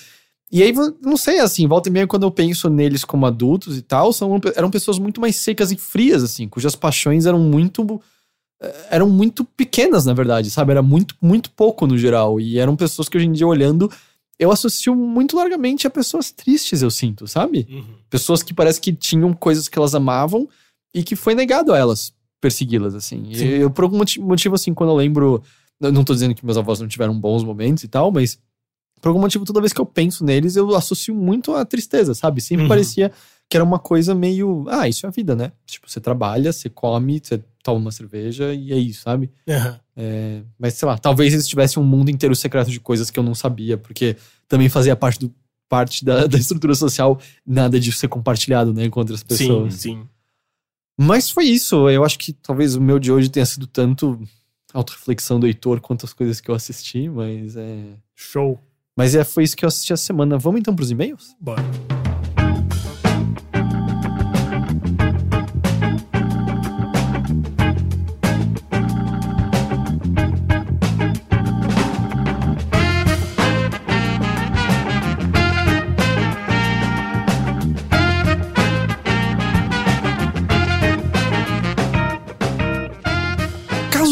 [0.56, 0.72] E aí,
[1.02, 4.40] não sei, assim, volta e meia, quando eu penso neles como adultos e tal, são,
[4.56, 8.02] eram pessoas muito mais secas e frias, assim, cujas paixões eram muito.
[8.62, 10.72] eh, eram muito pequenas, na verdade, sabe?
[10.72, 12.40] Era muito, muito pouco no geral.
[12.40, 13.92] E eram pessoas que hoje em dia, olhando,
[14.40, 17.68] eu associo muito largamente a pessoas tristes, eu sinto, sabe?
[17.70, 17.84] Uhum.
[18.10, 20.48] Pessoas que parece que tinham coisas que elas amavam
[20.94, 23.24] e que foi negado a elas persegui-las, assim.
[23.30, 25.44] E eu, por algum moti- motivo, assim, quando eu lembro.
[25.82, 28.38] eu Não tô dizendo que meus avós não tiveram bons momentos e tal, mas
[29.02, 32.42] por algum motivo, toda vez que eu penso neles, eu associo muito a tristeza, sabe?
[32.42, 32.70] Sempre Uhum.
[32.70, 33.12] parecia
[33.48, 34.66] que era uma coisa meio.
[34.68, 35.52] Ah, isso é a vida, né?
[35.66, 39.32] Tipo, você trabalha, você come, você toma uma cerveja e é isso, sabe?
[39.48, 39.80] Aham.
[39.98, 43.24] É, mas sei lá, talvez eles tivessem um mundo inteiro secreto de coisas que eu
[43.24, 44.18] não sabia, porque
[44.48, 45.34] também fazia parte do
[45.70, 49.74] parte da, da estrutura social, nada disso ser compartilhado, né, com outras Sim, pessoas.
[49.76, 50.08] sim.
[50.98, 54.20] Mas foi isso, eu acho que talvez o meu de hoje tenha sido tanto
[54.74, 57.94] autorreflexão do Heitor quanto as coisas que eu assisti, mas é...
[58.16, 58.60] Show.
[58.98, 60.38] Mas é, foi isso que eu assisti a semana.
[60.38, 61.36] Vamos então pros e-mails?
[61.40, 61.62] Bora.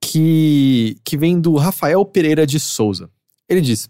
[0.00, 3.10] que, que vem do Rafael Pereira de Souza.
[3.48, 3.88] Ele diz: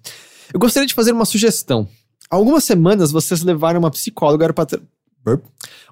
[0.52, 1.89] Eu gostaria de fazer uma sugestão.
[2.31, 4.81] Há algumas semanas vocês levaram uma psicóloga para.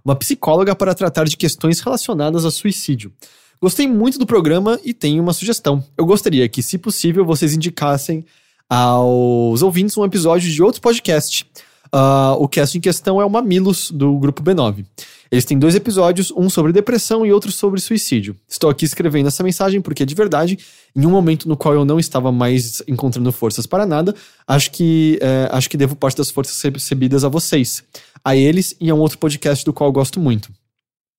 [0.05, 3.13] Uma psicóloga para tratar de questões relacionadas a suicídio.
[3.61, 5.83] Gostei muito do programa e tenho uma sugestão.
[5.97, 8.25] Eu gostaria que, se possível, vocês indicassem
[8.69, 11.47] aos ouvintes um episódio de outro podcast.
[11.93, 14.85] Ah, o cast em questão é o Mamilos, do grupo B9.
[15.31, 18.37] Eles têm dois episódios, um sobre depressão e outro sobre suicídio.
[18.49, 20.59] Estou aqui escrevendo essa mensagem porque, de verdade,
[20.95, 24.15] em um momento no qual eu não estava mais encontrando forças para nada,
[24.47, 27.83] acho que, eh, acho que devo parte das forças recebidas a vocês,
[28.25, 30.51] a eles e a um outro podcast do qual gosto muito.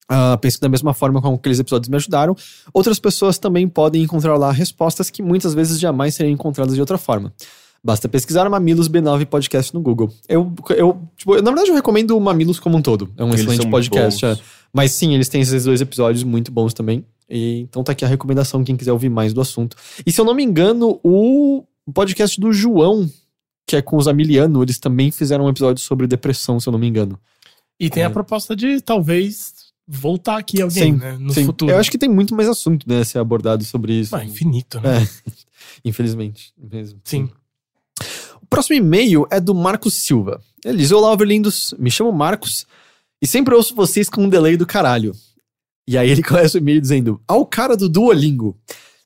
[0.09, 2.35] Ah, penso que da mesma forma como aqueles episódios me ajudaram,
[2.73, 6.97] outras pessoas também podem encontrar lá respostas que muitas vezes jamais seriam encontradas de outra
[6.97, 7.33] forma.
[7.83, 10.11] Basta pesquisar Mamilos B9 Podcast no Google.
[10.27, 13.09] Eu, eu, tipo, eu, na verdade, eu recomendo o Mamilos como um todo.
[13.17, 14.25] É um Eles excelente podcast.
[14.25, 14.37] é.
[14.73, 17.05] Mas sim, eles têm esses dois episódios muito bons também.
[17.29, 19.75] E, então tá aqui a recomendação, quem quiser ouvir mais do assunto.
[20.05, 21.63] E se eu não me engano, o
[21.93, 23.09] podcast do João,
[23.65, 26.79] que é com os Amiliano, eles também fizeram um episódio sobre depressão, se eu não
[26.79, 27.19] me engano.
[27.79, 28.05] E tem É.
[28.05, 29.53] a proposta de talvez
[29.87, 31.17] voltar aqui alguém, né?
[31.17, 31.45] No sim.
[31.45, 31.71] futuro.
[31.71, 34.15] Eu acho que tem muito mais assunto, né, a ser abordado sobre isso.
[34.15, 35.03] Ah, infinito, né?
[35.03, 35.31] É,
[35.85, 36.53] infelizmente.
[36.57, 36.99] Mesmo.
[37.03, 37.29] Sim.
[38.41, 40.41] O próximo e-mail é do Marcos Silva.
[40.65, 41.73] Ele diz: Olá, overlindos.
[41.79, 42.65] Me chamo Marcos
[43.21, 45.15] e sempre ouço vocês com um delay do caralho.
[45.87, 48.57] E aí ele começa o e-mail dizendo: Ao cara do Duolingo.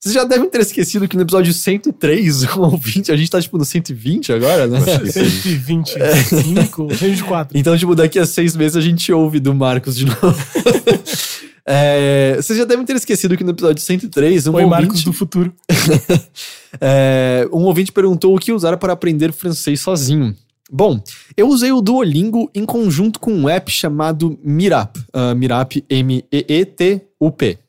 [0.04, 3.56] Vocês já devem ter esquecido que no episódio 103, ou 20, a gente tá tipo
[3.56, 4.80] no 120 agora, né?
[4.80, 5.30] Acho que sim.
[5.30, 7.56] 125, 104.
[7.56, 10.20] Então, tipo, daqui a seis meses a gente ouve do Marcos de novo.
[11.64, 15.14] É, vocês já devem ter esquecido que no episódio 103, um Foi ouvinte, Marcos do
[15.14, 15.54] futuro.
[16.82, 20.36] é, um ouvinte perguntou o que usar para aprender francês sozinho.
[20.72, 21.00] Bom,
[21.38, 24.98] eu usei o Duolingo em conjunto com um app chamado Mirap.
[25.14, 27.60] ah, Mirap, M-E-E-T-U-P.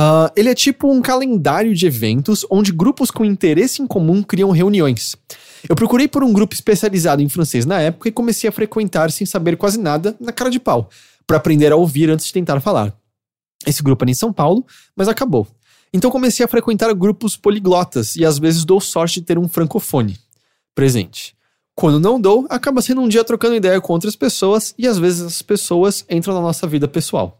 [0.00, 4.52] Ah, ele é tipo um calendário de eventos onde grupos com interesse em comum criam
[4.52, 5.16] reuniões.
[5.68, 9.26] Eu procurei por um grupo especializado em francês na época e comecei a frequentar sem
[9.26, 10.88] saber quase nada, na cara de pau,
[11.26, 12.96] para aprender a ouvir antes de tentar falar.
[13.66, 14.64] Esse grupo era em São Paulo,
[14.94, 15.48] mas acabou.
[15.92, 20.16] Então comecei a frequentar grupos poliglotas e às vezes dou sorte de ter um francofone
[20.76, 21.34] presente.
[21.74, 25.22] Quando não dou, acaba sendo um dia trocando ideia com outras pessoas e às vezes
[25.22, 27.37] as pessoas entram na nossa vida pessoal.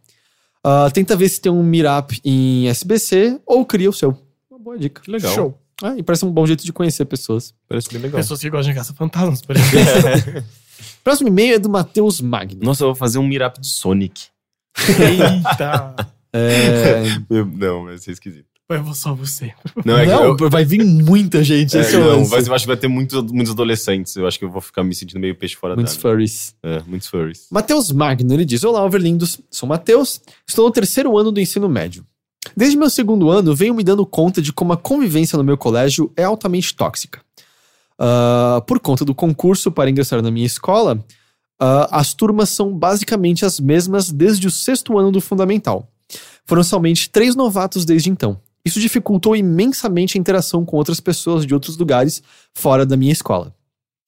[0.70, 4.14] Ah, tenta ver se tem um meetup em SBC ou cria o seu.
[4.50, 5.00] Uma boa dica.
[5.00, 5.34] Que legal.
[5.34, 5.58] Show.
[5.82, 7.54] Ah, e parece um bom jeito de conhecer pessoas.
[7.66, 8.20] Parece bem legal.
[8.20, 10.44] Pessoas que gostam de caça-fantasmas, por exemplo.
[11.02, 12.60] Próximo e-mail é do Matheus Magno.
[12.62, 14.26] Nossa, eu vou fazer um meetup de Sonic.
[14.76, 15.94] Eita.
[16.34, 17.02] É...
[17.56, 18.47] Não, vai ser esquisito.
[18.68, 19.54] Foi só você.
[19.82, 21.74] Não, é que não, eu, vai vir muita gente.
[21.74, 22.30] é, esse não, lance.
[22.30, 24.14] mas eu acho que vai ter muitos, muitos adolescentes.
[24.14, 26.54] Eu acho que eu vou ficar me sentindo meio peixe fora Muitos furries.
[26.62, 27.46] É, muitos furries.
[27.50, 29.40] Matheus Magno, ele diz: Olá, overlindos.
[29.50, 32.04] Sou Matheus, estou no terceiro ano do ensino médio.
[32.54, 36.12] Desde meu segundo ano, venho me dando conta de como a convivência no meu colégio
[36.14, 37.20] é altamente tóxica.
[37.98, 41.02] Ah, por conta do concurso para ingressar na minha escola,
[41.58, 45.90] ah, as turmas são basicamente as mesmas desde o sexto ano do fundamental.
[46.44, 48.40] Foram somente três novatos desde então.
[48.68, 52.22] Isso dificultou imensamente a interação com outras pessoas de outros lugares
[52.52, 53.54] fora da minha escola.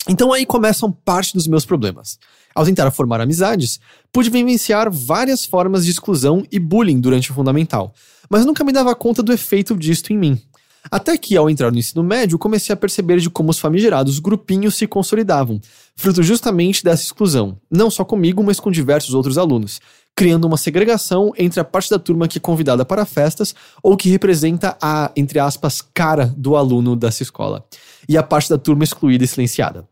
[0.07, 2.19] Então aí começam parte dos meus problemas.
[2.55, 3.81] Ao tentar formar amizades,
[4.13, 7.95] pude vivenciar várias formas de exclusão e bullying durante o fundamental,
[8.29, 10.43] mas nunca me dava conta do efeito disto em mim.
[10.91, 14.75] Até que, ao entrar no ensino médio, comecei a perceber de como os famigerados grupinhos
[14.75, 15.59] se consolidavam,
[16.01, 19.83] fruto justamente dessa exclusão, não só comigo, mas com diversos outros alunos,
[20.17, 24.09] criando uma segregação entre a parte da turma que é convidada para festas ou que
[24.09, 27.67] representa a, entre aspas, cara do aluno dessa escola,
[28.09, 29.87] e a parte da turma excluída e silenciada.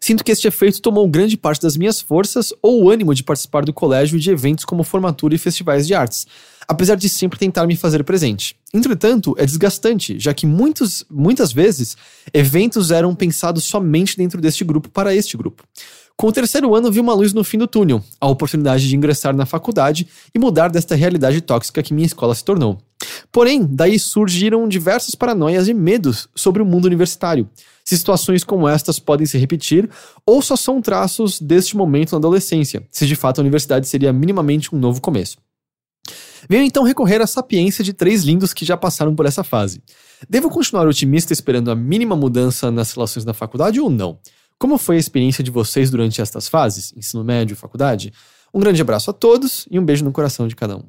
[0.00, 3.64] Sinto que este efeito tomou grande parte das minhas forças ou o ânimo de participar
[3.64, 6.26] do colégio e de eventos como formatura e festivais de artes,
[6.68, 8.56] apesar de sempre tentar me fazer presente.
[8.72, 11.96] Entretanto, é desgastante, já que muitos, muitas vezes
[12.32, 15.64] eventos eram pensados somente dentro deste grupo para este grupo.
[16.16, 19.36] Com o terceiro ano, vi uma luz no fim do túnel, a oportunidade de ingressar
[19.36, 22.78] na faculdade e mudar desta realidade tóxica que minha escola se tornou.
[23.30, 27.46] Porém, daí surgiram diversas paranoias e medos sobre o mundo universitário.
[27.84, 29.90] Se situações como estas podem se repetir
[30.24, 34.74] ou só são traços deste momento na adolescência, se de fato a universidade seria minimamente
[34.74, 35.36] um novo começo.
[36.48, 39.82] Venho então recorrer à sapiência de três lindos que já passaram por essa fase.
[40.28, 44.18] Devo continuar otimista esperando a mínima mudança nas relações na faculdade ou não?
[44.58, 48.12] Como foi a experiência de vocês durante estas fases, ensino médio faculdade?
[48.54, 50.84] Um grande abraço a todos e um beijo no coração de cada um.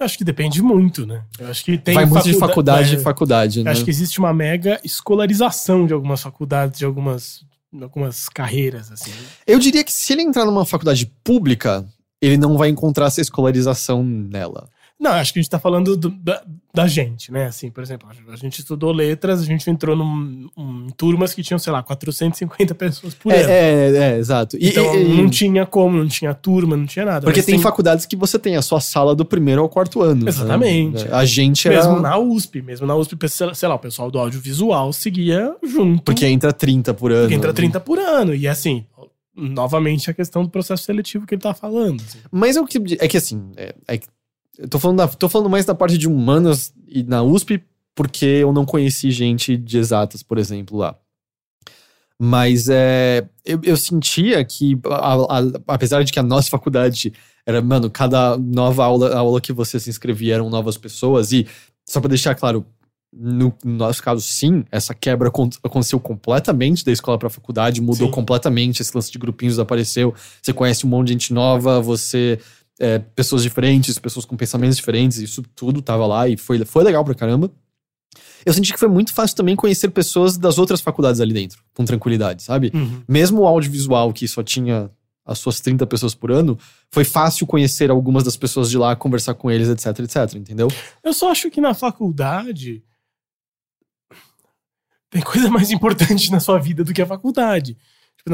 [0.00, 1.24] Eu acho que depende muito, né?
[1.38, 3.72] Eu acho que tem Vai muito de faculdade é, em faculdade, Eu né?
[3.72, 7.44] acho que existe uma mega escolarização de algumas faculdades, de algumas,
[7.80, 9.10] algumas carreiras, assim.
[9.44, 11.84] Eu diria que se ele entrar numa faculdade pública,
[12.20, 14.68] ele não vai encontrar essa escolarização nela.
[15.00, 16.42] Não, acho que a gente tá falando do- da,
[16.74, 17.46] da gente, né?
[17.46, 21.40] Assim, por exemplo, a gente estudou letras, a gente entrou num, um- em turmas que
[21.42, 23.48] tinham, sei lá, 450 pessoas por ano.
[23.48, 24.56] É, é, é, exato.
[24.56, 27.20] E- Então e- e- não tinha como, não tinha turma, não tinha nada.
[27.20, 30.24] porque Mas tem, faculdades que você tem a sua sala do primeiro ao quarto ano.
[30.24, 30.30] né?
[30.30, 31.06] Exatamente.
[31.12, 31.76] A gente era.
[31.76, 36.02] Mesmo na USP, mesmo na USP, sei lá, o pessoal do audiovisual seguia junto.
[36.02, 37.22] Porque entra 30 por ano.
[37.22, 38.34] Porque entra 30 por ano.
[38.34, 38.84] E assim,
[39.36, 42.00] novamente a questão do processo seletivo que ele tá falando.
[42.02, 42.18] assim.
[42.30, 42.78] Mas é o que.
[42.98, 43.50] É que assim.
[43.56, 44.08] É, é que-
[44.58, 47.62] eu tô falando, da- tô falando mais da parte de humanas e na USP,
[47.94, 50.96] porque eu não conheci gente de exatas, por exemplo, lá.
[52.20, 57.12] Mas é, eu, eu sentia que, a- a- apesar de que a nossa faculdade
[57.46, 61.46] era, mano, cada nova aula, aula que você se inscrevia eram novas pessoas, e
[61.88, 62.66] só pra deixar claro,
[63.10, 68.08] no, no nosso caso, sim, essa quebra acon- aconteceu completamente da escola pra faculdade, mudou
[68.08, 68.12] Sim.
[68.12, 70.12] completamente, esse lance de grupinhos apareceu,
[70.42, 72.38] você conhece um monte de gente nova, você.
[72.78, 77.04] É, pessoas diferentes, pessoas com pensamentos diferentes, isso tudo tava lá e foi, foi legal
[77.04, 77.50] pra caramba.
[78.46, 81.84] Eu senti que foi muito fácil também conhecer pessoas das outras faculdades ali dentro, com
[81.84, 82.70] tranquilidade, sabe?
[82.72, 83.02] Uhum.
[83.08, 84.90] Mesmo o audiovisual, que só tinha
[85.26, 86.58] as suas 30 pessoas por ano,
[86.90, 90.68] foi fácil conhecer algumas das pessoas de lá, conversar com eles, etc, etc, entendeu?
[91.04, 92.82] Eu só acho que na faculdade
[95.10, 97.76] tem coisa mais importante na sua vida do que a faculdade.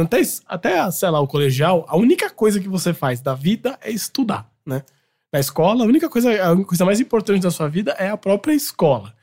[0.02, 3.90] Até, até, sei lá, o colegial, a única coisa que você faz da vida é
[3.90, 4.82] estudar, né?
[5.32, 8.52] Na escola, a única coisa, a coisa mais importante da sua vida é a própria
[8.52, 9.14] escola.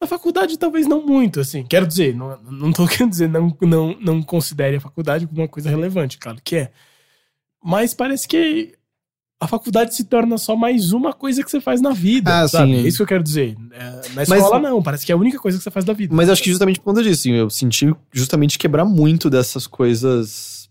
[0.00, 1.64] Na faculdade, talvez não muito, assim.
[1.64, 5.48] Quero dizer, não, não tô querendo dizer, não, não, não considere a faculdade como uma
[5.48, 6.72] coisa relevante, claro que é.
[7.62, 8.77] Mas parece que
[9.40, 12.72] a faculdade se torna só mais uma coisa que você faz na vida, Ah, sabe?
[12.72, 12.84] sim.
[12.84, 13.56] É isso que eu quero dizer.
[13.72, 14.82] É, na Mas- escola, não.
[14.82, 16.14] Parece que é a única coisa que você faz da vida.
[16.14, 20.68] Mas acho que justamente por conta disso, assim, eu senti justamente quebrar muito dessas coisas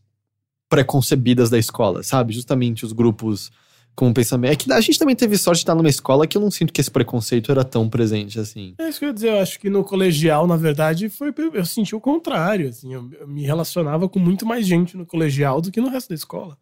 [0.69, 2.33] preconcebidas da escola, sabe?
[2.33, 3.49] Justamente os grupos
[3.95, 4.51] com pensamento.
[4.51, 6.71] É que a gente também teve sorte de estar numa escola que eu não sinto
[6.71, 8.75] que esse preconceito era tão presente assim.
[8.77, 9.29] É isso que eu ia dizer.
[9.31, 12.69] Eu acho que no colegial, na verdade, foi eu senti o contrário.
[12.69, 16.09] Assim, eu, eu me relacionava com muito mais gente no colegial do que no resto
[16.09, 16.57] da escola.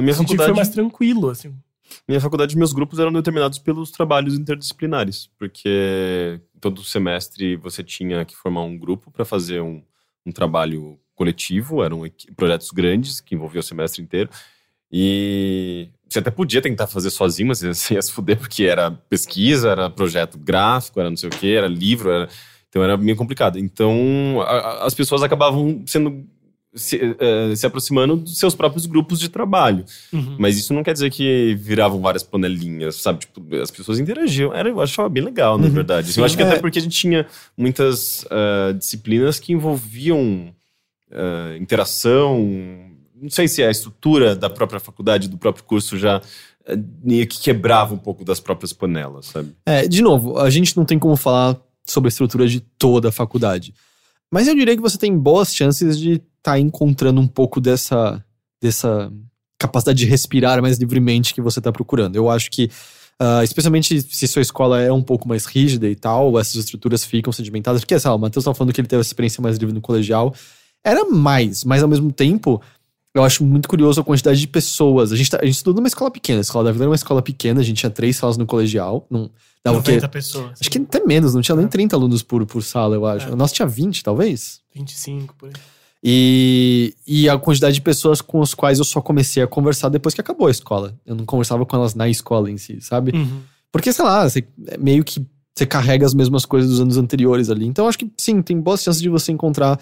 [0.00, 1.54] Na minha senti faculdade, foi mais tranquilo, assim.
[2.08, 8.34] Minha faculdade, meus grupos eram determinados pelos trabalhos interdisciplinares, porque todo semestre você tinha que
[8.36, 9.82] formar um grupo para fazer um,
[10.24, 12.02] um trabalho coletivo, eram
[12.36, 14.30] projetos grandes que envolviam o semestre inteiro.
[14.92, 19.70] E você até podia tentar fazer sozinho, mas você ia se fuder, porque era pesquisa,
[19.70, 22.28] era projeto gráfico, era não sei o que, era livro, era-
[22.68, 23.58] então era meio complicado.
[23.58, 26.24] Então a- a- as pessoas acabavam sendo.
[26.72, 29.84] Se, eh, se aproximando dos seus próprios grupos de trabalho.
[30.12, 30.36] Uhum.
[30.38, 33.20] Mas isso não quer dizer que viravam várias panelinhas, sabe?
[33.20, 34.54] Tipo, as pessoas interagiam.
[34.54, 35.72] Era, eu achava bem legal, na Uhum.
[35.72, 36.12] verdade.
[36.12, 36.46] Sim, eu acho que é.
[36.46, 37.26] até porque a gente tinha
[37.56, 40.54] muitas ah, disciplinas que envolviam
[41.10, 42.38] ah, interação.
[43.20, 46.22] Não sei se é a estrutura da própria faculdade, do próprio curso já
[47.26, 49.56] que quebrava um pouco das próprias panelas, sabe?
[49.66, 53.12] É, de novo, a gente não tem como falar sobre a estrutura de toda a
[53.12, 53.74] faculdade.
[54.30, 58.24] Mas eu diria que você tem boas chances de estar encontrando um pouco dessa,
[58.62, 59.12] dessa
[59.58, 62.16] capacidade de respirar mais livremente que você está procurando.
[62.16, 62.70] Eu acho que,
[63.18, 67.32] ah, especialmente se sua escola é um pouco mais rígida e tal, essas estruturas ficam
[67.32, 67.82] sedimentadas.
[67.82, 69.80] Porque, sei lá, o Matheus estava falando que ele teve essa experiência mais livre no
[69.80, 70.34] colegial.
[70.82, 72.62] Era mais, mas ao mesmo tempo,
[73.14, 75.12] eu acho muito curioso a quantidade de pessoas.
[75.12, 76.38] A gente, tá, a gente estudou numa escola pequena.
[76.38, 79.06] A escola da Vila era uma escola pequena, a gente tinha três salas no colegial.
[79.10, 79.30] Não,
[79.64, 79.92] dava o quê?
[79.92, 80.58] 90 pessoas.
[80.60, 83.28] Acho que até menos, não tinha nem 30 alunos por, por sala, eu acho.
[83.28, 83.32] É.
[83.32, 84.60] O nosso tinha 20, talvez.
[84.74, 85.52] 25 por aí.
[86.02, 90.14] E, e a quantidade de pessoas com as quais eu só comecei a conversar depois
[90.14, 90.98] que acabou a escola.
[91.04, 93.12] Eu não conversava com elas na escola em si, sabe?
[93.14, 93.40] Uhum.
[93.70, 95.24] Porque, sei lá, você, é meio que
[95.54, 97.66] você carrega as mesmas coisas dos anos anteriores ali.
[97.66, 99.78] Então, acho que sim, tem boas chances de você encontrar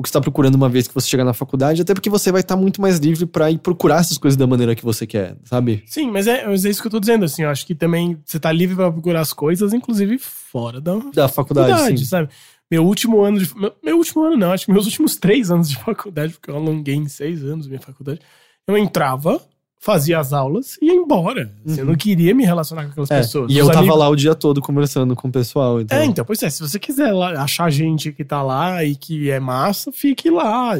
[0.00, 2.32] o que você está procurando uma vez que você chegar na faculdade, até porque você
[2.32, 5.36] vai estar muito mais livre para ir procurar essas coisas da maneira que você quer,
[5.44, 5.82] sabe?
[5.86, 8.18] Sim, mas é, mas é isso que eu tô dizendo, assim, eu acho que também
[8.24, 12.30] você tá livre pra procurar as coisas, inclusive fora da Da faculdade, faculdade, sabe?
[12.70, 13.54] Meu último ano de.
[13.56, 16.56] Meu, meu último ano, não, acho que meus últimos três anos de faculdade, porque eu
[16.56, 18.20] alonguei em seis anos minha faculdade.
[18.66, 19.40] Eu entrava,
[19.82, 21.50] fazia as aulas e ia embora.
[21.66, 23.50] Assim, Eu não queria me relacionar com aquelas É, pessoas.
[23.50, 25.80] e Os eu tava amigos- lá o dia todo conversando com o pessoal.
[25.80, 25.96] Então...
[25.98, 29.30] É, então, pois é, se você quiser lá, achar gente que tá lá e que
[29.30, 30.78] é massa, fique lá.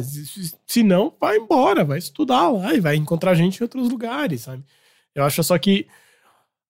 [0.67, 4.63] Se não, vai embora, vai estudar lá e vai encontrar gente em outros lugares, sabe?
[5.15, 5.87] Eu acho só que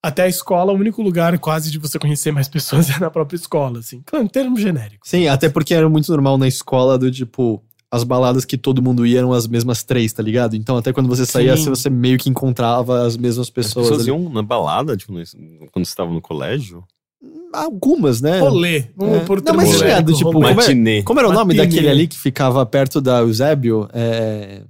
[0.01, 3.35] até a escola, o único lugar quase de você conhecer mais pessoas é na própria
[3.35, 4.01] escola, assim.
[4.05, 5.09] Claro, em termos genéricos.
[5.09, 7.61] Sim, até porque era muito normal na escola do tipo.
[7.93, 10.55] As baladas que todo mundo ia eram as mesmas três, tá ligado?
[10.55, 11.69] Então, até quando você saía, Sim.
[11.69, 13.87] você meio que encontrava as mesmas As pessoas.
[13.89, 14.09] pessoas ali.
[14.09, 16.83] iam na balada, tipo, quando você estava no colégio.
[17.53, 18.39] Algumas, né?
[18.39, 18.85] Rolê.
[18.95, 19.19] Vamos É.
[19.25, 19.69] por Não, mas
[20.03, 20.47] do tipo, rolê.
[20.47, 21.03] como é- Matinê.
[21.03, 21.65] Como era o nome Matinê.
[21.67, 23.89] daquele ali que ficava perto da Eusébio?
[23.93, 24.61] É.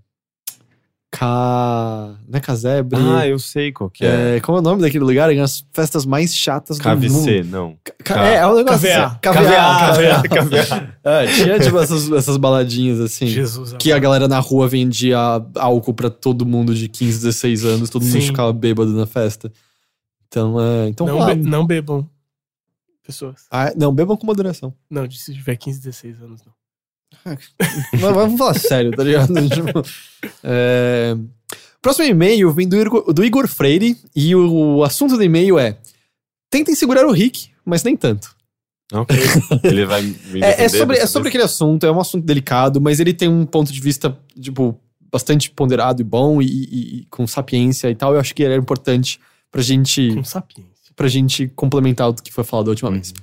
[1.11, 2.15] Ca.
[2.27, 2.97] Não é Casebre?
[2.99, 4.37] Ah, eu sei qual que é.
[4.37, 5.29] É, como é o nome daquele lugar?
[5.35, 7.01] É as festas mais chatas do mundo.
[7.01, 7.77] KVC, não.
[8.03, 9.05] Ca- É, é um negócio KVA.
[9.05, 9.17] assim.
[9.21, 10.23] KVA.
[10.29, 10.91] KVA.
[11.03, 13.25] É, tinha tipo essas, essas baladinhas assim.
[13.27, 13.73] Jesus.
[13.79, 15.17] Que a galera na rua vendia
[15.55, 18.21] álcool pra todo mundo de 15, 16 anos, todo mundo Sim.
[18.21, 19.51] ficava bêbado na festa.
[20.27, 20.87] Então, é.
[20.87, 22.09] Então, não, be- não bebam
[23.05, 23.47] pessoas.
[23.51, 24.73] Ah, não, bebam com moderação.
[24.89, 26.53] Não, se tiver 15, 16 anos, não.
[27.99, 29.33] Vamos falar sério, tá ligado?
[29.49, 29.83] Tipo,
[30.43, 31.15] é,
[31.81, 35.77] Próximo e-mail vem do Igor, do Igor Freire e o assunto do e-mail é:
[36.49, 38.35] Tentem segurar o Rick, mas nem tanto.
[38.93, 39.17] Ok.
[39.63, 42.99] Ele vai me É, é sobre, é sobre aquele assunto, é um assunto delicado, mas
[42.99, 44.77] ele tem um ponto de vista, tipo,
[45.11, 48.13] bastante ponderado e bom e, e- e com sapiência e tal.
[48.13, 49.19] Eu acho que ele é importante
[49.49, 50.71] pra gente Com sapiência.
[50.95, 52.95] pra gente complementar o que foi falado da última Uhum.
[52.95, 53.13] vez.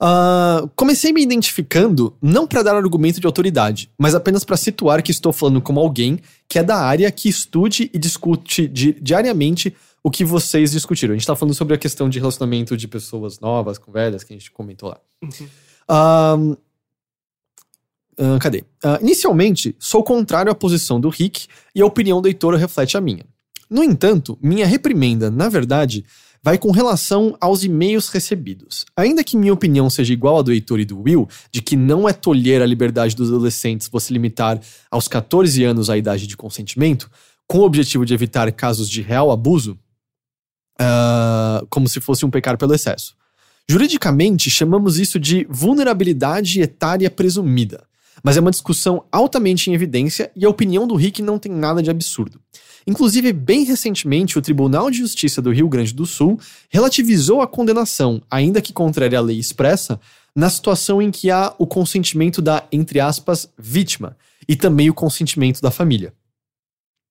[0.00, 5.10] Ah, comecei me identificando não para dar argumento de autoridade, mas apenas para situar que
[5.12, 6.18] estou falando como alguém
[6.48, 11.14] que é da área que estude e discute di- diariamente o que vocês discutiram.
[11.14, 14.34] A gente tá falando sobre a questão de relacionamento de pessoas novas com velhas, que
[14.34, 14.98] a gente comentou lá.
[15.22, 15.48] Uhum.
[18.18, 18.64] Ahn, cadê?
[18.82, 23.00] Ah, inicialmente, sou contrário à posição do Rick e a opinião do Heitor reflete a
[23.00, 23.24] minha.
[23.70, 26.04] No entanto, minha reprimenda, na verdade,
[26.44, 28.84] vai com relação aos e-mails recebidos.
[28.94, 32.06] Ainda que minha opinião seja igual à do Heitor e do Will, de que não
[32.06, 34.60] é tolher a liberdade dos adolescentes você limitar
[34.90, 37.10] aos 14 anos a idade de consentimento,
[37.48, 39.78] com o objetivo de evitar casos de real abuso,
[40.78, 43.16] ah, como se fosse um pecar pelo excesso.
[43.66, 47.86] Juridicamente, chamamos isso de vulnerabilidade etária presumida,
[48.22, 51.82] mas é uma discussão altamente em evidência e a opinião do Rick não tem nada
[51.82, 52.38] de absurdo.
[52.86, 56.38] Inclusive, bem recentemente, o Tribunal de Justiça do Rio Grande do Sul
[56.68, 59.98] relativizou a condenação, ainda que contrária à lei expressa,
[60.36, 64.16] na situação em que há o consentimento da, entre aspas, vítima
[64.48, 66.12] e também o consentimento da família.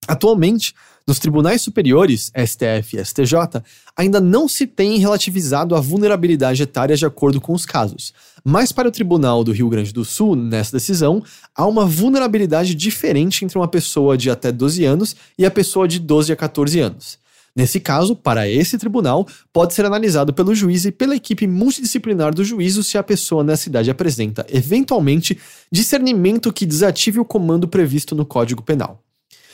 [0.07, 0.75] Atualmente,
[1.07, 3.61] nos tribunais superiores, STF e STJ,
[3.95, 8.13] ainda não se tem relativizado a vulnerabilidade etária de acordo com os casos.
[8.43, 11.23] Mas para o Tribunal do Rio Grande do Sul, nessa decisão,
[11.55, 15.99] há uma vulnerabilidade diferente entre uma pessoa de até 12 anos e a pessoa de
[15.99, 17.23] 12 a 14 anos.
[17.55, 22.43] Nesse caso, para esse tribunal, pode ser analisado pelo juiz e pela equipe multidisciplinar do
[22.43, 25.37] juízo se a pessoa nessa idade apresenta, eventualmente,
[25.71, 29.03] discernimento que desative o comando previsto no Código Penal.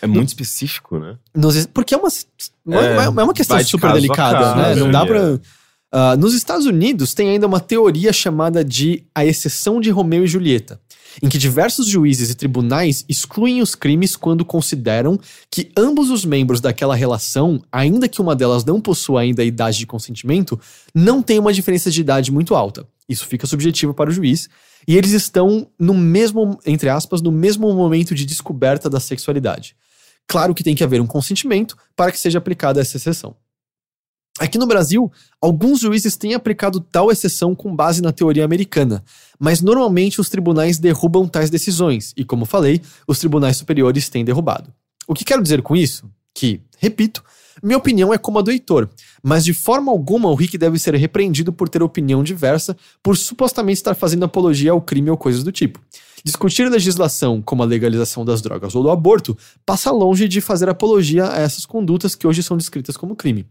[0.02, 1.18] É muito específico, né?
[1.36, 2.10] Nos- porque é uma,
[2.66, 4.76] uma- É, é uma questão super caso delicada, caso, né?
[4.76, 5.06] Não dá é.
[5.06, 5.40] pra.
[5.92, 10.28] Ah, nos Estados Unidos tem ainda uma teoria chamada de a exceção de Romeu e
[10.28, 10.80] Julieta,
[11.22, 15.20] em que diversos juízes e tribunais excluem os crimes quando consideram
[15.50, 19.80] que ambos os membros daquela relação, ainda que uma delas não possua ainda a idade
[19.80, 20.60] de consentimento,
[20.94, 22.86] não tem uma diferença de idade muito alta.
[23.10, 24.48] Isso fica subjetivo para o juiz,
[24.88, 29.76] e eles estão no mesmo, entre aspas, no mesmo momento de descoberta da sexualidade.
[30.30, 33.36] Claro que tem que haver um consentimento para que seja aplicada essa exceção.
[34.38, 35.12] Aqui no Brasil,
[35.42, 39.04] alguns juízes têm aplicado tal exceção com base na teoria americana,
[39.40, 44.72] mas normalmente os tribunais derrubam tais decisões, e como falei, os tribunais superiores têm derrubado.
[45.08, 46.08] O que quero dizer com isso?
[46.32, 47.24] Que, repito,
[47.62, 48.88] minha opinião é como a do Heitor,
[49.24, 53.80] mas de forma alguma o Rick deve ser repreendido por ter opinião diversa, por supostamente
[53.80, 55.82] estar fazendo apologia ao crime ou coisas do tipo.
[56.24, 61.32] Discutir legislação como a legalização das drogas ou do aborto passa longe de fazer apologia
[61.32, 63.46] a essas condutas que hoje são descritas como crime.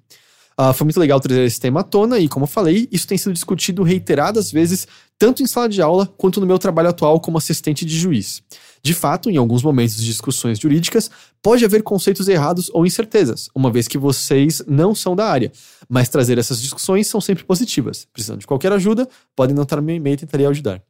[0.60, 3.16] Ah, foi muito legal trazer esse tema à tona e, como eu falei, isso tem
[3.16, 7.38] sido discutido reiteradas vezes, tanto em sala de aula quanto no meu trabalho atual como
[7.38, 8.42] assistente de juiz.
[8.82, 13.70] De fato, em alguns momentos de discussões jurídicas, pode haver conceitos errados ou incertezas, uma
[13.70, 15.52] vez que vocês não são da área,
[15.88, 18.08] mas trazer essas discussões são sempre positivas.
[18.12, 20.82] Precisando de qualquer ajuda, podem anotar no meu e-mail e tentarei ajudar.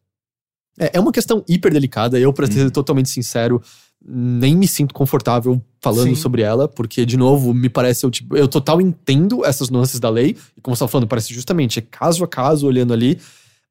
[0.79, 3.63] É, é uma questão hiper delicada, eu, pra ser totalmente sincero,
[4.05, 6.15] nem me sinto confortável falando Sim.
[6.15, 10.09] sobre ela, porque, de novo, me parece eu, tipo, eu total entendo essas nuances da
[10.09, 13.21] lei, e como você tá falando, parece justamente é caso a caso olhando ali,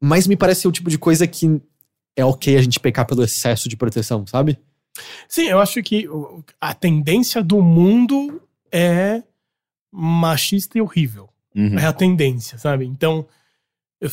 [0.01, 1.61] mas me parece o tipo de coisa que
[2.15, 4.57] é ok a gente pecar pelo excesso de proteção, sabe?
[5.29, 6.07] Sim, eu acho que
[6.59, 9.23] a tendência do mundo é
[9.91, 11.29] machista e horrível.
[11.55, 11.77] Uhum.
[11.77, 12.85] É a tendência, sabe?
[12.85, 13.25] Então,
[14.01, 14.09] eu,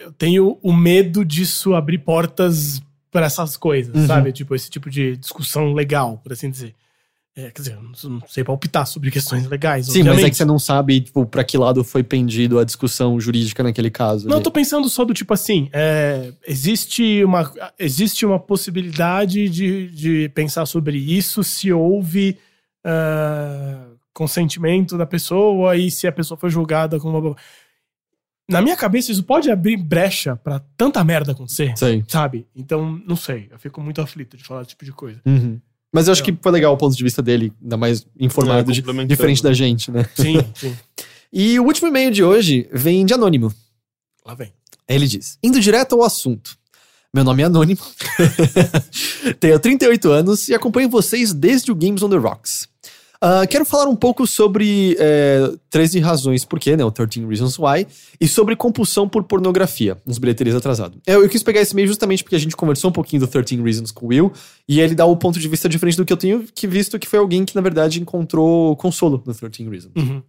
[0.00, 4.06] eu tenho o medo disso abrir portas para essas coisas, Uhum.
[4.06, 4.32] sabe?
[4.32, 6.74] Tipo, esse tipo de discussão legal, por assim dizer.
[7.34, 10.30] É, quer dizer, eu não, sei palpitar sobre questões legais, Sim, mas é obviamente.
[10.32, 14.26] que você não sabe, tipo, pra que lado foi pendido a discussão jurídica naquele caso.
[14.26, 14.44] Não, eu ali.
[14.44, 20.66] tô pensando só do tipo assim, é, existe, uma, existe uma possibilidade de, de pensar
[20.66, 22.36] sobre isso se houve
[22.84, 27.36] ah, consentimento da pessoa e se a pessoa foi julgada como uma...
[28.50, 32.04] Na minha cabeça, isso pode abrir brecha pra tanta merda acontecer, Sei.
[32.08, 32.46] sabe?
[32.54, 35.20] Então, não sei, eu fico muito aflito de falar esse tipo de coisa.
[35.24, 35.60] Uhum.
[35.92, 36.24] Mas eu acho É.
[36.26, 39.52] que foi legal o ponto de vista dele, ainda mais informado, É, de- diferente da
[39.52, 40.08] gente, né?
[40.14, 40.76] Sim, sim.
[41.32, 43.52] E o último e-mail de hoje vem de Anônimo.
[44.26, 44.52] Lá vem.
[44.88, 46.56] Ele diz: Indo direto ao assunto.
[47.14, 47.80] Meu nome é Anônimo.
[49.40, 52.68] Tenho 38 anos e acompanho vocês desde o Games on the Rocks.
[53.22, 56.82] Ah, quero falar um pouco sobre é, 13 razões por quê, né?
[56.82, 57.86] O 13 Reasons Why.
[58.18, 60.98] E sobre compulsão por pornografia, uns bilheterias atrasado.
[61.06, 63.60] Eu, eu quis pegar esse e-mail justamente porque a gente conversou um pouquinho do 13
[63.60, 64.32] Reasons com o Will.
[64.66, 67.06] E ele dá o ponto de vista diferente do que eu tenho que visto, que
[67.06, 69.92] foi alguém que, na verdade, encontrou consolo no 13 Reasons.
[69.96, 70.22] Uhum.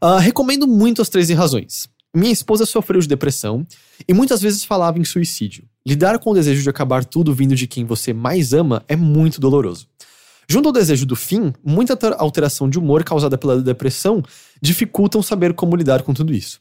[0.00, 1.88] Ah, recomendo muito as 13 razões.
[2.12, 3.64] Minha esposa sofreu de depressão
[4.08, 5.64] e muitas vezes falava em suicídio.
[5.86, 9.40] Lidar com o desejo de acabar tudo vindo de quem você mais ama é muito
[9.40, 9.86] doloroso.
[10.50, 14.20] Junto ao desejo do fim, muita alter- alteração de humor causada pela depressão
[14.60, 16.60] dificultam saber como lidar com tudo isso.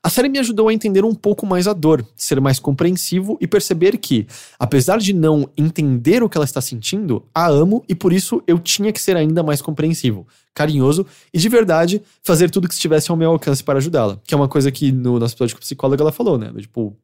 [0.00, 3.46] A série me ajudou a entender um pouco mais a dor, ser mais compreensivo e
[3.48, 8.12] perceber que, apesar de não entender o que ela está sentindo, a amo e por
[8.12, 10.24] isso eu tinha que ser ainda mais compreensivo,
[10.54, 11.04] carinhoso
[11.34, 14.20] e de verdade fazer tudo que estivesse ao meu alcance para ajudá-la.
[14.24, 16.52] Que é uma coisa que no nosso episódio com psicóloga ela falou, né?
[16.56, 16.96] Tipo,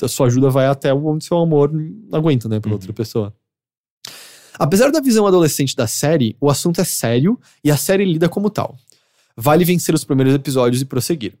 [0.00, 2.60] a sua ajuda vai até onde seu amor não aguenta, né?
[2.60, 3.34] Pela outra pessoa.
[4.58, 8.50] Apesar da visão adolescente da série, o assunto é sério e a série lida como
[8.50, 8.76] tal.
[9.36, 11.34] Vale vencer os primeiros episódios e prosseguir.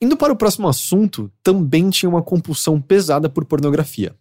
[0.00, 4.14] Indo para o próximo assunto, também tinha uma compulsão pesada por pornografia.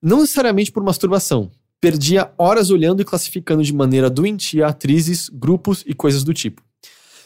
[0.00, 1.50] Não necessariamente por masturbação.
[1.80, 6.62] Perdia horas olhando e classificando de maneira doentia atrizes, grupos e coisas do tipo.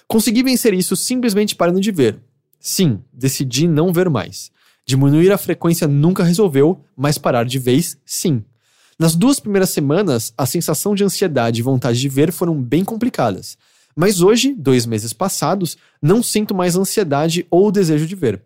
[0.09, 2.19] Consegui vencer isso simplesmente parando de ver.
[2.59, 4.51] Sim, decidi não ver mais.
[4.87, 8.43] Diminuir a frequência nunca resolveu, mas parar de vez, sim.
[8.99, 13.59] Nas duas primeiras semanas, a sensação de ansiedade e vontade de ver foram bem complicadas.
[13.95, 18.43] Mas hoje, dois meses passados, não sinto mais ansiedade ou desejo de ver.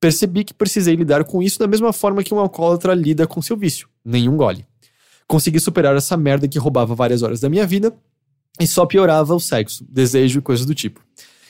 [0.00, 3.56] Percebi que precisei lidar com isso da mesma forma que um alcoólatra lida com seu
[3.56, 4.66] vício, nenhum gole.
[5.28, 7.94] Consegui superar essa merda que roubava várias horas da minha vida
[8.60, 11.00] e só piorava o sexo, desejo e coisas do tipo.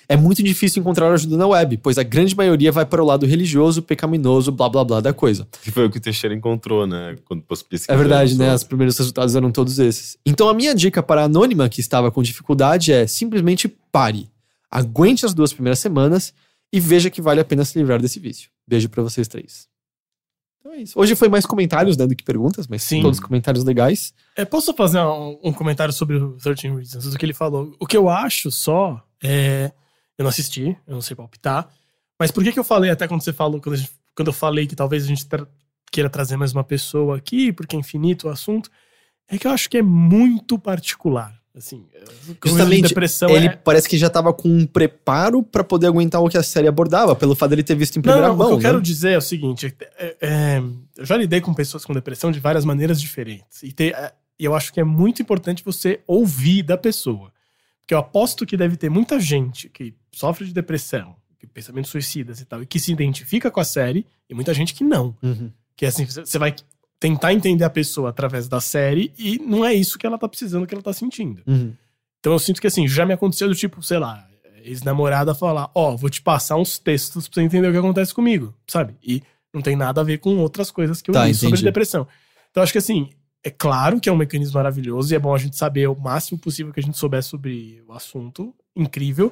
[0.09, 3.27] É muito difícil encontrar ajuda na web, pois a grande maioria vai para o lado
[3.27, 5.47] religioso, pecaminoso, blá blá blá da coisa.
[5.63, 7.17] Que foi o que o Teixeira encontrou, né?
[7.25, 7.93] Quando pôs pesquisa.
[7.93, 8.55] É verdade, né?
[8.55, 10.17] Os primeiros resultados eram todos esses.
[10.25, 14.29] Então a minha dica para a anônima que estava com dificuldade é simplesmente pare.
[14.71, 16.35] Aguente as duas primeiras semanas
[16.73, 18.51] e veja que vale a pena se livrar desse vício.
[18.67, 19.69] Beijo pra vocês três.
[20.59, 20.99] Então é isso.
[20.99, 23.03] Hoje foi mais comentários, né, do que perguntas, mas Sim.
[23.03, 24.15] todos comentários legais.
[24.35, 27.77] É, posso fazer um, um comentário sobre o 13 Reasons, do que ele falou?
[27.79, 29.71] O que eu acho só é.
[30.19, 31.69] Eu não assisti, eu não sei palpitar.
[32.19, 34.67] Mas por que, que eu falei, até quando você falou, quando, gente- quando eu falei
[34.67, 35.47] que talvez a gente tra-
[35.91, 38.71] queira trazer mais uma pessoa aqui, porque é infinito o assunto,
[39.29, 41.35] é que eu acho que é muito particular.
[41.57, 41.87] Assim,
[42.43, 46.21] de Justamente, depressão ele é, parece que já tava com um preparo pra poder aguentar
[46.21, 48.47] o que a série abordava, pelo fato dele ter visto em Não, primeira não, mão.
[48.47, 48.63] o que eu né?
[48.65, 50.63] quero dizer é o seguinte: é- é,
[50.97, 53.63] eu já lidei com pessoas com depressão de várias maneiras diferentes.
[53.63, 57.33] E, ter- é, e eu acho que é muito importante você ouvir da pessoa.
[57.83, 61.17] Porque eu aposto que deve ter muita gente que sofre de depressão,
[61.53, 64.83] pensamentos suicidas e tal, e que se identifica com a série, e muita gente que
[64.83, 65.17] não.
[65.23, 65.51] Uhum.
[65.77, 66.55] Que assim, você vai
[66.99, 70.67] tentar entender a pessoa através da série e não é isso que ela tá precisando,
[70.67, 71.43] que ela tá sentindo.
[71.47, 71.75] Uhum.
[72.19, 74.27] Então eu sinto que assim, já me aconteceu do tipo, sei lá,
[74.63, 78.55] ex-namorada falar, ó, vou te passar uns textos pra você entender o que acontece comigo,
[78.67, 78.97] sabe?
[79.03, 79.23] E
[79.53, 82.07] não tem nada a ver com outras coisas que eu Tá, li sobre depressão.
[82.51, 83.11] Então acho que assim,
[83.43, 86.39] é claro que é um mecanismo maravilhoso e é bom a gente saber o máximo
[86.39, 89.31] possível que a gente souber sobre o assunto, incrível.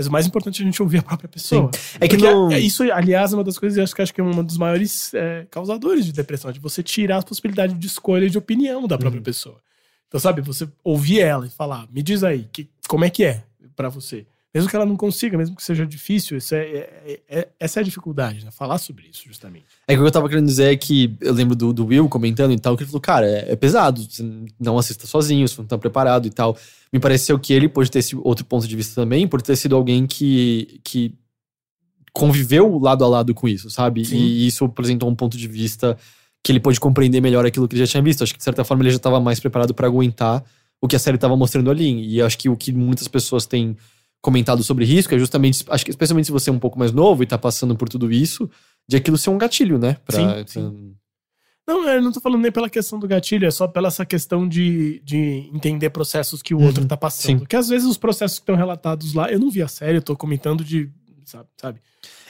[0.00, 1.70] Mas o mais importante é a gente ouvir a própria pessoa.
[2.00, 4.02] É que Porque no- é- isso, aliás, é uma das coisas que eu acho que,
[4.02, 7.74] acho que é um dos maiores é, causadores de depressão, de você tirar a possibilidade
[7.74, 9.00] de escolha e de opinião da Uhum.
[9.00, 9.60] própria pessoa.
[10.08, 13.44] Então, sabe, você ouvir ela e falar, me diz aí, que, como é que é
[13.76, 14.26] pra você?
[14.52, 17.82] Mesmo que ela não consiga, mesmo que seja difícil, isso é, é- é- essa é
[17.82, 18.50] a dificuldade, né?
[18.50, 19.66] Falar sobre isso, justamente.
[19.86, 22.08] É que o que eu tava querendo dizer é que eu lembro do, do Will
[22.08, 24.24] comentando e tal, que ele falou, cara, é, é pesado, você
[24.58, 26.56] não assista sozinho, você não tá preparado e tal.
[26.92, 29.76] Me pareceu que ele pode ter esse outro ponto de vista também, por ter sido
[29.76, 31.14] alguém que, que
[32.12, 34.04] conviveu lado a lado com isso, sabe?
[34.04, 34.16] Sim.
[34.16, 35.96] E isso apresentou um ponto de vista
[36.42, 38.24] que ele pôde compreender melhor aquilo que ele já tinha visto.
[38.24, 40.42] Acho que, de certa forma, ele já estava mais preparado pra aguentar
[40.80, 42.14] o que a série estava mostrando ali.
[42.16, 43.76] E acho que o que muitas pessoas têm
[44.20, 47.22] comentado sobre risco é justamente, acho que especialmente se você é um pouco mais novo
[47.22, 48.50] e tá passando por tudo isso,
[48.88, 49.96] de aquilo ser um gatilho, né?
[50.04, 50.94] Pra, Sim, sim.
[51.66, 54.48] Não, eu não tô falando nem pela questão do gatilho, é só pela essa questão
[54.48, 57.22] de, de entender processos que o outro Uhum, tá passando.
[57.26, 57.38] sim.
[57.38, 60.02] Porque às vezes os processos que estão relatados lá, eu não vi a série, eu
[60.02, 60.90] tô comentando de.
[61.24, 61.48] Sabe?
[61.56, 61.80] sabe?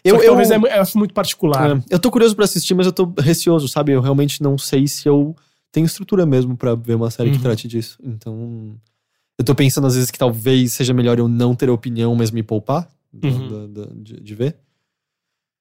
[0.05, 1.79] Eu, que eu, talvez é, eu acho muito particular.
[1.79, 3.93] é, eu tô curioso pra assistir, mas eu tô receoso, sabe?
[3.93, 5.35] Eu realmente não sei se eu
[5.73, 7.43] tenho estrutura mesmo pra ver uma série que Uhum.
[7.43, 7.99] trate disso.
[8.03, 8.77] Então,
[9.41, 12.43] eu tô pensando às vezes que talvez seja melhor eu não ter opinião, mas me
[12.43, 13.49] poupar Uhum.
[13.73, 14.55] da- da- de, de ver.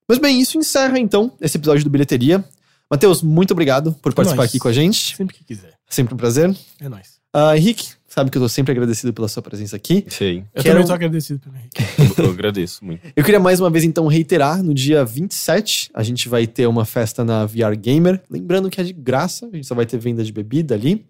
[0.08, 2.44] Mas bem, isso encerra então esse episódio do Bilheteria.
[2.92, 4.50] Matheus, muito obrigado por participar nóis.
[4.50, 5.16] aqui com a gente.
[5.16, 5.74] Sempre que quiser.
[5.88, 6.54] Sempre um prazer.
[6.82, 7.20] É nóis.
[7.32, 10.04] Ah, Henrique, sabe que eu tô sempre agradecido pela sua presença aqui.
[10.10, 10.40] Sei.
[10.54, 11.84] Eu Quero- também tô agradecido pelo Henrique.
[12.18, 13.02] Eu, eu agradeço muito.
[13.16, 16.86] Eu queria mais uma vez então reiterar, no dia 27 a gente vai ter uma
[16.86, 20.24] festa na VR Gamer, lembrando que é de graça, a gente só vai ter venda
[20.24, 21.06] de bebida ali.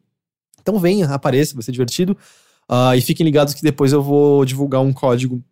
[0.62, 2.18] Então venha, apareça, vai ser divertido.
[2.70, 5.44] Ah, e fiquem ligados que depois eu vou divulgar um código.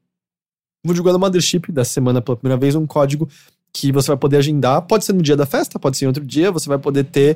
[0.86, 3.28] Vou divulgar no Mothership da semana pela primeira vez um código
[3.74, 4.84] que você vai poder agendar.
[4.84, 7.36] Pode ser no dia da festa, pode ser em outro dia, você vai poder ter.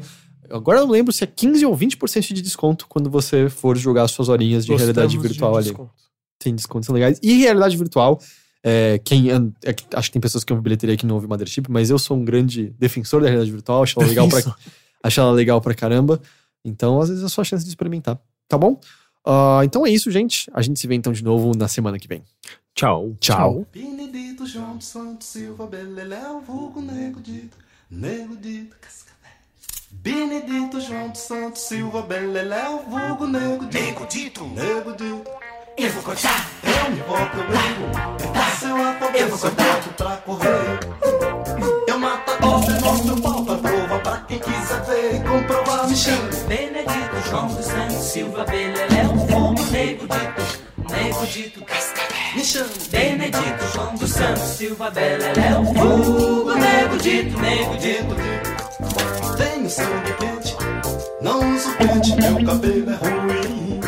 [0.52, 4.08] Agora eu não lembro se é 15 ou 20% de desconto quando você for jogar
[4.08, 5.92] suas horinhas de realidade de virtual ali desconto.
[6.38, 7.20] tem descontos são legais.
[7.24, 8.20] E realidade virtual,
[8.64, 9.36] é, quem é
[9.96, 12.24] acho que tem pessoas que ouvem bilheteria que não ouvem Mothership, mas eu sou um
[12.24, 14.56] grande defensor da realidade virtual, acho ela legal pra,
[15.04, 16.22] acho ela legal pra caramba.
[16.64, 18.80] Então, às vezes é só a chance de experimentar, tá bom?
[19.26, 20.50] Ah, então é isso, gente.
[20.54, 22.24] A gente se vê então de novo na semana que vem.
[22.74, 23.16] Tchau.
[23.20, 23.66] Tchau.
[23.72, 27.58] Benedito João Santos Silva Beleléu, vulgo Nego Dito,
[27.90, 29.12] Nego Dito, Cascavel.
[29.92, 35.30] Benedito João Santos Silva Beleléu, vulgo Nego Dito, Nego Dito, Nego Dito.
[35.78, 36.50] eu vou contar.
[36.64, 40.80] Eu me volto, eu ligo, dá seu alfabeto, Eu vou solto pra correr.
[41.88, 44.00] Eu mato a cobra e mostro o pau pra prova,
[45.16, 46.30] e comprovar, me chama.
[46.48, 52.36] Benedito João dos Santos Silva Beleléu, vulgo Nego Dito, Nego Dito, Cascavel.
[52.36, 52.70] Me chama.
[52.90, 58.16] Benedito João dos Santos Silva Beleléu, vulgo Nego Dito, Nego Dito.
[59.38, 60.56] Tenho sangue quente,
[61.22, 63.82] não uso pente, meu cabelo é ruim.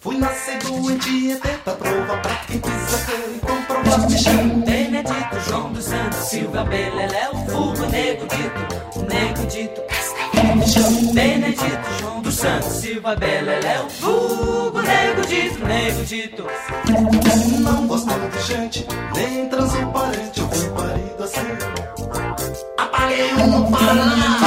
[0.00, 4.64] Fui nascer doente é tenta prova pra quem quiser ver e comprovar, me chama.
[4.64, 10.07] Benedito João dos Santos Silva Beleléu, vulgo Nego Dito, Nego Dito, Cascavel.
[11.12, 16.46] Benedito João dos Santos Silva Beleléu, vulgo Nego Dito, Nego Dito.
[17.60, 21.40] Não gosto de gente, nem transparente, eu fui parido assim.
[22.78, 24.38] Apaguei um no Paraná.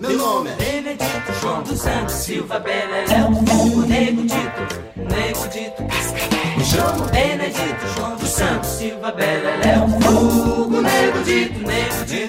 [0.00, 6.42] Meu nome é Benedito João dos Santos Silva Beleléu, vulgo Nego Dito, Nego Dito, Cascavel.
[6.64, 12.21] chamo Benedito, João dos Santos, Silva, Beleléu, Fogo, Nego Dito, Nego Dito.